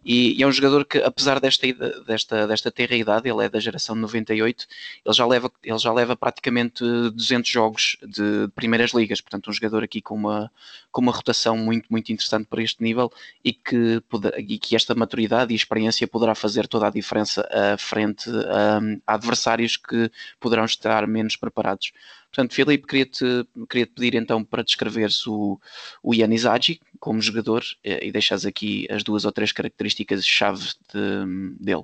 E, 0.04 0.40
e, 0.40 0.44
é 0.44 0.48
um 0.48 0.52
jogador 0.52 0.84
que, 0.86 0.98
apesar 0.98 1.40
desta, 1.40 1.68
desta, 2.06 2.48
desta 2.48 2.72
terra 2.72 2.96
idade, 2.96 3.30
ele 3.30 3.46
é 3.46 3.50
da 3.50 3.60
geração 3.60 3.96
de 3.96 4.02
98, 4.02 4.66
ele 5.06 5.16
já 5.16 5.26
leva, 5.26 5.52
ele 5.64 5.78
já 5.78 5.94
leva 5.94 6.16
praticamente 6.16 6.84
200 6.84 7.50
jogos 7.50 7.98
de, 8.02 8.48
de 8.48 8.48
primeiras 8.56 8.92
ligas, 8.94 9.22
portanto 9.22 9.50
um 9.50 9.54
jogador 9.54 9.84
aqui 9.84 10.02
com 10.02 10.16
uma, 10.16 10.52
com 10.92 11.02
uma 11.02 11.12
rotação 11.12 11.56
muito, 11.56 11.86
muito 11.90 12.12
interessante 12.12 12.48
para 12.48 12.64
este 12.64 12.82
nível 12.82 13.12
e 13.44 13.54
que, 13.54 14.02
e 14.38 14.58
que 14.58 14.76
esta 14.76 14.96
maturidade 14.96 15.54
e 15.54 15.56
experiência 15.56 16.08
poderá 16.08 16.34
fazer 16.34 16.68
toda 16.68 16.88
a 16.88 16.90
diferença 16.90 17.48
uh, 17.48 17.78
frente 17.78 18.30
um, 18.30 19.00
a 19.06 19.14
adversários 19.14 19.78
que 19.78 20.12
poderão 20.40 20.66
estar 20.66 21.06
menos 21.08 21.36
preparados. 21.36 21.92
Portanto, 22.32 22.54
Filipe, 22.54 22.88
queria-te 22.88 23.46
queria 23.70 23.86
-te 23.86 23.94
pedir 23.94 24.16
então 24.16 24.44
para 24.44 24.64
descreveres 24.64 25.28
o, 25.28 25.60
o 26.02 26.14
Ian 26.14 26.34
Izagi 26.34 26.80
como 27.00 27.22
jogador 27.22 27.62
eh, 27.84 28.08
e 28.08 28.12
deixares 28.12 28.46
aqui 28.46 28.88
as 28.90 29.04
duas 29.04 29.26
ou 29.26 29.32
três 29.34 29.52
características-chave 29.52 30.64
de, 30.94 31.60
dele. 31.60 31.84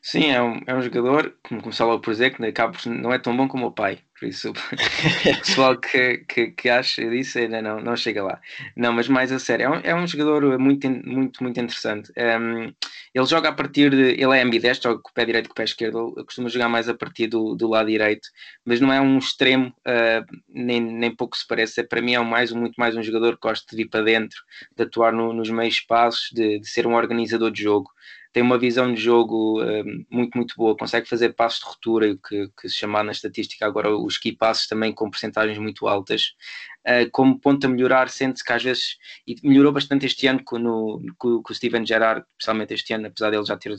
Sim, 0.00 0.30
é 0.30 0.42
um, 0.42 0.60
é 0.66 0.74
um 0.74 0.82
jogador, 0.82 1.34
como 1.42 1.62
começava 1.62 1.98
por 1.98 2.12
dizer, 2.12 2.34
que 2.34 2.44
acaba 2.44 2.76
não 2.86 3.12
é 3.12 3.18
tão 3.18 3.36
bom 3.36 3.48
como 3.48 3.66
o 3.66 3.72
pai. 3.72 3.98
Por 4.18 4.28
isso, 4.28 4.50
o 4.52 5.38
pessoal 5.40 5.76
que, 5.76 6.18
que, 6.28 6.50
que 6.52 6.68
acha 6.68 7.08
disso 7.10 7.38
ainda 7.38 7.60
não, 7.60 7.80
não 7.80 7.96
chega 7.96 8.22
lá. 8.22 8.40
Não, 8.76 8.92
mas 8.92 9.08
mais 9.08 9.32
a 9.32 9.38
sério, 9.38 9.64
é 9.64 9.70
um, 9.70 9.80
é 9.82 9.94
um 9.94 10.06
jogador 10.06 10.58
muito, 10.58 10.88
muito, 10.88 11.42
muito 11.42 11.60
interessante. 11.60 12.12
Um, 12.16 12.72
ele 13.14 13.26
joga 13.26 13.48
a 13.48 13.52
partir 13.52 13.90
de. 13.90 14.12
Ele 14.20 14.36
é 14.38 14.42
ambidestro, 14.42 14.90
joga 14.90 15.02
com 15.02 15.10
o 15.10 15.12
pé 15.12 15.24
direito 15.24 15.46
e 15.46 15.48
com 15.48 15.52
o 15.52 15.56
pé 15.56 15.64
esquerdo. 15.64 16.14
Ele 16.16 16.24
costuma 16.24 16.48
jogar 16.48 16.68
mais 16.68 16.88
a 16.88 16.94
partir 16.94 17.28
do, 17.28 17.54
do 17.54 17.68
lado 17.68 17.88
direito, 17.88 18.28
mas 18.64 18.80
não 18.80 18.92
é 18.92 19.00
um 19.00 19.18
extremo, 19.18 19.68
uh, 19.68 20.24
nem, 20.48 20.80
nem 20.80 21.14
pouco 21.14 21.36
se 21.36 21.46
parece. 21.46 21.82
Para 21.84 22.02
mim, 22.02 22.14
é 22.14 22.20
mais, 22.20 22.52
muito 22.52 22.74
mais 22.76 22.96
um 22.96 23.02
jogador 23.02 23.34
que 23.34 23.48
gosta 23.48 23.76
de 23.76 23.82
ir 23.82 23.88
para 23.88 24.04
dentro, 24.04 24.38
de 24.76 24.82
atuar 24.84 25.12
no, 25.12 25.32
nos 25.32 25.50
meios 25.50 25.74
espaços, 25.74 26.30
de, 26.32 26.58
de 26.58 26.68
ser 26.68 26.86
um 26.86 26.94
organizador 26.94 27.50
de 27.50 27.62
jogo. 27.62 27.90
Tem 28.34 28.42
uma 28.42 28.58
visão 28.58 28.92
de 28.92 29.00
jogo 29.00 29.62
uh, 29.62 29.84
muito, 30.10 30.36
muito 30.36 30.56
boa, 30.56 30.76
consegue 30.76 31.08
fazer 31.08 31.34
passos 31.34 31.60
de 31.60 31.66
ruptura, 31.66 32.16
que, 32.16 32.50
que 32.60 32.68
se 32.68 32.74
chama 32.74 33.00
na 33.04 33.12
estatística 33.12 33.64
agora 33.64 33.96
os 33.96 34.18
key 34.18 34.32
passos 34.32 34.66
também 34.66 34.92
com 34.92 35.08
porcentagens 35.08 35.56
muito 35.56 35.86
altas. 35.86 36.34
Uh, 36.84 37.08
como 37.12 37.38
ponto 37.38 37.64
a 37.64 37.70
melhorar, 37.70 38.08
sente-se 38.10 38.44
que 38.44 38.52
às 38.52 38.62
vezes, 38.62 38.98
e 39.24 39.36
melhorou 39.44 39.72
bastante 39.72 40.04
este 40.04 40.26
ano 40.26 40.42
com, 40.44 40.58
no, 40.58 41.00
com, 41.16 41.40
com 41.44 41.52
o 41.52 41.54
Steven 41.54 41.86
Gerrard, 41.86 42.24
especialmente 42.32 42.74
este 42.74 42.92
ano, 42.92 43.06
apesar 43.06 43.30
dele 43.30 43.44
já 43.44 43.56
ter 43.56 43.72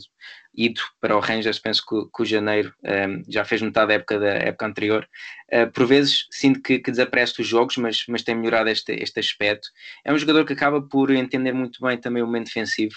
ido 0.54 0.80
para 1.02 1.14
o 1.14 1.20
Rangers, 1.20 1.58
penso 1.58 1.84
que, 1.86 2.22
o 2.22 2.24
janeiro 2.24 2.72
um, 2.82 3.22
já 3.28 3.44
fez 3.44 3.60
metade 3.60 3.88
da 3.88 3.94
época 3.94 4.18
da 4.18 4.26
época 4.26 4.66
anterior. 4.66 5.08
Uh, 5.52 5.70
por 5.70 5.86
vezes 5.86 6.26
sinto 6.30 6.62
que, 6.62 6.78
que 6.78 6.90
desaparece 6.90 7.42
os 7.42 7.46
jogos, 7.46 7.76
mas, 7.76 8.04
mas 8.08 8.22
tem 8.22 8.34
melhorado 8.34 8.70
este, 8.70 8.92
este 8.92 9.20
aspecto. 9.20 9.68
É 10.02 10.10
um 10.10 10.18
jogador 10.18 10.46
que 10.46 10.54
acaba 10.54 10.80
por 10.80 11.10
entender 11.10 11.52
muito 11.52 11.78
bem 11.82 11.98
também 11.98 12.22
o 12.22 12.26
momento 12.26 12.46
defensivo. 12.46 12.96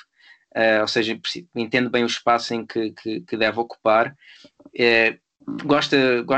Uh, 0.56 0.82
ou 0.82 0.88
seja, 0.88 1.20
entende 1.56 1.90
bem 1.90 2.04
o 2.04 2.08
espaço 2.08 2.54
em 2.54 2.66
que, 2.66 2.92
que, 2.92 3.22
que 3.22 3.38
deve 3.38 3.60
ocupar. 3.60 4.16
Uh, 4.68 5.18
gosta, 5.66 5.96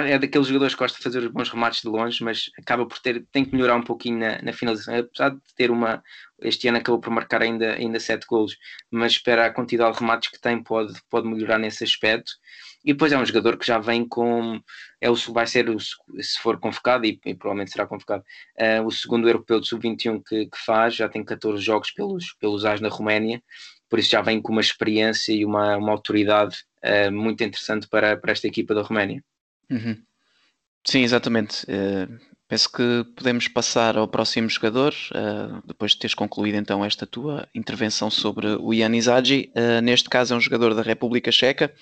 é 0.07 0.19
daqueles 0.19 0.47
jogadores 0.47 0.73
que 0.73 0.79
gosta 0.79 0.97
de 0.97 1.03
fazer 1.03 1.19
os 1.19 1.31
bons 1.31 1.49
remates 1.49 1.81
de 1.81 1.87
longe, 1.87 2.23
mas 2.23 2.49
acaba 2.57 2.85
por 2.85 2.99
ter, 2.99 3.25
tem 3.31 3.43
que 3.43 3.53
melhorar 3.53 3.75
um 3.75 3.83
pouquinho 3.83 4.19
na, 4.19 4.41
na 4.41 4.53
finalização, 4.53 4.95
apesar 4.95 5.29
de 5.29 5.41
ter 5.55 5.71
uma, 5.71 6.03
este 6.41 6.67
ano 6.67 6.77
acabou 6.77 6.99
por 6.99 7.11
marcar 7.11 7.41
ainda, 7.41 7.73
ainda 7.73 7.99
sete 7.99 8.25
golos, 8.27 8.57
mas 8.89 9.13
espera 9.13 9.45
a 9.45 9.53
quantidade 9.53 9.93
de 9.93 9.99
remates 9.99 10.29
que 10.29 10.39
tem 10.39 10.61
pode, 10.61 10.93
pode 11.09 11.27
melhorar 11.27 11.57
nesse 11.57 11.83
aspecto. 11.83 12.31
E 12.83 12.93
depois 12.93 13.11
é 13.11 13.17
um 13.17 13.25
jogador 13.25 13.57
que 13.57 13.65
já 13.65 13.77
vem 13.77 14.07
com, 14.07 14.59
é 14.99 15.09
o, 15.09 15.15
vai 15.31 15.45
ser, 15.45 15.69
o, 15.69 15.79
se 15.79 16.39
for 16.41 16.59
convocado, 16.59 17.05
e, 17.05 17.19
e 17.25 17.35
provavelmente 17.35 17.71
será 17.71 17.85
convocado, 17.85 18.23
uh, 18.59 18.85
o 18.85 18.91
segundo 18.91 19.27
europeu 19.27 19.59
de 19.59 19.67
sub-21 19.67 20.21
que, 20.27 20.47
que, 20.47 20.57
faz, 20.57 20.95
já 20.95 21.07
tem 21.07 21.23
14 21.23 21.61
jogos 21.61 21.91
pelos, 21.91 22.33
pelos 22.39 22.65
AS 22.65 22.81
na 22.81 22.89
Roménia, 22.89 23.41
por 23.91 23.99
isso 23.99 24.09
já 24.09 24.21
vem 24.21 24.41
com 24.41 24.53
uma 24.53 24.61
experiência 24.61 25.33
e 25.33 25.43
uma, 25.43 25.75
uma 25.75 25.91
autoridade 25.91 26.63
uh, 26.81 27.11
muito 27.11 27.43
interessante 27.43 27.89
para, 27.89 28.15
para 28.15 28.31
esta 28.31 28.47
equipa 28.47 28.73
da 28.73 28.81
Roménia. 28.81 29.21
Uhum. 29.69 30.01
Sim, 30.87 31.03
exatamente. 31.03 31.65
Uh, 31.65 32.17
penso 32.51 32.69
que 32.69 33.05
podemos 33.15 33.47
passar 33.47 33.97
ao 33.97 34.09
próximo 34.09 34.49
jogador, 34.49 34.93
uh, 35.15 35.65
depois 35.65 35.93
de 35.93 35.99
teres 35.99 36.13
concluído 36.13 36.55
então 36.55 36.83
esta 36.83 37.07
tua 37.07 37.47
intervenção 37.55 38.11
sobre 38.11 38.45
o 38.59 38.73
Jan 38.73 38.93
Izagi. 38.93 39.49
neste 39.81 40.09
caso 40.09 40.33
é 40.33 40.37
um 40.37 40.41
jogador 40.41 40.75
da 40.75 40.81
República 40.81 41.31
Checa, 41.31 41.73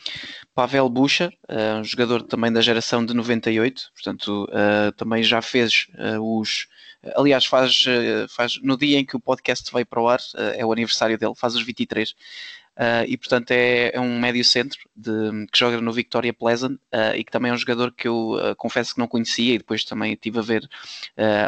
Pavel 0.53 0.87
Bucha, 0.87 1.33
um 1.79 1.83
jogador 1.83 2.21
também 2.21 2.53
da 2.53 2.61
geração 2.61 3.03
de 3.03 3.15
98, 3.15 3.81
portanto 3.95 4.47
também 4.95 5.23
já 5.23 5.41
fez 5.41 5.87
os 6.21 6.67
Aliás, 7.15 7.45
faz, 7.45 7.85
faz 8.29 8.59
no 8.61 8.77
dia 8.77 8.99
em 8.99 9.05
que 9.05 9.15
o 9.15 9.21
podcast 9.21 9.71
vai 9.71 9.85
para 9.85 10.01
o 10.01 10.07
ar, 10.09 10.19
é 10.55 10.65
o 10.65 10.71
aniversário 10.73 11.17
dele, 11.17 11.33
faz 11.33 11.55
os 11.55 11.63
23. 11.63 12.13
Uh, 12.79 13.03
e 13.09 13.17
portanto 13.17 13.51
é, 13.51 13.91
é, 13.93 13.99
um 13.99 14.17
médio 14.17 14.41
centro 14.41 14.79
de, 14.95 15.11
que 15.51 15.59
joga 15.59 15.81
no 15.81 15.91
Victoria 15.91 16.31
Pleasant 16.31 16.75
uh, 16.75 17.13
e 17.13 17.25
que 17.25 17.31
também 17.31 17.51
é 17.51 17.53
um 17.53 17.57
jogador 17.57 17.91
que 17.91 18.07
eu 18.07 18.35
uh, 18.35 18.55
confesso 18.55 18.93
que 18.93 18.99
não 19.01 19.07
conhecia 19.07 19.55
e 19.55 19.57
depois 19.57 19.83
também 19.83 20.13
estive 20.13 20.39
a 20.39 20.41
ver 20.41 20.69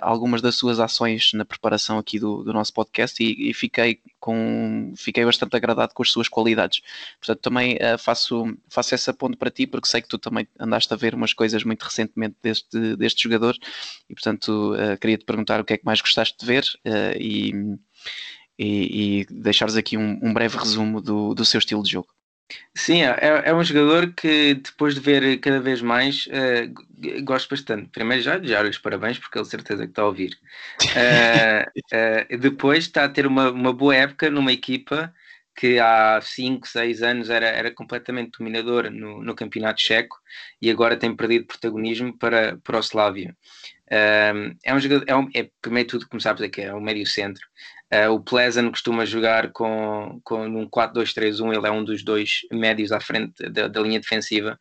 algumas 0.02 0.42
das 0.42 0.56
suas 0.56 0.78
ações 0.82 1.32
na 1.34 1.46
preparação 1.46 1.98
aqui 1.98 2.20
do, 2.20 2.44
do 2.44 2.52
nosso 2.52 2.74
podcast 2.74 3.24
e, 3.24 3.50
e, 3.50 3.54
fiquei 3.54 4.02
com 4.20 4.94
fiquei 4.98 5.24
bastante 5.24 5.56
agradado 5.56 5.94
com 5.94 6.04
as 6.04 6.12
suas 6.12 6.28
qualidades. 6.28 6.82
Portanto, 7.20 7.40
também 7.40 7.78
faço, 7.98 8.54
faço 8.68 8.94
essa 8.94 9.14
ponte 9.14 9.38
para 9.38 9.50
ti 9.50 9.66
porque 9.66 9.88
sei 9.88 10.02
que 10.02 10.10
tu 10.10 10.18
também 10.18 10.46
andaste 10.60 10.94
a 10.94 10.98
ver 10.98 11.16
umas 11.16 11.32
coisas 11.32 11.64
muito 11.64 11.84
recentemente 11.84 12.36
deste, 12.44 12.98
deste 12.98 13.24
jogador 13.24 13.56
e 14.10 14.14
portanto 14.14 14.74
queria 15.00 15.18
te 15.18 15.24
perguntar 15.24 15.62
o 15.62 15.64
que 15.64 15.74
é 15.74 15.78
que 15.78 15.86
mais 15.86 16.02
gostaste 16.02 16.38
de 16.38 16.46
ver 16.46 16.66
e 17.18 17.54
e, 18.62 19.22
e 19.22 19.26
deixares 19.26 19.76
aqui 19.76 19.98
um, 19.98 20.20
um, 20.22 20.32
breve 20.32 20.56
resumo 20.56 21.02
do, 21.02 21.34
do 21.34 21.44
seu 21.44 21.58
estilo 21.58 21.82
de 21.82 21.92
jogo. 21.92 22.08
Sim, 22.76 23.02
é, 23.02 23.44
é 23.46 23.56
um 23.56 23.64
jogador 23.64 24.14
que 24.14 24.56
depois 24.56 24.94
de 24.94 25.00
ver 25.00 25.40
cada 25.40 25.60
vez 25.60 25.82
mais 25.82 26.28
uh, 26.28 27.24
gosto 27.24 27.50
bastante. 27.50 27.90
Primeiro 27.90 28.22
já 28.22 28.40
já 28.44 28.62
os 28.62 28.78
parabéns 28.78 29.18
porque 29.18 29.40
ele 29.40 29.46
certeza 29.46 29.86
que 29.86 29.92
está 29.92 30.04
a 30.04 30.06
ouvir. 30.06 30.38
Uh, 30.84 32.36
uh, 32.36 32.38
depois 32.38 32.84
está 32.84 33.06
a 33.06 33.10
ter 33.10 33.26
uma, 33.26 33.50
uma 33.50 33.74
boa 33.74 33.96
época 33.96 34.30
numa 34.30 34.52
equipa 34.52 35.12
que 35.56 35.80
há 35.80 36.20
5, 36.22 36.68
6 36.68 37.02
anos 37.02 37.30
era, 37.30 37.48
era 37.48 37.72
completamente 37.72 38.38
dominadora 38.38 38.90
no, 38.90 39.24
no 39.24 39.36
campeonato 39.36 39.82
checo 39.82 40.18
e 40.62 40.70
agora 40.70 40.98
tem 40.98 41.16
perdido 41.16 41.46
protagonismo 41.46 42.18
para, 42.18 42.58
para 42.64 42.78
o 42.78 42.80
Slavia. 42.80 43.36
é 43.90 44.74
um 44.74 44.80
jogador, 44.80 45.06
é, 45.08 45.16
um, 45.16 45.30
é 45.34 45.50
primeiro 45.62 45.90
tudo 45.90 46.08
como 46.08 46.22
sabes 46.22 46.42
aqui, 46.42 46.62
é 46.62 46.74
um 46.74 46.82
médio 46.82 47.06
centro. 47.06 47.46
Uh, 47.94 48.10
o 48.10 48.22
Pleasant 48.22 48.72
costuma 48.72 49.06
jogar 49.06 49.52
com, 49.52 50.22
com 50.24 50.46
um 50.46 50.70
4-2-3-1, 50.70 51.58
ele 51.58 51.68
é 51.68 51.72
um 51.72 51.84
dos 51.84 52.04
dois 52.04 52.42
médios 52.52 52.92
à 52.94 53.02
frente 53.02 53.50
da, 53.50 53.68
da 53.68 53.82
linha 53.82 54.00
defensiva. 54.00 54.58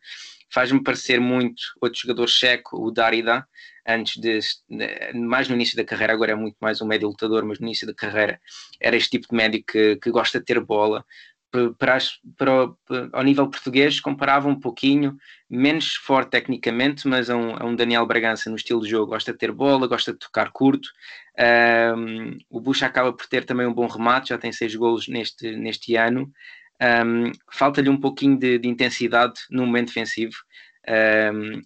Faz-me 0.53 0.83
parecer 0.83 1.19
muito 1.19 1.61
outro 1.81 1.97
jogador 1.97 2.27
checo, 2.27 2.77
o 2.77 2.91
Darida, 2.91 3.47
antes 3.87 4.17
de, 4.17 4.39
mais 5.13 5.47
no 5.47 5.55
início 5.55 5.77
da 5.77 5.85
carreira, 5.85 6.13
agora 6.13 6.33
é 6.33 6.35
muito 6.35 6.57
mais 6.59 6.81
um 6.81 6.87
médio 6.87 7.07
lutador, 7.07 7.45
mas 7.45 7.59
no 7.59 7.67
início 7.67 7.87
da 7.87 7.93
carreira 7.93 8.39
era 8.79 8.95
este 8.97 9.11
tipo 9.11 9.27
de 9.29 9.35
médio 9.35 9.63
que, 9.65 9.95
que 9.95 10.11
gosta 10.11 10.39
de 10.39 10.45
ter 10.45 10.59
bola, 10.59 11.05
para, 11.51 11.73
para, 11.73 11.97
para, 12.37 13.09
ao 13.11 13.23
nível 13.23 13.47
português 13.49 13.99
comparava 13.99 14.47
um 14.47 14.59
pouquinho, 14.59 15.17
menos 15.49 15.95
forte 15.95 16.31
tecnicamente, 16.31 17.07
mas 17.07 17.29
é 17.29 17.35
um, 17.35 17.51
é 17.57 17.63
um, 17.63 17.75
Daniel 17.75 18.05
Bragança 18.05 18.49
no 18.49 18.55
estilo 18.55 18.81
de 18.81 18.89
jogo, 18.89 19.11
gosta 19.11 19.33
de 19.33 19.37
ter 19.37 19.51
bola, 19.51 19.87
gosta 19.87 20.13
de 20.13 20.19
tocar 20.19 20.51
curto. 20.51 20.89
Um, 21.97 22.37
o 22.49 22.61
Bush 22.61 22.83
acaba 22.83 23.11
por 23.11 23.27
ter 23.27 23.45
também 23.45 23.67
um 23.67 23.73
bom 23.73 23.87
remate, 23.87 24.29
já 24.29 24.37
tem 24.37 24.51
seis 24.51 24.73
golos 24.73 25.07
neste, 25.07 25.55
neste 25.57 25.95
ano. 25.95 26.31
Um, 26.81 27.31
Falta-lhe 27.51 27.89
um 27.89 27.99
pouquinho 27.99 28.39
de, 28.39 28.57
de, 28.57 28.67
intensidade 28.67 29.41
no 29.49 29.65
momento 29.65 29.87
defensivo. 29.87 30.35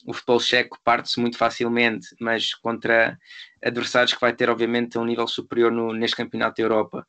o 0.05 0.13
futebol 0.13 0.39
checo 0.39 0.79
parte-se 0.83 1.19
muito 1.19 1.37
facilmente, 1.37 2.07
mas 2.19 2.53
contra 2.55 3.17
adversários 3.63 4.13
que 4.13 4.21
vai 4.21 4.33
ter, 4.33 4.49
obviamente, 4.49 4.97
a 4.97 5.01
um 5.01 5.05
nível 5.05 5.27
superior 5.27 5.71
no, 5.71 5.93
neste 5.93 6.17
campeonato 6.17 6.57
da 6.57 6.63
Europa 6.63 7.07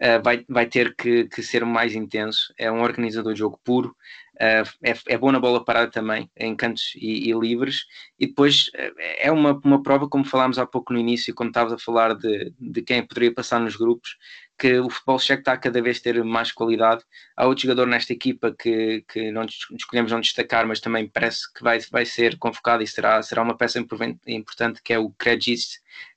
uh, 0.00 0.22
vai, 0.22 0.44
vai 0.48 0.66
ter 0.66 0.94
que, 0.96 1.24
que, 1.28 1.42
ser 1.42 1.64
mais 1.64 1.94
intenso. 1.94 2.52
É 2.58 2.70
um 2.70 2.82
organizador 2.82 3.32
de 3.32 3.38
jogo 3.38 3.60
puro, 3.64 3.94
uh, 4.36 4.68
é, 4.82 4.94
é 5.06 5.18
bom 5.18 5.30
na 5.30 5.40
bola 5.40 5.64
parada 5.64 5.90
também, 5.90 6.30
em 6.36 6.56
cantos 6.56 6.92
e, 6.96 7.30
e 7.30 7.32
livres. 7.32 7.84
E 8.18 8.26
depois 8.26 8.68
uh, 8.68 8.94
é 9.18 9.30
uma, 9.30 9.60
uma 9.64 9.82
prova, 9.82 10.08
como 10.08 10.24
falámos 10.24 10.58
há 10.58 10.66
pouco 10.66 10.92
no 10.92 10.98
início, 10.98 11.34
quando 11.34 11.50
estavas 11.50 11.72
a 11.72 11.78
falar 11.78 12.14
de, 12.14 12.52
de 12.58 12.82
quem 12.82 13.06
poderia 13.06 13.34
passar 13.34 13.60
nos 13.60 13.76
grupos, 13.76 14.16
que 14.58 14.78
o 14.78 14.90
futebol 14.90 15.18
checo 15.18 15.40
está 15.40 15.52
a 15.54 15.56
cada 15.56 15.80
vez 15.80 16.00
ter 16.00 16.22
mais 16.22 16.52
qualidade. 16.52 17.02
Há 17.36 17.46
outro 17.46 17.62
jogador 17.62 17.86
nesta 17.86 18.12
equipa 18.12 18.54
que, 18.56 19.02
que 19.08 19.30
não 19.32 19.46
escolhemos 19.46 20.12
não 20.12 20.20
destacar, 20.20 20.66
mas 20.66 20.80
também 20.80 21.08
parece 21.08 21.50
que 21.54 21.62
vai, 21.62 21.78
vai 21.90 22.04
ser 22.04 22.36
convocado 22.38 22.82
e 22.82 22.86
será, 22.86 23.22
será 23.22 23.42
uma 23.42 23.56
peça 23.56 23.78
importante, 24.26 24.82
que 24.82 24.92
é 24.92 24.98
o 24.98 25.10
Kredjic, 25.12 25.62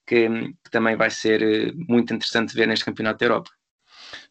que, 0.06 0.28
que, 0.30 0.70
também 0.72 0.98
vai 0.98 1.10
ser 1.10 1.74
muito 1.76 2.14
interessante 2.14 2.54
ver 2.54 2.68
neste 2.68 2.86
Campeonato 2.86 3.20
da 3.20 3.26
Europa. 3.26 3.52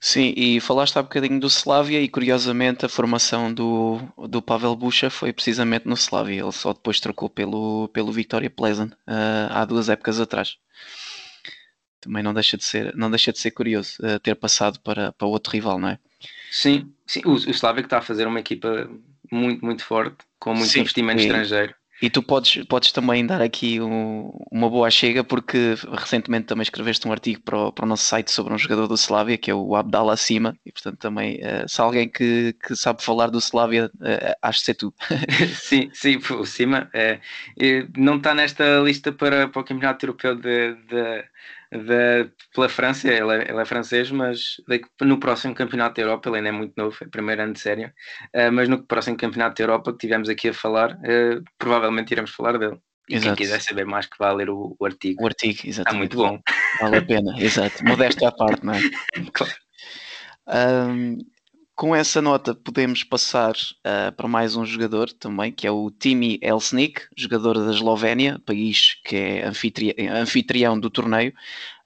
Sim, 0.01 0.33
e 0.37 0.61
falaste 0.61 0.97
há 0.99 1.03
bocadinho 1.03 1.39
do 1.39 1.47
Slavia 1.47 2.01
e 2.01 2.09
curiosamente 2.09 2.85
a 2.85 2.89
formação 2.89 3.53
do, 3.53 4.01
do 4.29 4.43
Pavel 4.43 4.75
Bucha 4.75 5.11
foi 5.11 5.33
precisamente 5.33 5.87
no 5.87 5.95
Slavia. 5.95 6.43
Ele 6.43 6.53
só 6.53 6.73
depois 6.73 7.01
trocou 7.01 7.29
pelo, 7.29 7.89
pelo 7.89 8.13
Victoria 8.13 8.51
Pleasant 8.51 8.93
uh, 8.93 9.51
há 9.51 9.65
duas 9.65 9.89
épocas 9.89 10.21
atrás. 10.21 10.57
Também 12.01 12.23
não 12.23 12.35
deixa 12.35 12.57
de 12.57 12.65
ser, 12.65 12.95
não 12.97 13.11
deixa 13.11 13.33
de 13.33 13.39
ser 13.39 13.53
curioso 13.53 13.97
uh, 14.03 14.19
ter 14.19 14.35
passado 14.35 14.81
para, 14.81 15.13
para 15.13 15.27
outro 15.27 15.53
rival, 15.53 15.79
não 15.79 15.89
é? 15.89 15.99
Sim, 16.51 16.93
sim. 17.07 17.23
O, 17.25 17.33
o 17.33 17.51
Slavia 17.51 17.83
que 17.83 17.87
está 17.87 17.99
a 17.99 18.03
fazer 18.03 18.27
uma 18.27 18.41
equipa 18.41 18.91
muito, 19.31 19.65
muito 19.65 19.85
forte, 19.85 20.19
com 20.39 20.55
muito 20.55 20.69
sim, 20.71 20.81
investimento 20.81 21.21
e, 21.21 21.25
estrangeiro. 21.25 21.75
E 22.03 22.11
tu 22.11 22.21
podes, 22.21 22.65
podes 22.65 22.91
também 22.91 23.25
dar 23.25 23.41
aqui 23.41 23.81
um, 23.81 24.33
uma 24.51 24.69
boa 24.69 24.91
chega, 24.91 25.23
porque 25.23 25.77
recentemente 25.93 26.47
também 26.47 26.65
escreveste 26.65 27.07
um 27.07 27.13
artigo 27.13 27.41
para 27.43 27.57
o, 27.57 27.73
para 27.73 27.85
o, 27.85 27.89
nosso 27.89 28.05
site 28.05 28.33
sobre 28.33 28.53
um 28.53 28.59
jogador 28.59 28.89
do 28.89 28.95
Slavia, 28.95 29.39
que 29.39 29.53
é 29.53 29.55
o 29.55 29.77
Abdallah 29.77 30.17
Sima, 30.17 30.59
e 30.67 30.73
portanto 30.73 30.99
também, 30.99 31.37
uh, 31.37 31.69
se 31.69 31.81
alguém 31.81 32.09
que, 32.09 32.55
que 32.55 32.75
sabe 32.75 33.05
falar 33.05 33.29
do 33.29 33.39
Slavia, 33.39 33.89
uh, 33.95 34.35
acho 34.43 34.59
que 34.59 34.65
ser 34.65 34.75
tu. 34.75 34.93
sim, 35.55 35.91
sim, 35.93 36.19
o 36.33 36.45
Sima 36.45 36.91
uh, 36.93 37.91
não 37.97 38.17
está 38.17 38.35
nesta 38.35 38.81
lista 38.81 39.13
para, 39.13 39.47
para 39.47 39.63
o 39.63 39.65
Campeonato 39.65 40.05
Europeu 40.05 40.35
de, 40.35 40.75
de 40.75 41.25
da, 41.73 42.31
pela 42.55 42.69
França, 42.69 43.09
ele 43.09 43.33
é, 43.35 43.51
ele 43.51 43.61
é 43.61 43.65
francês, 43.65 44.11
mas 44.11 44.57
no 45.01 45.19
próximo 45.19 45.55
Campeonato 45.55 45.97
da 45.97 46.03
Europa, 46.03 46.29
ele 46.29 46.39
ainda 46.39 46.49
é 46.51 46.53
muito 46.53 46.75
novo, 46.77 46.97
é 47.01 47.07
primeiro 47.07 47.43
ano 47.43 47.55
de 47.55 47.61
sério, 47.61 47.91
uh, 48.35 48.53
mas 48.53 48.69
no 48.69 48.83
próximo 48.87 49.17
Campeonato 49.17 49.57
da 49.57 49.65
Europa 49.65 49.93
que 49.93 49.99
tivemos 49.99 50.29
aqui 50.29 50.51
a 50.51 50.55
falar, 50.55 50.93
uh, 50.93 51.43
provavelmente 51.59 52.11
iremos 52.13 52.31
falar 52.31 52.59
dele. 52.59 52.79
E 53.09 53.17
exato. 53.17 53.37
quem 53.37 53.47
quiser 53.47 53.61
saber 53.61 53.85
mais 53.85 54.07
que 54.07 54.17
vá 54.19 54.33
ler 54.33 54.49
o, 54.49 54.77
o 54.79 54.87
artigo. 54.87 55.23
O 55.23 55.27
artigo, 55.27 55.61
exato. 55.65 55.89
Está 55.89 55.99
muito 55.99 56.17
bom. 56.17 56.41
Vale 56.81 56.99
a 56.99 57.03
pena, 57.03 57.35
exato. 57.39 57.85
Modéstia 57.85 58.29
à 58.29 58.33
parte, 58.33 58.65
não 58.65 58.75
é? 58.75 58.81
Claro. 59.33 59.53
Um, 60.47 61.19
com 61.83 61.97
essa 61.97 62.23
nota 62.23 62.55
podemos 62.55 63.03
passar 63.03 63.55
uh, 63.57 64.13
para 64.17 64.29
mais 64.29 64.55
um 64.55 64.65
jogador 64.65 65.11
também, 65.11 65.51
que 65.51 65.67
é 65.67 65.71
o 65.73 65.91
Timi 65.91 66.39
Elsnik, 66.41 67.09
jogador 67.17 67.59
da 67.59 67.73
Eslovénia, 67.73 68.41
país 68.47 69.01
que 69.05 69.17
é 69.17 69.45
anfitri 69.45 69.93
anfitrião 69.99 70.79
do 70.79 70.89
torneio, 70.89 71.33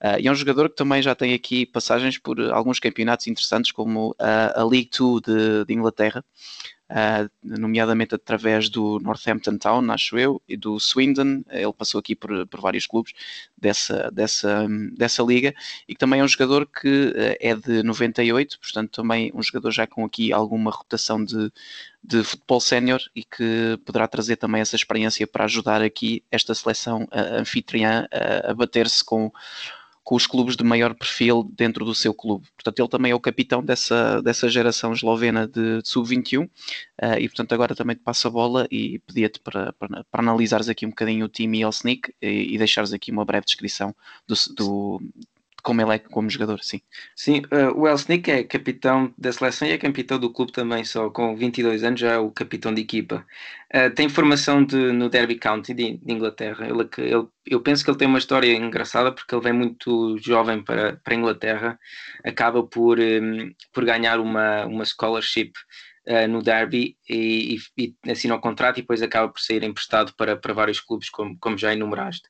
uh, 0.04 0.20
e 0.20 0.28
é 0.28 0.30
um 0.30 0.34
jogador 0.34 0.68
que 0.68 0.76
também 0.76 1.00
já 1.00 1.14
tem 1.14 1.32
aqui 1.32 1.64
passagens 1.64 2.18
por 2.18 2.38
alguns 2.52 2.78
campeonatos 2.78 3.26
interessantes, 3.26 3.72
como 3.72 4.10
uh, 4.10 4.52
a 4.54 4.64
League 4.64 4.90
2 4.98 5.22
de, 5.22 5.64
de 5.64 5.72
Inglaterra, 5.72 6.22
uh, 6.90 7.30
nomeadamente 7.42 8.14
através 8.14 8.68
do 8.68 8.98
Northampton 9.00 9.58
Town, 9.58 9.90
acho 9.90 10.18
eu, 10.18 10.40
e 10.48 10.56
do 10.56 10.78
Swindon. 10.78 11.42
Ele 11.50 11.72
passou 11.72 11.98
aqui 11.98 12.14
por, 12.14 12.46
por 12.46 12.60
vários 12.60 12.86
clubes 12.86 13.12
dessa, 13.56 14.10
dessa, 14.10 14.66
dessa 14.96 15.22
liga 15.22 15.54
e 15.88 15.94
que 15.94 15.98
também 15.98 16.20
é 16.20 16.24
um 16.24 16.28
jogador 16.28 16.66
que 16.66 17.08
uh, 17.08 17.36
é 17.40 17.54
de 17.54 17.82
98, 17.82 18.58
portanto, 18.58 18.90
também 18.90 19.30
um 19.34 19.42
jogador 19.42 19.70
já 19.70 19.86
com 19.86 20.04
aqui 20.04 20.32
alguma 20.32 20.70
rotação 20.70 21.24
de, 21.24 21.52
de 22.02 22.22
futebol 22.22 22.60
sénior 22.60 23.00
e 23.14 23.24
que 23.24 23.78
poderá 23.84 24.06
trazer 24.06 24.36
também 24.36 24.60
essa 24.60 24.76
experiência 24.76 25.26
para 25.26 25.44
ajudar 25.44 25.82
aqui 25.82 26.22
esta 26.30 26.54
seleção 26.54 27.04
uh, 27.04 27.38
anfitriã 27.38 28.06
a 28.44 28.54
bater-se 28.54 29.04
com 29.04 29.32
com 30.06 30.14
os 30.14 30.24
clubes 30.24 30.54
de 30.54 30.62
maior 30.62 30.94
perfil 30.94 31.42
dentro 31.52 31.84
do 31.84 31.92
seu 31.92 32.14
clube. 32.14 32.46
Portanto, 32.54 32.78
ele 32.78 32.88
também 32.88 33.10
é 33.10 33.14
o 33.16 33.18
capitão 33.18 33.60
dessa, 33.60 34.22
dessa 34.22 34.48
geração 34.48 34.92
eslovena 34.92 35.48
de, 35.48 35.82
de 35.82 35.88
sub-21 35.88 36.44
uh, 36.44 36.48
e, 37.18 37.28
portanto, 37.28 37.52
agora 37.52 37.74
também 37.74 37.96
te 37.96 38.02
passo 38.02 38.28
a 38.28 38.30
bola 38.30 38.68
e 38.70 39.00
pedia-te 39.00 39.40
para, 39.40 39.72
para, 39.72 40.04
para, 40.04 40.22
analisares 40.22 40.68
aqui 40.68 40.86
um 40.86 40.90
bocadinho 40.90 41.26
o 41.26 41.28
time 41.28 41.60
Elsnik 41.60 42.14
e, 42.22 42.54
e 42.54 42.56
deixares 42.56 42.92
aqui 42.92 43.10
uma 43.10 43.24
breve 43.24 43.46
descrição 43.46 43.92
do, 44.28 44.36
do, 44.54 45.02
como 45.66 45.82
ele 45.82 45.94
é 45.96 45.98
como 45.98 46.30
jogador, 46.30 46.60
sim. 46.62 46.80
Sim, 47.16 47.42
uh, 47.46 47.76
o 47.76 47.88
Elsnik 47.88 48.30
é 48.30 48.44
capitão 48.44 49.12
da 49.18 49.32
seleção 49.32 49.66
e 49.66 49.72
é 49.72 49.78
capitão 49.78 50.16
do 50.16 50.32
clube 50.32 50.52
também, 50.52 50.84
só 50.84 51.10
com 51.10 51.34
22 51.36 51.82
anos 51.82 51.98
já 51.98 52.12
é 52.12 52.18
o 52.18 52.30
capitão 52.30 52.72
de 52.72 52.82
equipa. 52.82 53.26
Uh, 53.74 53.92
tem 53.92 54.08
formação 54.08 54.64
de, 54.64 54.76
no 54.76 55.08
Derby 55.08 55.34
County 55.34 55.74
de, 55.74 55.96
de 55.96 56.12
Inglaterra. 56.12 56.68
Ele, 56.68 56.88
ele, 56.98 57.26
eu 57.44 57.60
penso 57.60 57.82
que 57.82 57.90
ele 57.90 57.98
tem 57.98 58.06
uma 58.06 58.18
história 58.18 58.54
engraçada 58.54 59.10
porque 59.10 59.34
ele 59.34 59.42
vem 59.42 59.52
muito 59.52 60.16
jovem 60.18 60.62
para, 60.62 60.98
para 60.98 61.14
a 61.14 61.16
Inglaterra, 61.16 61.76
acaba 62.24 62.62
por, 62.62 63.00
um, 63.00 63.52
por 63.72 63.84
ganhar 63.84 64.20
uma, 64.20 64.66
uma 64.66 64.84
scholarship 64.84 65.50
Uh, 66.08 66.28
no 66.28 66.40
Derby 66.40 66.96
e, 67.10 67.58
e, 67.76 67.92
e 68.06 68.30
o 68.30 68.38
contrato 68.38 68.78
e 68.78 68.82
depois 68.82 69.02
acaba 69.02 69.28
por 69.28 69.40
sair 69.40 69.64
emprestado 69.64 70.14
para, 70.14 70.36
para 70.36 70.54
vários 70.54 70.78
clubes, 70.78 71.10
como, 71.10 71.36
como 71.40 71.58
já 71.58 71.72
enumeraste. 71.72 72.28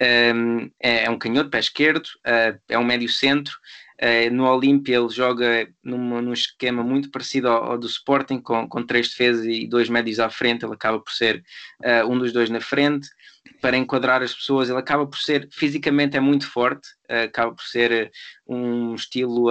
É, 0.00 0.32
é, 0.80 1.10
um 1.10 1.18
canhoto, 1.18 1.50
pé 1.50 1.58
esquerdo, 1.58 2.06
uh, 2.26 2.58
é 2.68 2.78
um 2.78 2.84
médio 2.84 3.08
centro. 3.08 3.54
Uh, 4.02 4.28
no 4.34 4.44
Olímpia 4.44 4.96
ele 4.98 5.08
joga 5.08 5.68
num, 5.82 6.20
num 6.20 6.32
esquema 6.32 6.82
muito 6.82 7.10
parecido 7.12 7.48
ao, 7.48 7.72
ao, 7.72 7.78
do 7.78 7.86
Sporting, 7.86 8.40
com, 8.40 8.68
com 8.68 8.84
três 8.84 9.08
defesas 9.08 9.46
e 9.46 9.68
dois 9.68 9.88
médios 9.88 10.18
à 10.18 10.28
frente. 10.28 10.64
Ele 10.64 10.74
acaba 10.74 10.98
por 10.98 11.12
ser 11.12 11.42
uh, 11.84 12.10
um 12.10 12.18
dos 12.18 12.32
dois 12.32 12.50
na 12.50 12.60
frente. 12.60 13.08
Para 13.60 13.76
enquadrar 13.76 14.22
as 14.22 14.34
pessoas, 14.34 14.68
ele 14.68 14.78
acaba 14.78 15.06
por 15.06 15.18
ser 15.18 15.48
fisicamente 15.50 16.16
é 16.16 16.20
muito 16.20 16.50
forte, 16.50 16.88
acaba 17.08 17.54
por 17.54 17.64
ser 17.64 18.10
um 18.46 18.94
estilo 18.94 19.50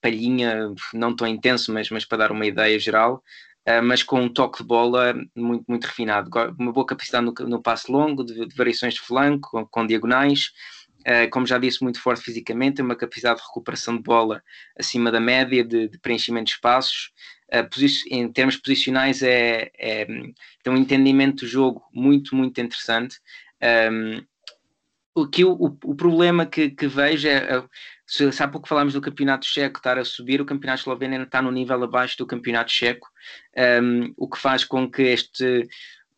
palhinha, 0.00 0.72
não 0.92 1.14
tão 1.14 1.26
intenso, 1.26 1.72
mas, 1.72 1.90
mas 1.90 2.04
para 2.04 2.18
dar 2.18 2.32
uma 2.32 2.46
ideia 2.46 2.78
geral. 2.78 3.22
Uh, 3.66 3.82
mas 3.82 4.02
com 4.02 4.20
um 4.20 4.28
toque 4.28 4.58
de 4.58 4.64
bola 4.64 5.14
muito, 5.34 5.64
muito 5.66 5.84
refinado. 5.84 6.30
Uma 6.58 6.72
boa 6.72 6.84
capacidade 6.84 7.24
no, 7.24 7.32
no 7.48 7.62
passe 7.62 7.90
longo, 7.90 8.22
de, 8.22 8.46
de, 8.46 8.54
variações 8.54 8.94
de 8.94 9.00
flanco, 9.00 9.50
com, 9.50 9.66
com 9.66 9.86
diagonais. 9.86 10.52
Uh, 11.00 11.28
como 11.30 11.46
já 11.46 11.58
disse, 11.58 11.82
muito 11.82 12.00
forte 12.00 12.22
fisicamente, 12.22 12.76
tem 12.76 12.84
uma 12.84 12.96
capacidade 12.96 13.40
de 13.40 13.46
recuperação 13.46 13.96
de 13.96 14.02
bola 14.02 14.42
acima 14.78 15.10
da 15.10 15.20
média, 15.20 15.64
de, 15.64 15.88
de 15.88 15.98
preenchimento 15.98 16.46
de 16.46 16.52
espaços. 16.52 17.12
Uh, 17.52 17.68
em 18.10 18.30
termos 18.32 18.56
posicionais, 18.56 19.22
é, 19.22 19.70
é, 19.78 20.06
tem 20.06 20.72
um 20.72 20.76
entendimento 20.76 21.44
do 21.44 21.46
jogo 21.46 21.82
muito, 21.92 22.34
muito 22.34 22.60
interessante. 22.60 23.18
Um, 23.92 25.22
aqui 25.22 25.44
o, 25.44 25.52
o, 25.52 25.66
o, 25.84 25.94
problema 25.94 26.44
que, 26.44 26.70
que 26.70 26.86
vejo 26.86 27.28
é, 27.28 27.36
é 27.36 27.64
se, 28.06 28.30
se 28.30 28.42
há 28.42 28.48
pouco 28.48 28.68
falámos 28.68 28.94
do 28.94 29.00
campeonato 29.00 29.46
checo 29.46 29.78
estar 29.78 29.98
a 29.98 30.04
subir, 30.04 30.40
o 30.40 30.46
campeonato 30.46 30.82
esloveno 30.82 31.14
ainda 31.14 31.24
está 31.24 31.40
no 31.40 31.50
nível 31.50 31.82
abaixo 31.82 32.18
do 32.18 32.26
campeonato 32.26 32.70
checo, 32.70 33.08
um, 33.82 34.12
o 34.16 34.28
que 34.28 34.38
faz 34.38 34.64
com 34.64 34.90
que 34.90 35.02
este 35.02 35.66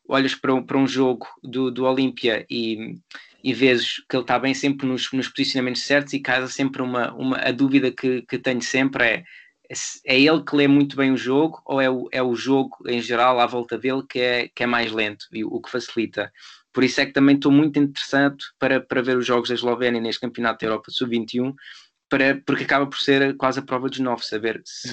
olhas 0.09 0.35
para 0.35 0.55
um, 0.55 0.63
para 0.63 0.79
um 0.79 0.87
jogo 0.87 1.27
do, 1.43 1.71
do 1.71 1.85
Olímpia 1.85 2.47
e, 2.49 2.97
e 3.43 3.53
vês 3.53 3.97
que 4.09 4.17
ele 4.17 4.23
está 4.23 4.39
bem 4.39 4.55
sempre 4.55 4.87
nos, 4.87 5.11
nos 5.13 5.29
posicionamentos 5.29 5.83
certos 5.83 6.13
e 6.13 6.21
casa 6.21 6.49
sempre 6.49 6.83
uma, 6.83 7.13
uma 7.15 7.37
a 7.39 7.51
dúvida 7.51 7.91
que, 7.91 8.23
que 8.23 8.39
tenho 8.39 8.63
sempre 8.63 9.05
é 9.05 9.25
é 10.05 10.21
ele 10.21 10.45
que 10.45 10.55
lê 10.55 10.69
muito 10.69 10.97
bem 10.97 11.11
o 11.11 11.17
jogo 11.17 11.61
ou 11.65 11.81
é 11.81 11.91
o, 11.91 12.09
é 12.13 12.23
o 12.23 12.37
jogo 12.37 12.77
em 12.87 13.01
geral 13.01 13.41
à 13.41 13.47
volta 13.47 13.77
dele 13.77 14.05
que 14.09 14.21
é, 14.21 14.49
que 14.55 14.63
é 14.63 14.67
mais 14.67 14.93
lento 14.93 15.27
e 15.33 15.45
o 15.45 15.61
que 15.61 15.71
facilita 15.71 16.33
por 16.77 16.85
isso 16.85 17.01
é 17.01 17.07
que 17.07 17.13
também 17.15 17.37
estou 17.37 17.51
muito 17.51 17.79
interessado 17.79 18.37
para, 18.59 18.79
para 18.79 19.01
ver 19.01 19.17
os 19.17 19.25
jogos 19.25 19.49
da 19.49 19.55
Eslovénia 19.55 19.99
neste 19.99 20.21
Campeonato 20.21 20.61
da 20.61 20.67
Europa 20.67 20.91
Sub-21, 20.91 21.55
para, 22.07 22.39
porque 22.45 22.65
acaba 22.65 22.87
por 22.87 22.99
ser 22.99 23.35
quase 23.39 23.61
a 23.61 23.63
prova 23.63 23.89
dos 23.89 23.99
nove, 23.99 24.23
saber 24.23 24.61
se, 24.63 24.91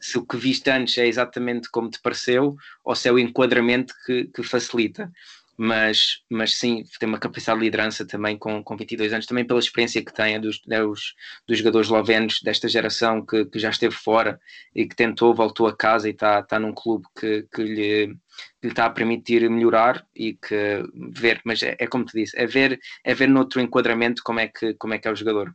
se, 0.00 0.16
o 0.16 0.24
que 0.24 0.38
viste 0.38 0.70
antes 0.70 0.96
é 0.96 1.06
exatamente 1.06 1.68
como 1.70 1.90
te 1.90 2.00
pareceu 2.00 2.56
ou 2.82 2.94
se 2.94 3.10
é 3.10 3.12
o 3.12 3.18
enquadramento 3.18 3.92
que, 4.06 4.24
que 4.34 4.42
facilita. 4.42 5.12
Mas, 5.54 6.22
mas 6.30 6.54
sim, 6.54 6.82
tem 6.98 7.06
uma 7.06 7.18
capacidade 7.18 7.58
de 7.58 7.64
liderança 7.66 8.06
também 8.06 8.38
com, 8.38 8.64
com 8.64 8.76
22 8.76 9.12
anos, 9.12 9.26
também 9.26 9.44
pela 9.44 9.60
experiência 9.60 10.02
que 10.02 10.14
tem 10.14 10.36
é 10.36 10.38
dos, 10.38 10.62
é 10.70 10.80
dos, 10.80 11.14
dos 11.46 11.58
jogadores 11.58 11.88
eslovenos 11.88 12.40
desta 12.42 12.68
geração 12.68 13.26
que, 13.26 13.44
que 13.44 13.58
já 13.58 13.68
esteve 13.68 13.94
fora 13.94 14.40
e 14.74 14.86
que 14.86 14.96
tentou, 14.96 15.34
voltou 15.34 15.66
a 15.66 15.76
casa 15.76 16.08
e 16.08 16.12
está, 16.12 16.40
está 16.40 16.58
num 16.58 16.72
clube 16.72 17.04
que, 17.20 17.46
que 17.52 17.62
lhe, 17.62 18.16
lhe 18.62 18.70
está 18.70 18.86
a 18.86 18.90
permitir 18.90 19.48
melhorar 19.48 20.04
e 20.14 20.34
que 20.34 20.82
ver, 21.10 21.40
mas 21.44 21.62
é, 21.62 21.76
é 21.78 21.86
como 21.86 22.04
te 22.04 22.12
disse, 22.12 22.38
é 22.38 22.46
ver, 22.46 22.78
é 23.04 23.14
ver 23.14 23.28
noutro 23.28 23.60
enquadramento 23.60 24.22
como 24.24 24.40
é 24.40 24.48
que, 24.48 24.74
como 24.74 24.94
é, 24.94 24.98
que 24.98 25.08
é 25.08 25.10
o 25.10 25.16
jogador. 25.16 25.54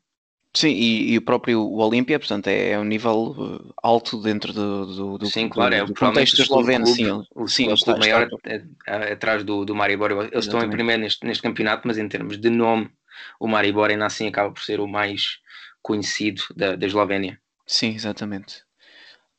Sim, 0.56 0.70
e, 0.70 1.14
e, 1.14 1.18
o 1.18 1.22
próprio 1.22 1.68
Olímpia, 1.68 2.20
portanto, 2.20 2.48
é, 2.48 2.72
é 2.72 2.80
um 2.80 2.84
nível 2.84 3.32
uh, 3.32 3.74
alto 3.82 4.22
dentro 4.22 4.54
do, 4.54 4.86
do, 4.86 5.18
do, 5.18 5.26
sim, 5.26 5.50
claro, 5.50 5.76
do, 5.76 5.82
é, 5.82 5.86
do 5.86 5.96
contexto 5.96 6.40
esloveno. 6.44 6.86
Sim, 6.86 7.26
o, 7.34 7.48
sim, 7.48 7.74
o 7.74 7.76
clube 7.76 8.00
maior 8.00 8.28
é, 8.46 8.62
é, 8.86 9.14
atrás 9.14 9.44
do, 9.44 9.66
do 9.66 9.74
Maribor. 9.74 10.12
Eles 10.12 10.26
Exatamente. 10.26 10.46
estão 10.46 10.64
em 10.64 10.70
primeiro 10.70 11.02
neste, 11.02 11.26
neste 11.26 11.42
campeonato, 11.42 11.88
mas 11.88 11.98
em 11.98 12.08
termos 12.08 12.38
de 12.38 12.52
nome, 12.52 12.88
o 13.40 13.48
Maribor 13.48 13.90
ainda 13.90 14.06
assim 14.06 14.28
acaba 14.28 14.52
por 14.52 14.62
ser 14.62 14.80
o 14.80 14.88
mais 14.88 15.40
conhecido 15.82 16.44
da, 16.56 16.76
da 16.76 16.86
Eslovénia. 16.86 17.40
Sim, 17.66 17.96
exatamente. 17.96 18.64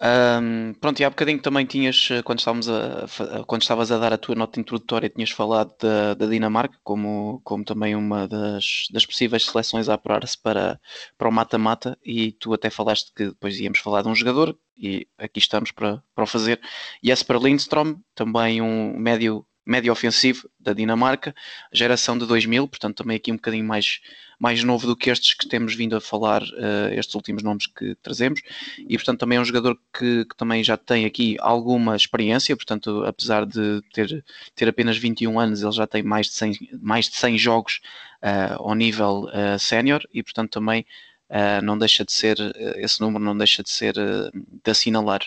Um, 0.02 0.74
pronto, 0.74 1.00
e 1.00 1.04
há 1.04 1.10
bocadinho 1.10 1.40
também 1.40 1.64
tinhas, 1.64 2.08
eh, 2.10 2.20
quando, 2.22 2.40
estávamos 2.40 2.68
a, 2.68 3.06
quando 3.46 3.62
estavas 3.62 3.92
a 3.92 3.98
dar 3.98 4.12
a 4.12 4.18
tua 4.18 4.34
nota 4.34 4.58
introdutória, 4.58 5.08
tinhas 5.08 5.30
falado 5.30 5.72
da, 5.80 6.14
da 6.14 6.26
Dinamarca 6.26 6.76
como, 6.82 7.40
como 7.44 7.64
também 7.64 7.94
uma 7.94 8.26
das, 8.26 8.88
das 8.90 9.06
possíveis 9.06 9.46
seleções 9.46 9.88
a 9.88 9.94
apurar-se 9.94 10.36
para, 10.36 10.80
para 11.16 11.28
o 11.28 11.32
mata-mata, 11.32 11.96
e 12.04 12.32
tu 12.32 12.52
até 12.52 12.70
falaste 12.70 13.12
que 13.14 13.26
depois 13.28 13.58
íamos 13.60 13.78
falar 13.78 14.02
de 14.02 14.08
um 14.08 14.14
jogador, 14.14 14.58
e 14.76 15.06
aqui 15.16 15.38
estamos 15.38 15.70
para, 15.70 16.02
para 16.14 16.24
o 16.24 16.26
fazer. 16.26 16.60
Jesper 17.02 17.38
Lindstrom, 17.38 17.96
também 18.14 18.60
um 18.60 18.98
médio 18.98 19.46
médio 19.66 19.92
ofensivo 19.92 20.48
da 20.58 20.72
Dinamarca, 20.72 21.34
geração 21.72 22.18
de 22.18 22.26
2000, 22.26 22.68
portanto 22.68 22.96
também 22.96 23.16
aqui 23.16 23.32
um 23.32 23.36
bocadinho 23.36 23.64
mais, 23.64 24.00
mais 24.38 24.62
novo 24.62 24.86
do 24.86 24.96
que 24.96 25.10
estes 25.10 25.34
que 25.34 25.48
temos 25.48 25.74
vindo 25.74 25.96
a 25.96 26.00
falar, 26.00 26.42
uh, 26.42 26.92
estes 26.92 27.14
últimos 27.14 27.42
nomes 27.42 27.66
que 27.66 27.94
trazemos, 27.96 28.40
e 28.78 28.96
portanto 28.96 29.20
também 29.20 29.38
é 29.38 29.40
um 29.40 29.44
jogador 29.44 29.78
que, 29.96 30.24
que, 30.24 30.36
também 30.36 30.62
já 30.62 30.76
tem 30.76 31.04
aqui 31.04 31.36
alguma 31.40 31.96
experiência, 31.96 32.56
portanto 32.56 33.04
apesar 33.04 33.46
de 33.46 33.80
ter, 33.92 34.24
ter 34.54 34.68
apenas 34.68 34.96
21 34.96 35.38
anos, 35.40 35.62
ele 35.62 35.72
já 35.72 35.86
tem 35.86 36.02
mais 36.02 36.26
de 36.26 36.34
100, 36.34 36.52
mais 36.80 37.08
de 37.08 37.16
100 37.16 37.38
jogos 37.38 37.80
uh, 38.22 38.62
ao 38.62 38.74
nível 38.74 39.28
uh, 39.28 39.58
sénior, 39.58 40.02
e 40.12 40.22
portanto 40.22 40.50
também 40.50 40.84
Uh, 41.30 41.64
não 41.64 41.76
deixa 41.76 42.04
de 42.04 42.12
ser, 42.12 42.36
esse 42.76 43.00
número 43.00 43.24
não 43.24 43.36
deixa 43.36 43.62
de 43.62 43.70
ser 43.70 43.96
uh, 43.96 44.30
de 44.62 44.70
assinalar. 44.70 45.22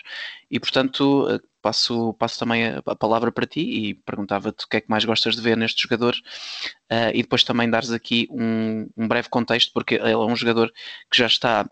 E 0.48 0.58
portanto, 0.58 1.26
uh, 1.28 1.40
passo, 1.68 2.14
passo 2.14 2.38
também 2.38 2.66
a, 2.66 2.82
a, 2.86 2.96
palavra 2.96 3.30
para 3.30 3.46
ti 3.46 3.60
e 3.60 3.94
perguntava-te 3.94 4.64
o 4.64 4.68
que 4.68 4.78
é 4.78 4.80
que 4.80 4.90
mais 4.90 5.04
gostas 5.04 5.36
de 5.36 5.42
ver 5.42 5.56
neste 5.56 5.82
jogador 5.82 6.16
e 7.12 7.22
depois 7.22 7.44
também 7.44 7.68
dares 7.68 7.90
aqui 7.90 8.26
um, 8.30 8.88
um, 8.96 9.06
breve 9.06 9.28
contexto, 9.28 9.70
porque 9.74 9.96
ele 9.96 10.12
é 10.12 10.16
um 10.16 10.34
jogador 10.34 10.72
que 11.10 11.18
já 11.18 11.26
está 11.26 11.68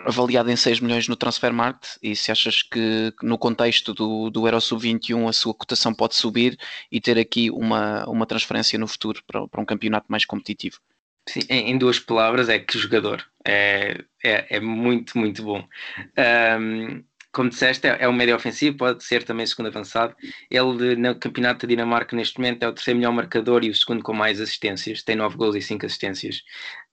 avaliado 0.00 0.50
em 0.50 0.56
6 0.56 0.80
milhões 0.80 1.08
no 1.08 1.16
Transfermarkt 1.16 1.98
e 2.02 2.14
se 2.14 2.30
achas 2.30 2.62
que, 2.62 3.12
que 3.18 3.24
no 3.24 3.38
contexto 3.38 3.94
do, 3.94 4.28
do 4.28 4.46
Euro 4.46 4.60
Sub-21 4.60 5.28
a 5.28 5.32
sua 5.32 5.54
cotação 5.54 5.94
pode 5.94 6.14
subir 6.14 6.58
e 6.92 7.00
ter 7.00 7.18
aqui 7.18 7.50
uma, 7.50 8.04
uma 8.06 8.26
transferência 8.26 8.78
no 8.78 8.86
futuro 8.86 9.22
para, 9.26 9.48
para 9.48 9.60
um 9.60 9.64
campeonato 9.64 10.06
mais 10.10 10.26
competitivo. 10.26 10.78
Sim, 11.26 11.40
em, 11.48 11.78
duas 11.78 11.98
palavras, 11.98 12.50
é 12.50 12.58
que 12.58 12.78
jogador. 12.78 13.24
É, 13.46 14.04
é, 14.22 14.56
é 14.56 14.60
muito, 14.60 15.16
muito 15.16 15.42
bom. 15.42 15.66
Um, 16.60 17.02
como 17.34 17.50
disseste, 17.50 17.86
é, 17.86 18.04
é 18.04 18.08
um 18.08 18.12
médio 18.12 18.34
ofensivo, 18.34 18.76
pode 18.76 19.04
ser 19.04 19.24
também 19.24 19.46
segundo 19.46 19.66
avançado. 19.66 20.14
Ele, 20.50 20.96
no 20.96 21.18
campeonato 21.18 21.66
da 21.66 21.70
Dinamarca, 21.70 22.16
neste 22.16 22.38
momento, 22.38 22.62
é 22.62 22.68
o 22.68 22.72
terceiro 22.72 22.98
melhor 22.98 23.12
marcador 23.12 23.64
e 23.64 23.70
o 23.70 23.74
segundo 23.74 24.02
com 24.02 24.14
mais 24.14 24.40
assistências. 24.40 25.02
Tem 25.02 25.16
nove 25.16 25.36
gols 25.36 25.56
e 25.56 25.60
cinco 25.60 25.84
assistências. 25.86 26.42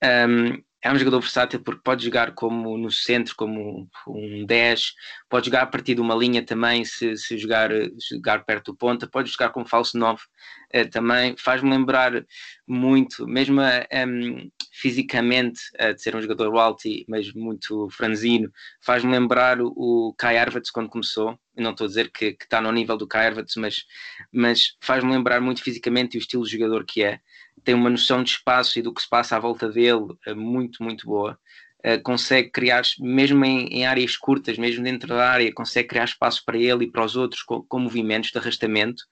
Um, 0.04 0.62
é 0.84 0.92
um 0.92 0.98
jogador 0.98 1.20
versátil 1.22 1.60
porque 1.62 1.82
pode 1.84 2.04
jogar 2.04 2.34
como 2.34 2.76
no 2.78 2.90
centro, 2.90 3.36
como 3.36 3.88
um 4.08 4.46
10, 4.46 4.94
pode 5.30 5.46
jogar 5.46 5.62
a 5.62 5.68
partir 5.68 5.94
de 5.94 6.02
uma 6.02 6.16
linha 6.16 6.44
também, 6.44 6.84
se, 6.84 7.16
se 7.18 7.38
jogar, 7.38 7.70
jogar 8.10 8.44
perto 8.46 8.72
do 8.72 8.78
ponta, 8.78 9.08
pode 9.08 9.30
jogar 9.30 9.50
como 9.50 9.68
falso 9.68 9.96
9 9.98 10.20
uh, 10.20 10.90
também. 10.90 11.36
Faz-me 11.38 11.70
lembrar 11.70 12.26
muito, 12.68 13.28
mesmo 13.28 13.62
um, 13.62 14.50
fisicamente, 14.74 15.60
uh, 15.80 15.94
de 15.94 16.02
ser 16.02 16.16
um 16.16 16.22
jogador 16.22 16.58
alto, 16.58 16.90
mas 17.08 17.32
muito 17.34 17.88
franzino, 17.92 18.50
faz-me 18.84 19.12
lembrar 19.12 19.62
o, 19.62 20.16
Kai 20.18 20.38
Havertz 20.40 20.72
quando 20.72 20.90
começou. 20.90 21.40
Eu 21.56 21.64
não 21.64 21.72
estou 21.72 21.86
a 21.86 21.88
dizer 21.90 22.10
que, 22.12 22.36
está 22.42 22.60
no 22.60 22.72
nível 22.72 22.98
do 22.98 23.08
Kai 23.08 23.28
Havertz, 23.28 23.56
mas, 23.56 23.84
mas 24.32 24.76
faz-me 24.82 25.12
lembrar 25.12 25.40
muito 25.42 25.62
fisicamente 25.62 26.16
e 26.16 26.18
o 26.18 26.22
estilo 26.22 26.44
de 26.44 26.52
jogador 26.52 26.86
que 26.86 27.04
é 27.04 27.20
tem 27.64 27.76
uma 27.76 27.90
noção 27.90 28.24
de 28.24 28.32
espaço 28.32 28.80
e 28.80 28.82
do 28.82 28.94
que 28.94 29.02
se 29.02 29.10
passa 29.10 29.36
à 29.36 29.40
volta 29.40 29.70
dele 29.70 30.16
eh, 30.26 30.34
muito, 30.34 30.84
muito 30.84 31.06
boa. 31.06 31.38
Uh, 31.84 32.02
consegue 32.04 32.52
criar, 32.52 32.84
mesmo 33.00 33.44
em, 33.44 33.68
em, 33.68 33.86
áreas 33.88 34.16
curtas, 34.16 34.56
mesmo 34.56 34.84
dentro 34.84 35.08
da 35.10 35.32
área, 35.32 35.52
consegue 35.52 35.88
criar 35.88 36.04
espaço 36.04 36.44
para 36.46 36.58
ele 36.58 36.86
e 36.86 36.92
para 36.92 37.04
os 37.04 37.16
outros 37.16 37.42
com, 37.42 37.64
com 37.64 37.80
movimentos 37.80 38.30
de 38.30 38.38
arrastamento. 38.38 39.04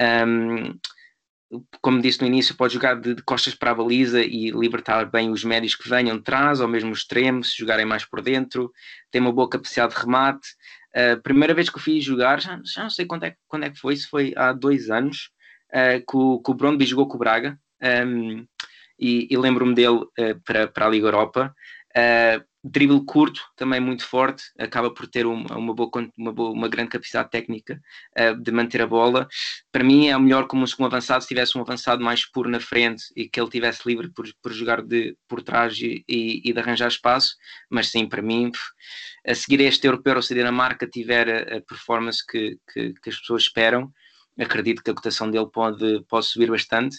Um, 0.00 0.76
como 1.80 2.02
disse 2.02 2.20
no 2.20 2.26
início, 2.26 2.56
pode 2.56 2.74
jogar 2.74 3.00
de, 3.00 3.14
de, 3.14 3.22
costas 3.22 3.54
para 3.54 3.70
a 3.70 3.74
baliza 3.74 4.20
e 4.20 4.50
libertar 4.50 5.06
bem 5.06 5.30
os 5.30 5.44
médios 5.44 5.76
que 5.76 5.88
venham 5.88 6.16
de 6.18 6.24
trás, 6.24 6.60
ou 6.60 6.66
mesmo 6.68 6.90
os 6.90 6.98
extremos, 6.98 7.52
se 7.52 7.58
jogarem 7.58 7.86
mais 7.86 8.04
por 8.04 8.20
dentro. 8.20 8.72
Tem 9.12 9.20
uma 9.20 9.32
boa 9.32 9.48
capacidade 9.48 9.94
de 9.94 10.00
remate. 10.00 10.48
Uh, 10.94 11.22
primeira 11.22 11.54
vez 11.54 11.70
que 11.70 11.78
eu 11.78 11.82
fiz 11.82 12.04
jogar, 12.04 12.40
já, 12.40 12.60
já 12.64 12.82
não 12.82 12.90
sei 12.90 13.06
quando 13.06 13.24
é, 13.24 13.36
quando 13.46 13.64
é 13.64 13.70
que 13.70 13.78
foi, 13.78 13.96
se 13.96 14.08
foi 14.08 14.34
há 14.36 14.52
dois 14.52 14.90
anos, 14.90 15.30
uh, 15.70 16.04
que, 16.04 16.16
o, 16.16 16.40
que 16.40 16.50
o 16.50 16.54
Brondby 16.54 16.84
jogou 16.84 17.06
com 17.06 17.14
o 17.14 17.18
Braga 17.18 17.58
um, 17.82 18.46
e, 18.98 19.28
e 19.30 19.36
lembro-me 19.36 19.74
dele 19.74 19.98
uh, 19.98 20.40
para, 20.44 20.66
para 20.68 20.86
a 20.86 20.88
Liga 20.88 21.06
Europa. 21.06 21.54
Uh, 21.96 22.46
drible 22.62 23.04
curto, 23.04 23.40
também 23.56 23.80
muito 23.80 24.04
forte, 24.04 24.44
acaba 24.58 24.92
por 24.92 25.06
ter 25.06 25.26
uma, 25.26 25.56
uma, 25.56 25.74
boa, 25.74 25.90
uma, 26.16 26.32
boa, 26.32 26.50
uma 26.50 26.68
grande 26.68 26.90
capacidade 26.90 27.30
técnica 27.30 27.80
uh, 28.18 28.36
de 28.36 28.50
manter 28.50 28.82
a 28.82 28.86
bola. 28.86 29.28
Para 29.72 29.84
mim 29.84 30.08
é 30.08 30.18
melhor 30.18 30.46
como 30.46 30.64
um 30.78 30.84
avançado, 30.84 31.22
se 31.22 31.28
tivesse 31.28 31.56
um 31.56 31.60
avançado 31.60 32.02
mais 32.02 32.26
puro 32.26 32.50
na 32.50 32.60
frente 32.60 33.04
e 33.16 33.28
que 33.28 33.40
ele 33.40 33.50
tivesse 33.50 33.82
livre 33.86 34.10
por, 34.10 34.26
por 34.42 34.52
jogar 34.52 34.82
de, 34.82 35.16
por 35.28 35.42
trás 35.42 35.78
e, 35.78 36.04
e, 36.08 36.52
de 36.52 36.58
arranjar 36.58 36.88
espaço, 36.88 37.36
mas 37.70 37.88
sim, 37.88 38.06
para 38.06 38.22
mim, 38.22 38.50
a 39.26 39.34
seguir 39.34 39.60
este 39.60 39.86
europeu 39.86 40.16
ou 40.16 40.22
se 40.22 40.32
a 40.32 40.36
Dinamarca 40.36 40.86
tiver 40.86 41.28
a, 41.28 41.56
a 41.58 41.60
performance 41.62 42.24
que, 42.26 42.58
que, 42.72 42.92
que, 42.94 43.10
as 43.10 43.18
pessoas 43.18 43.44
esperam, 43.44 43.92
acredito 44.38 44.82
que 44.82 44.90
a 44.90 44.94
cotação 44.94 45.30
dele 45.30 45.48
pode, 45.52 46.04
pode 46.08 46.26
subir 46.26 46.50
bastante. 46.50 46.96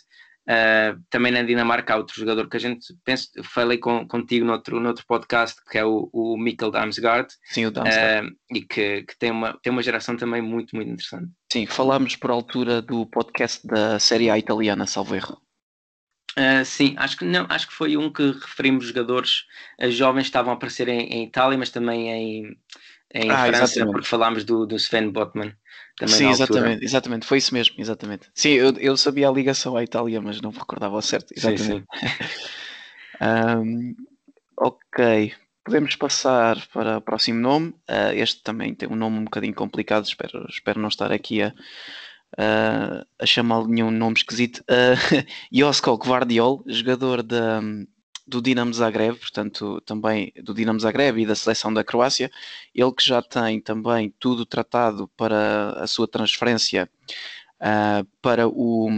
Uh, 0.50 1.00
também 1.12 1.32
na 1.32 1.44
Dinamarca 1.44 1.94
há 1.94 1.98
outro 1.98 2.16
jogador 2.16 2.50
que 2.50 2.58
a 2.58 2.60
gente 2.60 2.88
pensa, 3.06 3.30
falei 3.44 3.78
com, 3.78 4.08
contigo 4.08 4.44
noutro, 4.44 4.80
noutro 4.80 5.06
podcast, 5.06 5.62
que 5.70 5.78
é 5.78 5.86
o, 5.86 6.10
o 6.12 6.36
Mikkel 6.38 6.72
Damsgaard. 6.72 7.32
Sim, 7.52 7.68
o 7.68 7.72
Damsgaard. 7.72 8.30
Uh, 8.30 8.36
e 8.56 8.62
que, 8.62 9.04
que, 9.04 9.20
tem, 9.20 9.30
uma, 9.30 9.56
tem 9.62 9.72
uma 9.72 9.84
geração 9.84 10.18
também 10.18 10.42
muito, 10.42 10.76
muito 10.76 10.90
interessante. 10.90 11.30
Sim, 11.54 11.68
falámos 11.68 12.16
por 12.16 12.32
altura 12.32 12.82
do 12.82 13.06
podcast 13.06 13.66
da 13.68 14.00
Série 14.00 14.32
A 14.32 14.40
italiana, 14.40 14.88
salvo 14.88 15.16
erro. 15.16 15.40
Uh, 16.32 16.66
sim, 16.66 16.96
acho 16.98 17.18
que 17.18 17.26
não, 17.26 17.46
acho 17.48 17.68
que 17.68 17.74
foi 17.74 17.96
um 17.96 18.12
que 18.12 18.32
referimos 18.32 18.88
jogadores 18.88 19.44
jovens 19.90 20.24
que 20.24 20.30
estavam 20.30 20.52
a 20.52 20.56
aparecer 20.56 20.88
em, 20.88 21.02
em 21.10 21.24
Itália, 21.26 21.60
mas 21.60 21.70
também 21.70 22.10
em, 22.10 22.58
em 23.14 23.30
ah, 23.30 23.46
França, 23.46 23.64
exatamente. 23.66 23.92
porque 23.92 24.08
falámos 24.08 24.44
do, 24.44 24.66
do 24.66 24.78
Sven 24.78 25.12
Botman. 25.12 25.54
Também 26.00 26.16
Sim, 26.16 26.30
exatamente, 26.30 26.86
exatamente, 26.86 27.26
foi 27.26 27.40
isso 27.40 27.54
mesmo, 27.54 27.76
exatamente. 27.78 28.30
Sim, 28.34 28.52
eu, 28.52 28.72
eu 28.78 28.96
sabia 28.96 29.28
a 29.28 29.32
ligação 29.32 29.76
à 29.76 29.84
Itália, 29.84 30.22
mas 30.22 30.40
não 30.40 30.50
me 30.50 30.58
recordava 30.58 30.96
ao 30.96 31.02
certo. 31.02 31.34
Exatamente. 31.36 31.86
Sim, 31.94 32.08
sim. 32.08 32.36
um, 33.22 33.96
ok, 34.58 35.34
podemos 35.62 35.98
passar 35.98 36.58
para 36.74 37.00
o 37.00 37.02
próximo 37.02 37.42
nome. 37.42 37.72
Uh, 37.90 38.14
este 38.16 38.42
também 38.42 38.74
tem 38.74 38.88
um 38.88 38.96
nome 38.96 39.18
um 39.18 39.26
bocadinho 39.26 39.54
complicado, 39.54 40.06
espero, 40.06 40.48
espero 40.50 40.80
não 40.80 40.88
estar 40.88 41.12
aqui 41.12 41.42
a, 41.42 41.50
uh, 41.50 43.06
a 43.20 43.26
chamar 43.26 43.68
nenhum 43.68 43.92
nome 43.92 44.16
esquisito. 44.16 44.60
Uh, 44.60 44.96
Josko 45.52 45.98
Gvardiol, 45.98 46.64
jogador 46.66 47.22
da 47.22 47.62
do 48.30 48.42
Dinamo 48.42 48.74
Zagreb, 48.74 49.18
portanto, 49.18 49.82
também 49.82 50.32
do 50.44 50.54
Dinamo 50.54 50.80
Zagreb 50.80 51.20
e 51.22 51.26
da 51.26 51.36
seleção 51.36 51.74
da 51.74 51.84
Croácia. 51.84 52.32
Ele 52.74 52.92
que 52.92 53.04
já 53.04 53.22
tem 53.22 53.60
também 53.60 54.14
tudo 54.20 54.46
tratado 54.46 55.08
para 55.18 55.72
a 55.72 55.88
sua 55.88 56.08
transferência 56.08 56.90
uh, 57.60 58.06
para 58.22 58.48
o, 58.48 58.90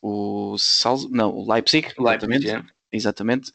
o, 0.00 0.56
Salz, 0.58 1.08
não, 1.10 1.30
o 1.30 1.52
Leipzig, 1.52 1.88
Leipzig 1.98 2.50
é. 2.50 2.62
Exatamente. 2.92 3.50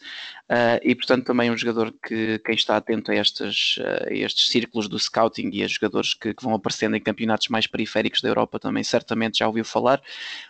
Uh, 0.50 0.82
e 0.82 0.96
portanto 0.96 1.26
também 1.26 1.52
um 1.52 1.58
jogador 1.58 1.94
que 2.04 2.40
quem 2.40 2.56
está 2.56 2.76
atento 2.76 3.12
a, 3.12 3.16
estes, 3.16 3.78
uh, 3.78 4.08
a 4.10 4.14
estes 4.14 4.50
círculos 4.50 4.90
do 4.90 4.98
scouting 4.98 5.52
e 5.54 5.64
a 5.64 5.68
jogadores 5.68 6.16
que, 6.16 6.34
que, 6.34 6.44
vão 6.44 6.56
aparecendo 6.56 6.96
em 6.96 7.02
campeonatos 7.02 7.48
mais 7.50 7.68
periféricos 7.68 8.20
da 8.20 8.30
Europa 8.30 8.60
também 8.60 8.84
certamente 8.84 9.38
já 9.38 9.48
ouviu 9.48 9.64
falar. 9.64 10.02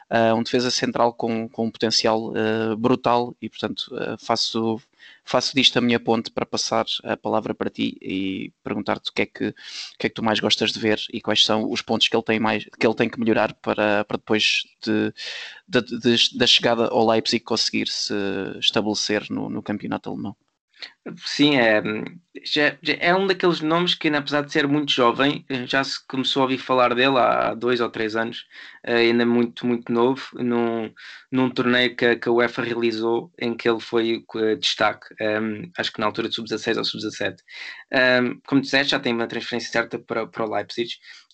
Uh, 0.10 0.34
um 0.36 0.44
defesa 0.44 0.72
central 0.72 1.14
com, 1.14 1.50
com 1.50 1.66
um 1.66 1.72
potencial 1.72 2.32
brutal 2.78 3.36
e 3.42 3.50
portanto 3.50 3.92
faço 4.20 4.80
faço 5.28 5.56
disto 5.56 5.78
a 5.78 5.82
minha 5.82 6.00
ponte 6.00 6.32
para 6.32 6.46
passar 6.46 6.86
a 7.04 7.18
palavra 7.18 7.54
para 7.54 7.70
ti 7.70 7.98
e 8.02 8.52
perguntar-te 8.64 9.10
o 9.10 9.14
que 9.14 9.22
é 9.24 9.26
que, 9.26 9.48
o 9.50 9.54
que 10.00 10.08
é 10.08 10.10
que 10.10 10.16
tu 10.16 10.24
mais 10.24 10.40
gostas 10.40 10.72
de 10.72 10.80
ver 10.80 11.00
e 11.12 11.22
quais 11.22 11.44
são 11.44 11.70
os 11.70 11.82
pontos 11.82 12.08
que 12.08 12.16
ele 12.16 12.24
tem 12.24 12.40
mais 12.40 12.64
que 12.64 12.88
ele 12.88 12.96
tem 12.96 13.10
que 13.10 13.20
melhorar 13.20 13.54
para, 13.56 14.06
para 14.06 14.18
depois 14.18 14.64
de, 14.82 15.14
de, 15.68 16.00
de 16.00 16.38
da 16.38 16.48
chegada 16.48 16.88
ao 16.88 17.06
Leipzig 17.06 17.44
conseguir 17.44 17.88
se 17.90 18.14
estabelecer 18.60 19.28
no, 19.30 19.50
no 19.50 19.62
campeonato 19.62 20.10
alemão. 20.10 20.36
Sim, 21.26 21.56
é, 21.58 21.82
já, 22.44 22.78
já 22.82 22.94
é 23.00 23.16
um 23.16 23.26
daqueles 23.26 23.62
nomes 23.62 23.96
que, 23.96 24.10
apesar 24.10 24.42
de 24.42 24.52
ser 24.52 24.68
muito 24.68 24.92
jovem, 24.92 25.46
já 25.66 25.84
se 25.84 26.06
começou 26.06 26.42
a 26.42 26.44
ouvir 26.44 26.58
falar 26.58 26.94
dele 26.94 27.18
há 27.18 27.54
dois 27.54 27.80
ou 27.80 27.90
três 27.90 28.16
anos, 28.16 28.46
eh, 28.84 28.96
ainda 28.98 29.26
muito, 29.26 29.66
muito 29.66 29.92
novo, 29.92 30.28
num, 30.34 30.94
num 31.32 31.50
torneio 31.50 31.96
que, 31.96 32.18
que 32.18 32.28
a 32.30 32.32
UEFA 32.32 32.62
realizou, 32.62 33.32
em 33.40 33.56
que 33.56 33.70
ele 33.70 33.80
foi 33.80 34.26
uh, 34.36 34.56
destaque, 34.58 35.08
um, 35.22 35.26
ehm, 35.26 35.72
acho 35.78 35.94
que 35.94 36.00
na 36.00 36.06
altura 36.08 36.28
de 36.30 36.36
sub-16 36.36 36.78
ou 36.78 36.84
sub-17. 36.84 37.38
Um, 37.92 37.98
ehm, 37.98 38.40
como 38.46 38.62
disseste, 38.62 38.92
já 38.92 39.00
tem 39.00 39.14
uma 39.14 39.28
transferência 39.28 39.72
certa 39.72 39.98
para, 39.98 40.28
para 40.28 40.46
o 40.46 40.54
Leipzig. 40.54 40.90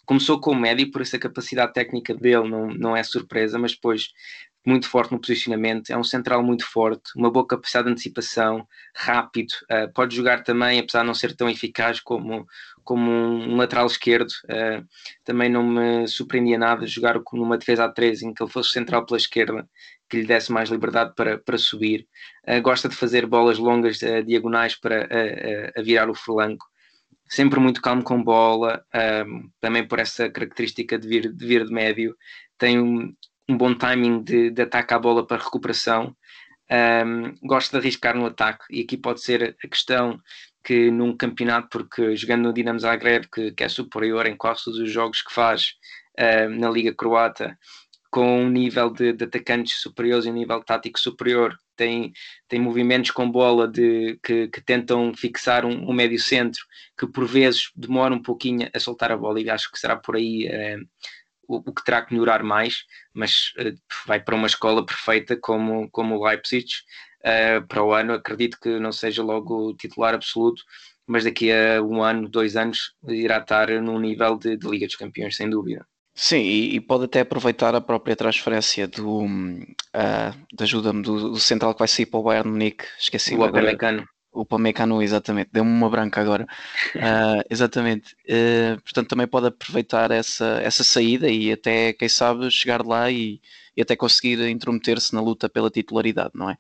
Começou 0.06 0.40
com 0.40 0.52
o 0.52 0.56
médio, 0.56 0.92
por 0.92 1.02
isso 1.02 1.16
a 1.16 1.20
capacidade 1.20 1.74
técnica 1.74 2.14
dele 2.14 2.48
não, 2.50 2.68
não 2.68 2.96
é 2.96 3.04
surpresa, 3.04 3.58
mas 3.58 3.72
depois 3.74 4.10
muito 4.65 4.88
forte 4.88 5.12
no 5.12 5.19
posicionamento, 5.19 5.89
é 5.89 5.97
um 5.97 6.04
central 6.04 6.41
muito 6.41 6.65
forte, 6.65 7.12
uma 7.15 7.30
boa 7.30 7.45
capacidade 7.45 7.88
de 7.88 7.91
antecipação, 7.91 8.65
rápido, 8.95 9.52
uh, 9.63 9.91
pode 9.93 10.15
jogar 10.15 10.43
também, 10.43 10.80
apesar 10.80 11.02
de 11.02 11.08
não 11.08 11.13
ser 11.13 11.36
tão 11.36 11.49
eficaz 11.49 11.99
como, 11.99 12.47
como 12.84 13.12
um 13.12 13.58
lateral 13.58 13.86
esquerdo, 13.86 14.30
uh, 14.45 14.86
também 15.26 15.49
não 15.49 15.63
me 15.63 16.08
surpreendia 16.08 16.58
nada 16.58 16.88
jogar 16.88 17.19
numa 17.34 17.58
defesa 17.58 17.86
a 17.86 17.89
3 17.89 18.23
em 18.23 18.34
que 18.34 18.41
ele 18.41 18.52
fosse 18.52 18.71
central 18.71 19.06
pela 19.06 19.17
esquerda, 19.17 19.67
que 20.10 20.17
lhe 20.17 20.26
desse 20.26 20.52
mais 20.52 20.69
liberdade 20.69 21.13
para, 21.15 21.38
para 21.38 21.58
subir. 21.58 22.08
Uh, 22.47 22.62
gosta 22.62 22.88
de 22.88 22.95
fazer 22.95 23.26
bolas 23.26 23.58
longas, 23.58 23.99
diagonais 24.26 24.76
para 24.76 25.08
a 25.76 25.82
virar 25.82 26.10
o 26.10 26.15
flanco. 26.15 26.65
Sempre 27.28 27.60
muito 27.60 27.82
calmo 27.82 28.04
com 28.04 28.21
bola, 28.21 28.86
também 29.60 29.88
por 29.88 29.97
essa 29.97 30.30
característica 30.30 30.99
de 30.99 31.08
vir 31.08 31.34
de, 31.34 31.45
vir 31.47 31.65
de 31.65 31.73
médio. 31.73 32.15
Tem 32.60 32.80
um, 32.80 33.13
um 33.54 33.58
bom 33.58 33.76
timing 33.76 34.24
de, 34.24 34.50
de 34.50 34.62
ataque 34.63 34.94
à 34.94 35.00
bola 35.00 35.26
para 35.26 35.44
recuperação. 35.44 36.16
Um, 36.72 37.36
gosto 37.46 37.72
de 37.72 37.78
arriscar 37.78 38.16
no 38.16 38.26
ataque 38.26 38.66
e 38.70 38.82
aqui 38.82 38.98
pode 38.98 39.22
ser 39.22 39.56
a 39.63 39.68
questão 39.68 40.20
que 40.63 40.89
num 40.89 41.16
campeonato, 41.16 41.68
porque 41.70 42.16
jogando 42.16 42.44
no 42.44 42.54
Dinamo 42.54 42.80
Zagreb, 42.80 43.28
que, 43.32 43.52
que 43.52 43.63
é 43.63 43.70
superior 43.70 44.26
em 44.26 44.36
quase 44.36 44.63
todos 44.63 44.80
os 44.80 44.89
jogos 44.89 45.22
que 45.22 45.32
faz 45.32 45.74
na 46.58 46.70
Liga 46.70 46.94
Croata, 46.96 47.58
com 48.10 48.44
um 48.44 48.50
nível 48.50 48.92
de, 48.92 49.12
de, 49.12 49.26
atacantes 49.26 49.82
superiores 49.82 50.26
e 50.26 50.30
um 50.30 50.34
nível 50.34 50.63
tático 50.63 51.00
superior, 51.00 51.58
tem, 51.76 52.13
tem 52.48 52.62
movimentos 52.62 53.12
com 53.12 53.30
bola 53.30 53.68
de, 53.68 54.20
que, 54.24 54.48
que 54.48 54.62
tentam 54.62 55.13
fixar 55.16 55.66
um, 55.66 55.89
um 55.89 55.92
médio 55.92 56.20
centro, 56.20 56.63
que 56.98 57.08
por 57.08 57.26
vezes 57.26 57.72
demora 57.76 58.13
um 58.13 58.22
pouquinho 58.22 58.70
a 58.74 58.80
soltar 58.80 59.12
a 59.12 59.18
bola, 59.18 59.42
e 59.42 59.50
acho 59.50 59.72
que 59.72 59.80
será 59.80 59.96
por 59.98 60.16
aí 60.16 60.48
o, 61.56 61.63
o, 61.66 61.74
que 61.74 61.84
terá 61.84 62.02
que 62.02 62.13
melhorar 62.13 62.44
mais, 62.44 62.86
mas 63.13 63.54
uh, 63.60 63.76
vai 64.06 64.20
para 64.20 64.36
uma 64.36 64.48
escola 64.48 64.86
perfeita 64.86 65.36
como, 65.36 65.89
como 65.92 66.18
o 66.18 66.26
Leipzig 66.26 66.68
uh, 67.22 67.66
para 67.68 67.84
o 67.84 67.94
ano. 67.94 68.13
Acredito 68.13 68.58
que 68.62 68.80
não 68.80 68.92
seja 68.92 69.24
logo 69.24 69.74
titular 69.76 70.13
absoluto, 70.13 70.63
mas 71.08 71.24
daqui 71.24 71.52
a 71.52 71.82
um 71.82 72.02
ano, 72.02 72.30
dois 72.30 72.56
anos, 72.56 72.94
irá 73.08 73.38
estar 73.38 73.70
num 73.82 74.00
nível 74.00 74.38
de, 74.38 74.58
de 74.58 74.68
Liga 74.68 74.86
dos 74.86 74.96
Campeões, 74.96 75.36
sem 75.36 75.50
dúvida. 75.50 75.86
Sim, 76.16 76.42
e, 76.42 76.76
e, 76.76 76.80
pode 76.80 77.06
até 77.06 77.22
aproveitar 77.22 77.74
a 77.74 77.82
própria 77.82 78.16
transferência 78.16 78.88
do, 78.88 79.26
uh, 79.26 80.62
ajuda-me, 80.62 81.02
do, 81.02 81.32
do, 81.32 81.39
central 81.39 81.74
que 81.74 81.80
vai 81.80 81.88
sair 81.88 82.06
para 82.06 82.20
o 82.20 82.24
Bayern 82.24 82.52
Munique, 82.52 82.86
esqueci 83.00 83.34
o 83.34 83.44
agora. 83.44 84.06
O 84.34 84.46
Pamecano, 84.46 85.02
exatamente, 85.02 85.50
deu-me 85.54 85.69
uma 85.69 85.89
branca 85.89 86.19
agora. 86.22 86.46
Uh, 86.96 87.43
exatamente. 87.50 88.15
Uh, 88.26 88.82
portanto, 88.82 89.10
também 89.10 89.28
pode 89.28 89.48
aproveitar 89.48 90.12
essa, 90.12 90.60
essa 90.63 90.84
saída 90.84 91.30
e 91.30 91.52
até, 91.52 91.93
quem 91.93 92.10
sabe, 92.10 92.50
chegar 92.52 92.86
lá 92.86 93.12
e, 93.12 93.39
e 93.78 93.82
até 93.82 93.96
conseguir 93.96 94.39
intrometer-se 94.50 95.13
na 95.13 95.22
luta 95.22 95.48
pela 95.50 95.69
titularidade, 95.69 96.32
não 96.34 96.50
é? 96.50 96.58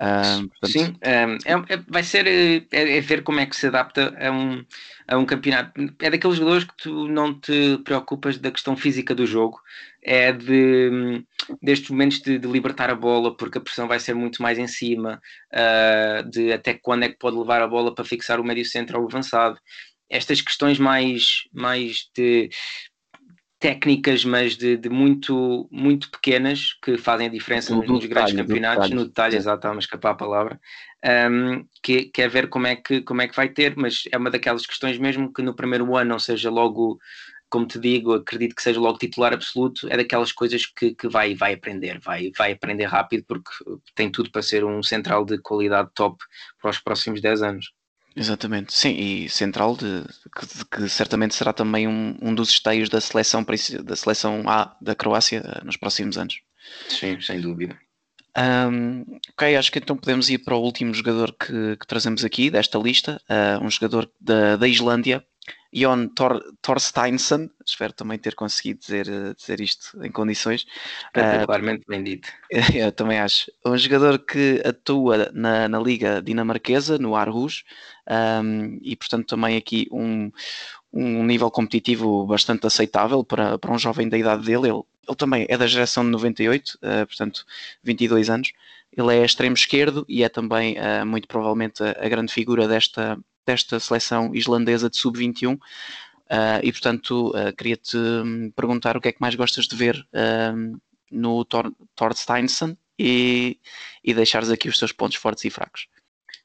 Uh, 0.00 0.48
portanto... 0.48 0.72
Sim, 0.72 0.96
é, 1.02 1.24
é, 1.44 1.76
vai 1.86 2.02
ser 2.02 2.26
é, 2.26 2.66
é, 2.72 3.00
ver 3.02 3.22
como 3.22 3.38
é 3.38 3.44
que 3.44 3.54
se 3.54 3.66
adapta 3.66 4.16
a 4.18 4.30
um, 4.30 4.64
a 5.06 5.18
um 5.18 5.26
campeonato. 5.26 5.72
É 6.00 6.08
daqueles 6.08 6.38
jogadores 6.38 6.64
que 6.64 6.74
tu 6.78 7.06
não 7.06 7.38
te 7.38 7.76
preocupas 7.84 8.38
da 8.38 8.50
questão 8.50 8.74
física 8.74 9.14
do 9.14 9.26
jogo, 9.26 9.60
é 10.02 10.32
de 10.32 11.22
destes 11.60 11.90
momentos 11.90 12.20
de, 12.20 12.38
de 12.38 12.48
libertar 12.48 12.88
a 12.88 12.94
bola, 12.94 13.36
porque 13.36 13.58
a 13.58 13.60
pressão 13.60 13.86
vai 13.86 14.00
ser 14.00 14.14
muito 14.14 14.42
mais 14.42 14.58
em 14.58 14.66
cima, 14.66 15.20
uh, 15.52 16.28
de 16.30 16.50
até 16.50 16.72
quando 16.72 17.02
é 17.02 17.10
que 17.10 17.18
pode 17.18 17.36
levar 17.36 17.60
a 17.60 17.68
bola 17.68 17.94
para 17.94 18.04
fixar 18.04 18.40
o 18.40 18.44
médio 18.44 18.64
centro 18.64 18.96
ao 18.96 19.04
avançado. 19.04 19.58
Estas 20.08 20.40
questões 20.40 20.78
mais, 20.78 21.44
mais 21.52 22.08
de 22.16 22.48
técnicas, 23.60 24.24
mas 24.24 24.56
de, 24.56 24.78
de, 24.78 24.88
muito, 24.88 25.68
muito 25.70 26.10
pequenas 26.10 26.72
que 26.82 26.96
fazem 26.96 27.26
a 27.26 27.30
diferença 27.30 27.74
no, 27.74 27.82
nos 27.82 28.00
detalhe, 28.00 28.08
grandes 28.08 28.34
campeonatos, 28.34 28.84
detalhe. 28.84 28.94
no 28.94 29.06
detalhe, 29.06 29.36
exato, 29.36 29.58
estava 29.58 29.74
a 29.74 29.78
escapar 29.78 30.10
a 30.12 30.14
palavra, 30.14 30.60
um, 31.30 31.66
que, 31.82 32.04
que 32.04 32.22
é 32.22 32.28
ver 32.28 32.48
como 32.48 32.66
é 32.66 32.76
que, 32.76 33.02
como 33.02 33.20
é 33.20 33.28
que 33.28 33.36
vai 33.36 33.50
ter, 33.50 33.76
mas 33.76 34.04
é 34.10 34.16
uma 34.16 34.30
daquelas 34.30 34.64
questões 34.64 34.98
mesmo 34.98 35.30
que 35.30 35.42
no 35.42 35.54
primeiro 35.54 35.94
ano 35.94 36.08
não 36.08 36.18
seja 36.18 36.48
logo, 36.48 36.98
como 37.50 37.66
te 37.66 37.78
digo, 37.78 38.14
acredito 38.14 38.54
que 38.54 38.62
seja 38.62 38.80
logo 38.80 38.96
titular 38.96 39.34
absoluto, 39.34 39.86
é 39.90 39.96
daquelas 39.98 40.32
coisas 40.32 40.64
que, 40.64 40.94
que 40.94 41.06
vai, 41.06 41.34
vai 41.34 41.52
aprender, 41.52 42.00
vai, 42.00 42.32
vai 42.38 42.52
aprender 42.52 42.86
rápido 42.86 43.24
porque 43.28 43.50
tem 43.94 44.10
tudo 44.10 44.30
para 44.30 44.40
ser 44.40 44.64
um 44.64 44.82
central 44.82 45.22
de 45.22 45.36
qualidade 45.36 45.90
top 45.94 46.16
para 46.58 46.70
os 46.70 46.78
próximos 46.78 47.20
10 47.20 47.42
anos. 47.42 47.72
Exatamente, 48.20 48.74
sim, 48.74 48.90
e 48.90 49.30
central 49.30 49.74
de, 49.74 50.04
que, 50.36 50.76
que 50.76 50.88
certamente 50.90 51.34
será 51.34 51.54
também 51.54 51.88
um, 51.88 52.14
um 52.20 52.34
dos 52.34 52.50
esteios 52.50 52.90
da 52.90 53.00
seleção, 53.00 53.42
da 53.82 53.96
seleção 53.96 54.42
A 54.46 54.76
da 54.78 54.94
Croácia 54.94 55.38
eh, 55.42 55.64
nos 55.64 55.78
próximos 55.78 56.18
anos. 56.18 56.42
Sim, 56.86 57.18
sem 57.18 57.40
dúvida. 57.40 57.78
Um, 58.36 59.06
ok, 59.32 59.56
acho 59.56 59.72
que 59.72 59.78
então 59.78 59.96
podemos 59.96 60.28
ir 60.28 60.36
para 60.40 60.54
o 60.54 60.60
último 60.60 60.92
jogador 60.92 61.32
que, 61.32 61.78
que 61.78 61.86
trazemos 61.86 62.22
aqui 62.22 62.50
desta 62.50 62.78
lista, 62.78 63.18
uh, 63.26 63.64
um 63.64 63.70
jogador 63.70 64.10
da, 64.20 64.56
da 64.56 64.68
Islândia, 64.68 65.24
Jon 65.72 66.08
Tor, 66.08 66.42
Thorsteinsson, 66.60 67.48
espero 67.64 67.92
também 67.92 68.18
ter 68.18 68.34
conseguido 68.34 68.80
dizer, 68.80 69.08
eh, 69.08 69.34
dizer 69.34 69.60
isto 69.60 70.02
em 70.04 70.10
condições. 70.10 70.66
Espetacularmente 71.06 71.82
uh, 71.82 71.88
bem 71.88 72.02
dito. 72.02 72.28
Eu 72.74 72.90
também 72.90 73.20
acho. 73.20 73.50
Um 73.64 73.76
jogador 73.78 74.18
que 74.18 74.60
atua 74.64 75.30
na, 75.32 75.68
na 75.68 75.78
Liga 75.78 76.20
Dinamarquesa, 76.20 76.98
no 76.98 77.14
Aarhus, 77.14 77.64
um, 78.42 78.78
e 78.82 78.96
portanto 78.96 79.26
também 79.28 79.56
aqui 79.56 79.86
um, 79.92 80.32
um 80.92 81.24
nível 81.24 81.50
competitivo 81.50 82.26
bastante 82.26 82.66
aceitável 82.66 83.22
para, 83.22 83.58
para 83.58 83.72
um 83.72 83.78
jovem 83.78 84.08
da 84.08 84.18
idade 84.18 84.44
dele. 84.44 84.68
Ele, 84.68 84.82
ele 85.08 85.16
também 85.16 85.46
é 85.48 85.56
da 85.56 85.66
geração 85.66 86.04
de 86.04 86.10
98, 86.10 86.70
uh, 86.70 86.78
eh, 86.82 87.06
portanto 87.06 87.44
22 87.82 88.28
anos. 88.28 88.52
Ele 88.96 89.16
é 89.16 89.24
extremo 89.24 89.54
esquerdo 89.54 90.04
e 90.08 90.24
é 90.24 90.28
também 90.28 90.76
uh, 90.78 91.06
muito 91.06 91.28
provavelmente 91.28 91.82
a, 91.82 91.90
a 91.90 92.08
grande 92.08 92.32
figura 92.32 92.66
desta, 92.66 93.16
desta 93.46 93.78
seleção 93.80 94.34
islandesa 94.34 94.90
de 94.90 94.96
sub-21. 94.96 95.54
Uh, 95.54 96.62
e 96.62 96.70
portanto, 96.70 97.30
uh, 97.30 97.54
queria-te 97.56 97.96
hum, 97.96 98.52
perguntar 98.54 98.96
o 98.96 99.00
que 99.00 99.08
é 99.08 99.12
que 99.12 99.20
mais 99.20 99.34
gostas 99.34 99.66
de 99.66 99.74
ver 99.74 99.96
uh, 100.14 100.80
no 101.10 101.44
Thor 101.44 101.72
Thorsteinsson 101.96 102.76
e, 102.96 103.58
e 104.04 104.14
deixares 104.14 104.48
aqui 104.48 104.68
os 104.68 104.78
teus 104.78 104.92
pontos 104.92 105.16
fortes 105.16 105.44
e 105.44 105.50
fracos. 105.50 105.88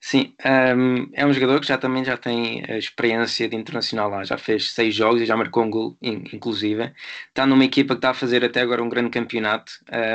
Sim, 0.02 0.36
um, 0.76 1.10
é 1.14 1.26
um 1.26 1.34
jogador 1.34 1.60
que 1.60 1.68
já 1.68 1.80
também 1.80 2.06
já 2.06 2.16
tem 2.16 2.64
experiência 2.78 3.50
de 3.50 3.56
internacional 3.56 4.08
lá, 4.10 4.24
já 4.24 4.38
fez 4.38 4.72
seis 4.72 4.94
jogos 4.94 5.22
e 5.22 5.26
já 5.26 5.36
marcou 5.36 5.64
um 5.64 5.70
gol, 5.70 5.98
inclusive. 6.00 6.92
Está 7.30 7.46
numa 7.48 7.66
equipa 7.66 7.96
que 7.96 8.00
está 8.00 8.12
a 8.12 8.14
fazer 8.14 8.46
até 8.46 8.62
agora 8.62 8.84
um 8.84 8.90
grande 8.90 9.10
campeonato, 9.10 9.72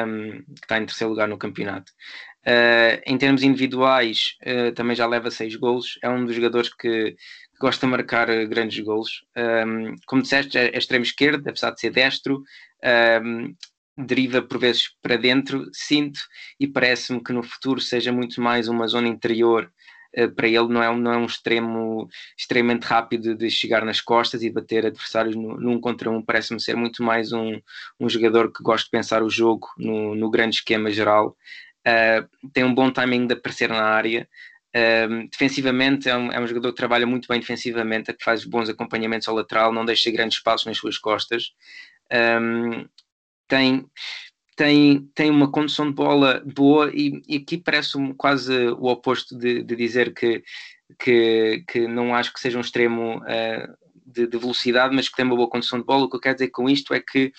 um, 0.07 0.43
que 0.55 0.63
está 0.63 0.79
em 0.79 0.87
terceiro 0.87 1.11
lugar 1.11 1.27
no 1.27 1.37
campeonato. 1.37 1.93
Uh, 2.47 2.97
em 3.05 3.19
termos 3.19 3.43
individuais, 3.43 4.37
uh, 4.47 4.73
também 4.73 4.97
já 4.97 5.07
leva 5.07 5.31
seis 5.31 5.55
golos. 5.57 5.99
É 6.03 6.09
um 6.09 6.25
dos 6.25 6.35
jogadores 6.35 6.73
que, 6.73 7.13
que 7.13 7.59
gosta 7.61 7.87
de 7.87 7.91
marcar 7.91 8.31
uh, 8.31 8.49
grandes 8.49 8.83
golos. 8.83 9.25
Um, 9.37 9.95
como 10.07 10.23
disseste, 10.23 10.57
é, 10.57 10.69
é 10.69 10.79
extremo 10.79 11.05
esquerdo, 11.05 11.47
apesar 11.47 11.71
de 11.73 11.81
ser 11.81 11.91
destro. 11.91 12.43
Um, 13.23 13.55
deriva 13.99 14.41
por 14.41 14.59
vezes 14.59 14.89
para 15.03 15.17
dentro, 15.17 15.69
sinto, 15.73 16.21
e 16.59 16.67
parece-me 16.67 17.23
que 17.23 17.33
no 17.35 17.43
futuro 17.43 17.81
seja 17.81 18.11
muito 18.11 18.41
mais 18.41 18.69
uma 18.69 18.87
zona 18.87 19.09
interior. 19.09 19.71
para 20.35 20.49
ele 20.49 20.69
não 20.69 20.83
é, 20.83 20.89
um, 20.91 20.97
não 20.97 21.13
é 21.13 21.17
um 21.19 21.27
extremo 21.27 22.09
extremamente 22.39 22.85
rápido 22.85 23.35
de 23.35 23.51
chegar 23.51 23.85
nas 23.85 24.01
costas 24.01 24.43
e 24.43 24.51
bater 24.51 24.87
adversários 24.87 25.37
no, 25.37 25.61
num 25.61 25.79
contra 25.79 26.11
um, 26.11 26.23
parece-me 26.23 26.61
ser 26.61 26.77
muito 26.77 27.03
mais 27.03 27.31
um, 27.33 27.61
um 27.99 28.09
jogador 28.09 28.51
que 28.51 28.63
gosta 28.63 28.85
de 28.87 28.91
pensar 28.91 29.23
o 29.23 29.29
jogo 29.29 29.69
no, 29.77 30.15
no 30.15 30.31
grande 30.31 30.57
esquema 30.57 30.91
geral 30.91 31.37
uh, 31.87 32.49
tem 32.53 32.65
um 32.65 32.75
bom 32.75 32.91
timing 32.91 33.27
de 33.27 33.35
aparecer 33.35 33.69
na 33.69 33.83
área. 33.83 34.29
Uh, 34.75 35.29
defensivamente 35.31 36.09
é 36.09 36.17
um, 36.17 36.31
é 36.31 36.41
um, 36.41 36.47
jogador 36.47 36.71
que 36.71 36.77
trabalha 36.77 37.07
muito 37.07 37.27
bem 37.29 37.41
defensivamente, 37.41 38.13
que 38.13 38.25
faz 38.25 38.45
bons 38.45 38.69
acompanhamentos 38.69 39.27
ao 39.29 39.35
lateral, 39.35 39.73
não 39.73 39.85
deixa 39.85 40.11
grandes 40.11 40.39
espaços 40.39 40.67
nas 40.67 40.77
suas 40.77 40.97
costas. 40.97 41.53
Um, 42.13 42.87
tem, 43.49 43.85
tem, 44.57 45.11
tem 45.15 45.31
uma 45.31 45.51
condução 45.51 45.87
de 45.87 45.95
bola 45.95 46.43
boa 46.55 46.91
e, 46.95 47.21
e 47.27 47.37
aqui 47.39 47.59
parece 47.59 47.99
quase 48.17 48.69
o 48.69 48.87
oposto 48.87 49.37
de, 49.37 49.63
de, 49.63 49.75
dizer 49.75 50.15
que, 50.15 50.43
que, 50.99 51.65
que 51.67 51.89
não 51.89 52.15
acho 52.15 52.33
que 52.33 52.41
seja 52.41 52.59
um 52.59 52.61
extremo 52.61 53.19
uh, 53.19 53.77
de, 54.07 54.29
de, 54.29 54.39
velocidade, 54.39 54.95
mas 54.95 55.09
que 55.09 55.17
tem 55.17 55.25
uma 55.25 55.37
boa 55.37 55.51
condução 55.51 55.81
de 55.81 55.85
bola. 55.85 56.05
O 56.05 56.11
que 56.11 56.17
eu 56.17 56.21
quero 56.21 56.37
dizer 56.37 56.51
com 56.51 56.69
isto 56.69 56.95
é 56.95 57.01
que 57.01 57.33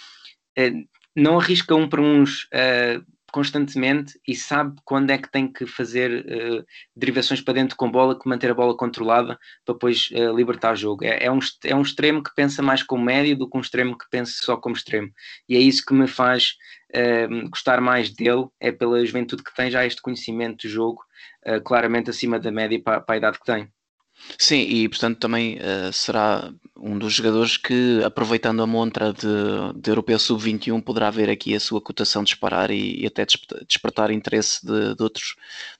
não 1.15 1.39
arrisca 1.39 1.75
um 1.75 1.87
para 1.87 2.01
uns 2.01 2.43
uh, 2.45 3.05
constantemente 3.31 4.19
e 4.27 4.35
sabe 4.35 4.75
quando 4.83 5.09
é 5.11 5.17
que 5.17 5.31
tem 5.31 5.51
que 5.51 5.65
fazer 5.65 6.25
uh, 6.25 6.65
derivações 6.95 7.41
para 7.41 7.53
dentro 7.53 7.75
com 7.75 7.89
bola, 7.89 8.17
que 8.17 8.27
manter 8.27 8.51
a 8.51 8.53
bola 8.53 8.75
controlada 8.75 9.39
para 9.65 9.73
depois 9.73 10.09
uh, 10.11 10.35
libertar 10.35 10.73
o 10.73 10.75
jogo. 10.75 11.03
É, 11.03 11.25
é, 11.25 11.31
um, 11.31 11.39
é 11.63 11.75
um 11.75 11.81
extremo 11.81 12.21
que 12.21 12.33
pensa 12.35 12.61
mais 12.61 12.83
como 12.83 13.03
médio 13.03 13.37
do 13.37 13.49
que 13.49 13.57
um 13.57 13.61
extremo 13.61 13.97
que 13.97 14.05
pensa 14.09 14.33
só 14.43 14.57
como 14.57 14.75
extremo. 14.75 15.09
E 15.47 15.55
é 15.55 15.59
isso 15.59 15.85
que 15.85 15.93
me 15.93 16.07
faz 16.07 16.55
uh, 16.95 17.49
gostar 17.49 17.81
mais 17.81 18.09
dele, 18.09 18.47
é 18.59 18.71
pela 18.71 19.05
juventude 19.05 19.43
que 19.43 19.55
tem 19.55 19.71
já 19.71 19.85
este 19.85 20.01
conhecimento 20.01 20.67
do 20.67 20.69
jogo, 20.69 21.01
claramente 21.65 22.09
acima 22.09 22.39
da 22.39 22.51
média 22.51 22.79
para, 22.83 23.01
para 23.01 23.15
a 23.15 23.17
idade 23.17 23.39
que 23.39 23.45
tem. 23.45 23.67
Sim, 24.37 24.61
e 24.61 24.89
portanto 24.89 25.19
também 25.19 25.57
uh, 25.57 25.91
será 25.91 26.51
um 26.81 26.97
dos 26.97 27.13
jogadores 27.13 27.57
que, 27.57 28.01
aproveitando 28.03 28.63
a 28.63 28.67
montra 28.67 29.13
de, 29.13 29.79
de 29.79 29.91
Europeu 29.91 30.17
Sub-21, 30.17 30.81
poderá 30.83 31.11
ver 31.11 31.29
aqui 31.29 31.55
a 31.55 31.59
sua 31.59 31.79
cotação 31.79 32.23
disparar 32.23 32.71
e, 32.71 33.01
e 33.01 33.05
até 33.05 33.25
despertar 33.67 34.09
interesse 34.09 34.65
de, 34.65 34.95
de, 34.95 35.03
outros, 35.03 35.35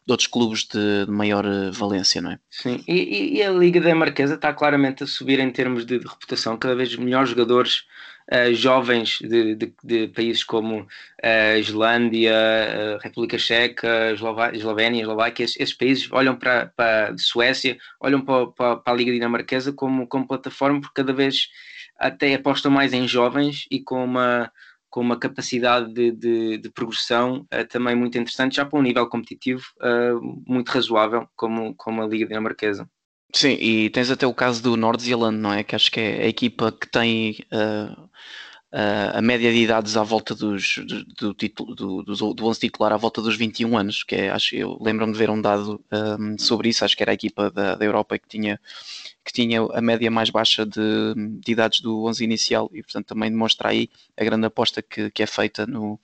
de 0.06 0.12
outros 0.12 0.28
clubes 0.28 0.64
de, 0.66 1.06
de 1.06 1.12
maior 1.12 1.44
eh, 1.44 1.72
valência, 1.72 2.22
não 2.22 2.32
é? 2.32 2.40
Sim, 2.52 2.84
e, 2.88 3.38
e, 3.38 3.44
a 3.44 3.50
Liga 3.50 3.82
da 3.82 3.96
Marquesa 3.96 4.36
está 4.36 4.54
claramente 4.54 5.04
a 5.04 5.08
subir 5.08 5.40
em 5.40 5.50
termos 5.50 5.86
de, 5.86 5.98
de 5.98 6.08
reputação, 6.08 6.56
cada 6.56 6.76
vez 6.76 6.96
melhores 6.96 7.30
jogadores 7.30 7.86
uh, 8.32 8.54
jovens 8.54 9.20
de, 9.22 9.56
de, 9.56 9.74
de, 9.84 10.08
países 10.10 10.44
como 10.44 10.88
a 11.24 11.56
uh, 11.56 11.60
Islândia, 11.60 12.34
uh, 12.34 13.04
República 13.04 13.38
Checa, 13.38 14.12
Eslovénia, 14.54 15.02
Eslováquia, 15.02 15.46
esses 15.46 15.74
países 15.74 16.12
olham 16.12 16.36
para, 16.36 16.68
para 16.76 17.16
Suécia, 17.18 17.78
olham 18.00 18.22
para, 18.22 18.82
a 18.86 18.94
Liga 18.94 19.12
Dinamarquesa 19.12 19.74
como, 19.74 20.08
como 20.08 20.28
plataforma, 20.28 20.82
porque 20.82 21.02
cada 21.02 21.14
vez 21.14 21.50
até 21.98 22.34
apostam 22.34 22.72
mais 22.72 22.94
em 22.94 23.08
jovens 23.08 23.66
e 23.70 23.80
com 23.80 24.04
uma, 24.04 24.52
com 24.90 25.02
uma 25.02 25.18
capacidade 25.18 25.94
de, 25.94 26.12
de, 26.12 26.58
de 26.58 26.70
progressão 26.70 27.48
uh, 27.54 27.68
também 27.70 27.96
muito 27.96 28.18
interessante, 28.18 28.56
já 28.56 28.66
para 28.66 28.80
um 28.80 28.84
nível 28.84 29.08
competitivo 29.08 29.64
muito 30.48 30.70
razoável, 30.70 31.28
como, 31.36 31.76
como 31.76 32.02
a 32.02 32.08
Liga 32.08 32.28
Dinamarquesa. 32.28 32.88
Sim, 33.34 33.54
e 33.54 33.90
tens 33.90 34.12
até 34.12 34.28
o 34.28 34.34
caso 34.34 34.62
do 34.62 34.76
Nordsjælland, 34.76 35.38
não 35.38 35.54
é? 35.54 35.64
Que 35.64 35.76
acho 35.76 35.92
que 35.92 36.00
é 36.00 36.24
a 36.24 36.28
equipa 36.28 36.72
que 36.72 36.88
tem 36.88 37.38
uh, 37.52 38.10
uh, 38.74 39.18
a 39.18 39.22
média 39.22 39.52
de 39.52 39.60
idades 39.60 39.96
à 39.96 40.04
volta 40.04 40.36
dos, 40.36 40.80
do, 40.80 41.06
do, 41.06 41.34
título, 41.34 41.76
do, 41.76 42.04
do, 42.04 42.34
do 42.34 42.46
11 42.46 42.60
titular 42.60 42.92
à 42.94 42.98
volta 42.98 43.22
dos 43.22 43.38
21 43.38 43.78
anos, 43.78 44.04
que 44.04 44.16
é, 44.16 44.30
acho, 44.30 44.56
eu 44.56 44.78
lembro-me 44.82 45.14
de 45.14 45.20
ver 45.20 45.30
um 45.30 45.42
dado 45.42 45.84
um, 45.92 46.38
sobre 46.38 46.70
isso, 46.70 46.84
acho 46.84 46.96
que 46.96 47.04
era 47.04 47.12
a 47.12 47.16
equipa 47.16 47.50
da, 47.52 47.76
da 47.76 47.86
Europa 47.86 48.18
que 48.18 48.28
tinha 48.28 48.60
que 49.24 49.32
tinha 49.32 49.62
a 49.62 49.82
média 49.82 50.10
mais 50.10 50.30
baixa 50.30 50.66
de, 50.66 51.14
de 51.40 51.52
idades 51.52 51.80
do 51.82 52.06
11 52.06 52.24
inicial 52.24 52.70
e, 52.74 52.82
portanto, 52.82 53.08
também 53.08 53.30
demonstra 53.30 53.70
aí 53.70 53.90
a 54.18 54.24
grande 54.24 54.48
aposta 54.48 54.82
que, 54.82 55.12
que 55.12 55.22
é 55.22 55.28
feita 55.28 55.68
no, 55.68 56.00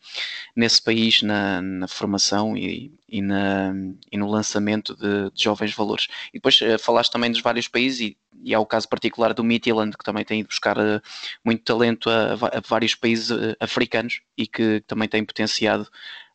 nesse 0.55 0.81
país 0.81 1.23
na, 1.23 1.61
na 1.61 1.87
formação 1.87 2.55
e, 2.55 2.93
e, 3.09 3.21
na, 3.21 3.73
e, 4.11 4.17
no 4.17 4.27
lançamento 4.29 4.95
de, 4.95 5.31
de, 5.31 5.43
jovens 5.43 5.73
valores. 5.73 6.07
E 6.29 6.33
depois 6.33 6.61
uh, 6.61 6.77
falaste 6.77 7.11
também 7.11 7.31
dos 7.31 7.41
vários 7.41 7.67
países 7.67 8.01
e, 8.01 8.17
e 8.43 8.53
há 8.53 8.59
o 8.59 8.65
caso 8.65 8.87
particular 8.87 9.33
do 9.33 9.43
Midtjylland, 9.43 9.97
que 9.97 10.03
também 10.03 10.23
tem 10.23 10.41
ido 10.41 10.49
buscar 10.49 10.77
uh, 10.77 11.01
muito 11.43 11.63
talento 11.63 12.09
a, 12.09 12.33
a 12.33 12.61
vários 12.67 12.93
países 12.93 13.31
uh, 13.31 13.55
africanos 13.59 14.21
e 14.37 14.45
que 14.45 14.81
também 14.81 15.07
tem 15.09 15.25
potenciado 15.25 15.87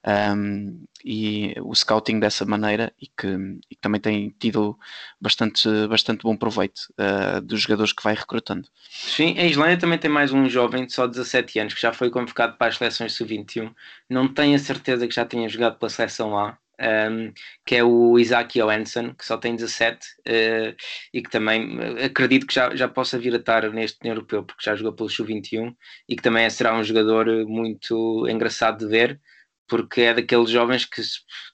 um, 0.07 0.85
e 1.05 1.55
o 1.61 1.75
scouting 1.75 2.19
dessa 2.19 2.45
maneira 2.45 2.93
e 3.01 3.07
que, 3.07 3.27
e 3.71 3.75
que, 3.75 3.81
também 3.81 4.01
tem 4.01 4.35
tido 4.39 4.79
bastante, 5.21 5.69
bastante 5.89 6.23
bom 6.23 6.37
proveito 6.37 6.81
uh, 6.99 7.41
dos 7.41 7.61
jogadores 7.61 7.93
que 7.93 8.03
vai 8.03 8.15
recrutando. 8.15 8.69
Sim, 8.91 9.39
a 9.39 9.45
Islândia 9.45 9.79
também 9.79 9.99
tem 9.99 10.11
mais 10.11 10.33
um 10.33 10.49
jovem 10.49 10.87
de 10.87 10.93
só 10.93 11.07
17 11.07 11.59
anos 11.61 11.75
que 11.75 11.81
já 11.81 11.93
foi 11.93 12.11
convocado 12.11 12.57
para 12.57 12.69
as 12.69 12.77
seleções 12.77 13.15
sub-21. 13.15 13.73
Não 14.09 14.27
tenho 14.29 14.55
a 14.57 14.59
certeza 14.59 15.07
que 15.07 15.15
já 15.15 15.25
tenha 15.25 15.49
jogado 15.49 15.79
pela 15.79 15.91
seleção 15.91 16.31
lá. 16.31 16.59
um, 16.81 17.33
que 17.65 17.77
é 17.77 17.85
o 17.85 18.19
Isaac 18.19 18.59
Johansson, 18.59 19.15
que 19.15 19.25
só 19.25 19.37
tem 19.37 19.55
17 19.55 20.05
uh, 20.07 20.77
e 21.13 21.23
que 21.23 21.31
também 21.31 21.79
acredito 22.05 22.47
que 22.47 22.55
já, 22.55 22.75
já 22.75 22.89
possa 22.89 23.19
vir 23.19 23.33
a 23.35 23.37
estar 23.37 23.71
neste 23.71 24.07
europeu, 24.07 24.43
porque 24.43 24.65
já 24.65 24.75
jogou 24.75 24.93
pelo 24.93 25.09
Sub-21 25.09 25.75
e 26.09 26.17
que 26.17 26.23
também 26.23 26.49
será 26.51 26.77
um 26.77 26.83
jogador 26.83 27.27
muito 27.47 28.27
engraçado 28.29 28.79
de 28.79 28.87
ver 28.87 29.21
porque 29.73 30.03
é 30.03 30.13
daqueles 30.13 30.51
jovens 30.51 30.85
que 30.85 31.01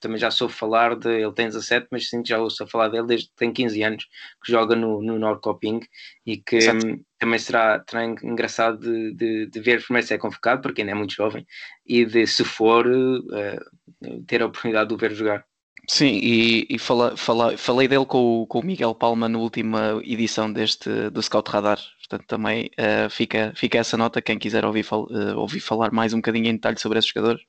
também 0.01 0.17
já 0.17 0.29
soube 0.29 0.53
falar 0.53 0.93
de, 0.93 1.21
ele 1.21 1.31
tem 1.31 1.47
17, 1.47 1.87
mas 1.89 2.09
sim, 2.09 2.21
já 2.25 2.37
ouço 2.37 2.61
a 2.61 2.67
falar 2.67 2.89
dele 2.89 3.07
desde 3.07 3.29
que 3.29 3.35
tem 3.37 3.53
15 3.53 3.81
anos, 3.81 4.07
que 4.43 4.51
joga 4.51 4.75
no, 4.75 5.01
no 5.01 5.17
Norcoping 5.17 5.79
e 6.25 6.35
que 6.35 6.57
hum, 6.69 7.01
também 7.17 7.39
será, 7.39 7.81
será 7.89 8.03
engraçado 8.03 8.77
de, 8.77 9.13
de, 9.13 9.45
de, 9.45 9.59
ver 9.61 9.81
primeiro 9.81 10.05
se 10.05 10.13
é 10.13 10.17
convocado, 10.17 10.61
porque 10.61 10.81
ainda 10.81 10.91
é 10.91 10.95
muito 10.95 11.13
jovem, 11.13 11.47
e 11.85 12.03
de 12.03 12.27
se 12.27 12.43
for 12.43 12.85
uh, 12.85 14.21
ter 14.27 14.41
a 14.41 14.47
oportunidade 14.47 14.89
de 14.89 14.95
o 14.95 14.97
ver 14.97 15.13
jogar. 15.13 15.45
Sim, 15.91 16.19
e, 16.21 16.67
e 16.69 16.77
fala, 16.77 17.17
fala, 17.17 17.57
falei 17.57 17.87
dele 17.87 18.05
com 18.05 18.45
com 18.47 18.59
o 18.59 18.63
Miguel 18.63 18.93
Palma 18.93 19.27
na 19.27 19.39
última 19.39 19.99
edição 20.03 20.53
deste 20.53 21.09
do 21.09 21.19
Scout 21.19 21.49
Radar. 21.49 21.79
Portanto, 22.07 22.27
também 22.27 22.69
uh, 22.77 23.09
fica, 23.09 23.51
fica 23.55 23.79
essa 23.79 23.97
nota. 23.97 24.21
Quem 24.21 24.37
quiser 24.37 24.63
ouvir, 24.65 24.83
fal, 24.83 25.07
uh, 25.09 25.35
ouvir 25.39 25.59
falar 25.59 25.91
mais 25.91 26.13
um 26.13 26.17
bocadinho 26.17 26.45
em 26.45 26.53
detalhe 26.53 26.79
sobre 26.79 26.99
esses 26.99 27.09
jogadores, 27.09 27.41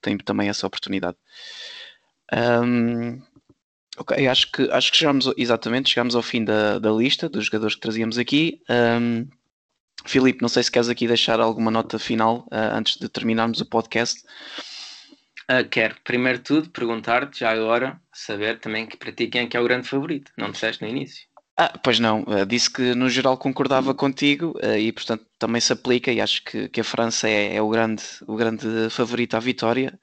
tem 0.00 0.16
também 0.18 0.48
essa 0.48 0.64
oportunidade. 0.64 1.16
Um, 2.32 3.20
ok, 3.98 4.28
acho 4.28 4.52
que, 4.52 4.70
acho 4.70 4.92
que 4.92 4.98
chegamos, 4.98 5.32
exatamente, 5.36 5.90
chegamos 5.90 6.14
ao 6.14 6.22
fim 6.22 6.44
da, 6.44 6.78
da 6.78 6.92
lista 6.92 7.28
dos 7.28 7.46
jogadores 7.46 7.74
que 7.74 7.80
trazíamos 7.80 8.16
aqui. 8.16 8.60
Um, 8.70 9.26
Filipe, 10.06 10.40
não 10.40 10.48
sei 10.48 10.62
se 10.62 10.70
queres 10.70 10.88
aqui 10.88 11.08
deixar 11.08 11.40
alguma 11.40 11.70
nota 11.70 11.98
final 11.98 12.46
uh, 12.52 12.76
antes 12.76 12.96
de 12.96 13.08
terminarmos 13.08 13.60
o 13.60 13.66
podcast. 13.66 14.22
Uh, 15.50 15.66
quero, 15.68 15.96
primeiro 16.04 16.40
tudo, 16.40 16.68
perguntar-te 16.68 17.40
já 17.40 17.50
agora, 17.50 17.98
saber 18.12 18.58
também 18.60 18.86
que 18.86 18.98
para 18.98 19.12
ti 19.12 19.28
quem 19.28 19.42
é 19.42 19.46
que 19.46 19.56
é 19.56 19.60
o 19.60 19.64
grande 19.64 19.88
favorito. 19.88 20.30
Não 20.36 20.50
disseste 20.50 20.82
no 20.82 20.88
início. 20.88 21.26
Ah, 21.60 21.76
pois 21.82 21.98
não, 21.98 22.22
uh, 22.22 22.46
disse 22.46 22.70
que 22.70 22.94
no 22.94 23.10
geral 23.10 23.36
concordava 23.36 23.92
contigo 23.92 24.56
uh, 24.62 24.76
e 24.76 24.92
portanto 24.92 25.26
também 25.36 25.60
se 25.60 25.72
aplica 25.72 26.12
e 26.12 26.20
acho 26.20 26.44
que, 26.44 26.68
que 26.68 26.80
a 26.80 26.84
França 26.84 27.28
é, 27.28 27.56
é, 27.56 27.60
o, 27.60 27.68
grande, 27.68 28.04
o 28.28 28.36
grande 28.36 28.88
favorito 28.90 29.34
à 29.34 29.40
vitória. 29.40 29.98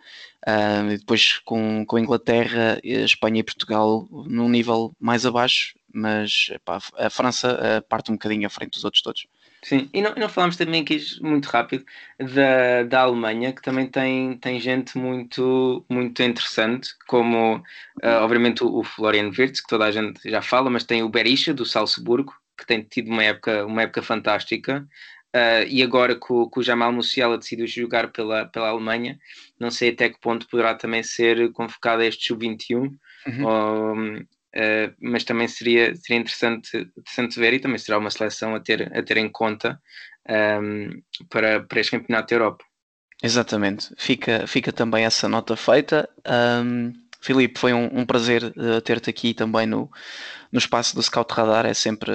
Uh, 0.45 0.91
e 0.91 0.97
depois 0.97 1.37
com, 1.39 1.85
com 1.85 1.95
a 1.95 2.01
Inglaterra, 2.01 2.77
Espanha 2.83 3.39
e 3.39 3.43
Portugal 3.43 4.05
num 4.27 4.49
nível 4.49 4.93
mais 4.99 5.25
abaixo, 5.25 5.75
mas 5.93 6.49
epá, 6.51 6.77
a 6.97 7.09
França 7.09 7.81
parte 7.87 8.11
um 8.11 8.15
bocadinho 8.15 8.45
à 8.45 8.49
frente 8.49 8.71
dos 8.71 8.83
outros 8.83 9.01
todos. 9.01 9.25
Sim, 9.65 9.89
e 9.91 9.99
não, 9.99 10.13
não 10.13 10.29
falámos 10.29 10.57
também 10.57 10.83
aqui 10.83 11.03
muito 11.21 11.47
rápido 11.47 11.83
da, 12.19 12.83
da 12.83 13.01
Alemanha, 13.01 13.51
que 13.51 13.63
também 13.63 13.87
tem, 13.87 14.37
tem 14.37 14.59
gente 14.59 14.95
muito, 14.95 15.83
muito 15.89 16.21
interessante, 16.21 16.89
como 17.07 17.55
uh, 17.55 18.21
obviamente 18.21 18.63
o, 18.63 18.77
o 18.77 18.83
Florian 18.83 19.31
Wirtz, 19.35 19.61
que 19.61 19.67
toda 19.67 19.85
a 19.85 19.91
gente 19.91 20.29
já 20.29 20.39
fala, 20.39 20.69
mas 20.69 20.83
tem 20.83 21.01
o 21.01 21.09
Berisha 21.09 21.51
do 21.51 21.65
Salzburgo, 21.65 22.31
que 22.55 22.63
tem 22.63 22.83
tido 22.83 23.09
uma 23.09 23.23
época, 23.23 23.65
uma 23.65 23.81
época 23.81 24.03
fantástica. 24.03 24.87
Uh, 25.35 25.65
e 25.67 25.81
agora 25.81 26.13
que 26.13 26.31
o, 26.31 26.47
que 26.47 26.59
o 26.59 26.63
Jamal 26.63 26.93
Musiala 26.93 27.35
decidiu 27.35 27.65
jogar 27.65 28.11
pela, 28.11 28.45
pela 28.45 28.69
Alemanha, 28.69 29.19
não 29.59 29.71
sei 29.71 29.89
até 29.89 30.09
que 30.09 30.19
ponto 30.19 30.47
poderá 30.47 30.75
também 30.75 31.01
ser 31.01 31.51
convocado 31.53 32.03
a 32.03 32.05
este 32.05 32.27
sub-21, 32.27 32.95
uhum. 33.25 33.45
ou, 33.45 34.25
Uh, 34.55 34.93
mas 35.01 35.25
também 35.25 35.47
seria, 35.47 35.93
seria 35.95 36.21
interessante, 36.21 36.77
interessante 36.97 37.37
ver 37.37 37.53
e 37.53 37.59
também 37.59 37.77
será 37.77 37.97
uma 37.97 38.09
seleção 38.09 38.55
a 38.55 38.59
ter, 38.59 38.97
a 38.97 39.03
ter 39.03 39.17
em 39.17 39.29
conta 39.29 39.79
um, 40.29 40.33
ehm, 40.33 40.89
para, 41.29 41.61
para 41.61 41.79
este 41.81 41.91
Campeonato 41.91 42.29
da 42.29 42.35
Europa. 42.35 42.63
Exatamente, 43.21 43.93
fica, 43.97 44.47
fica 44.47 44.71
também 44.71 45.05
essa 45.05 45.27
nota 45.27 45.55
feita. 45.55 46.07
Um, 46.25 46.93
Filipe, 47.21 47.59
foi 47.59 47.73
um, 47.73 47.99
um 47.99 48.05
prazer 48.05 48.43
uh, 48.43 48.79
ter-te 48.81 49.09
aqui 49.09 49.33
também 49.33 49.65
no, 49.65 49.89
no 50.51 50.59
espaço 50.59 50.95
do 50.95 51.01
Scout 51.01 51.33
Radar, 51.33 51.65
é 51.65 51.73
sempre, 51.73 52.11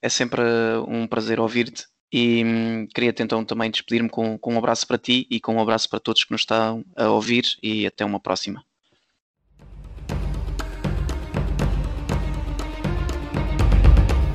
é 0.00 0.08
sempre 0.08 0.42
um 0.86 1.06
prazer 1.06 1.40
ouvir-te. 1.40 1.86
E 2.12 2.44
um, 2.44 2.86
queria-te 2.94 3.22
então 3.22 3.44
também 3.44 3.70
despedir-me 3.70 4.08
com, 4.08 4.38
com 4.38 4.54
um 4.54 4.58
abraço 4.58 4.86
para 4.86 4.96
ti 4.96 5.26
e 5.28 5.40
com 5.40 5.56
um 5.56 5.60
abraço 5.60 5.90
para 5.90 5.98
todos 5.98 6.22
que 6.22 6.30
nos 6.30 6.42
estão 6.42 6.84
a 6.96 7.08
ouvir 7.08 7.44
e 7.60 7.86
até 7.86 8.04
uma 8.04 8.20
próxima. 8.20 8.64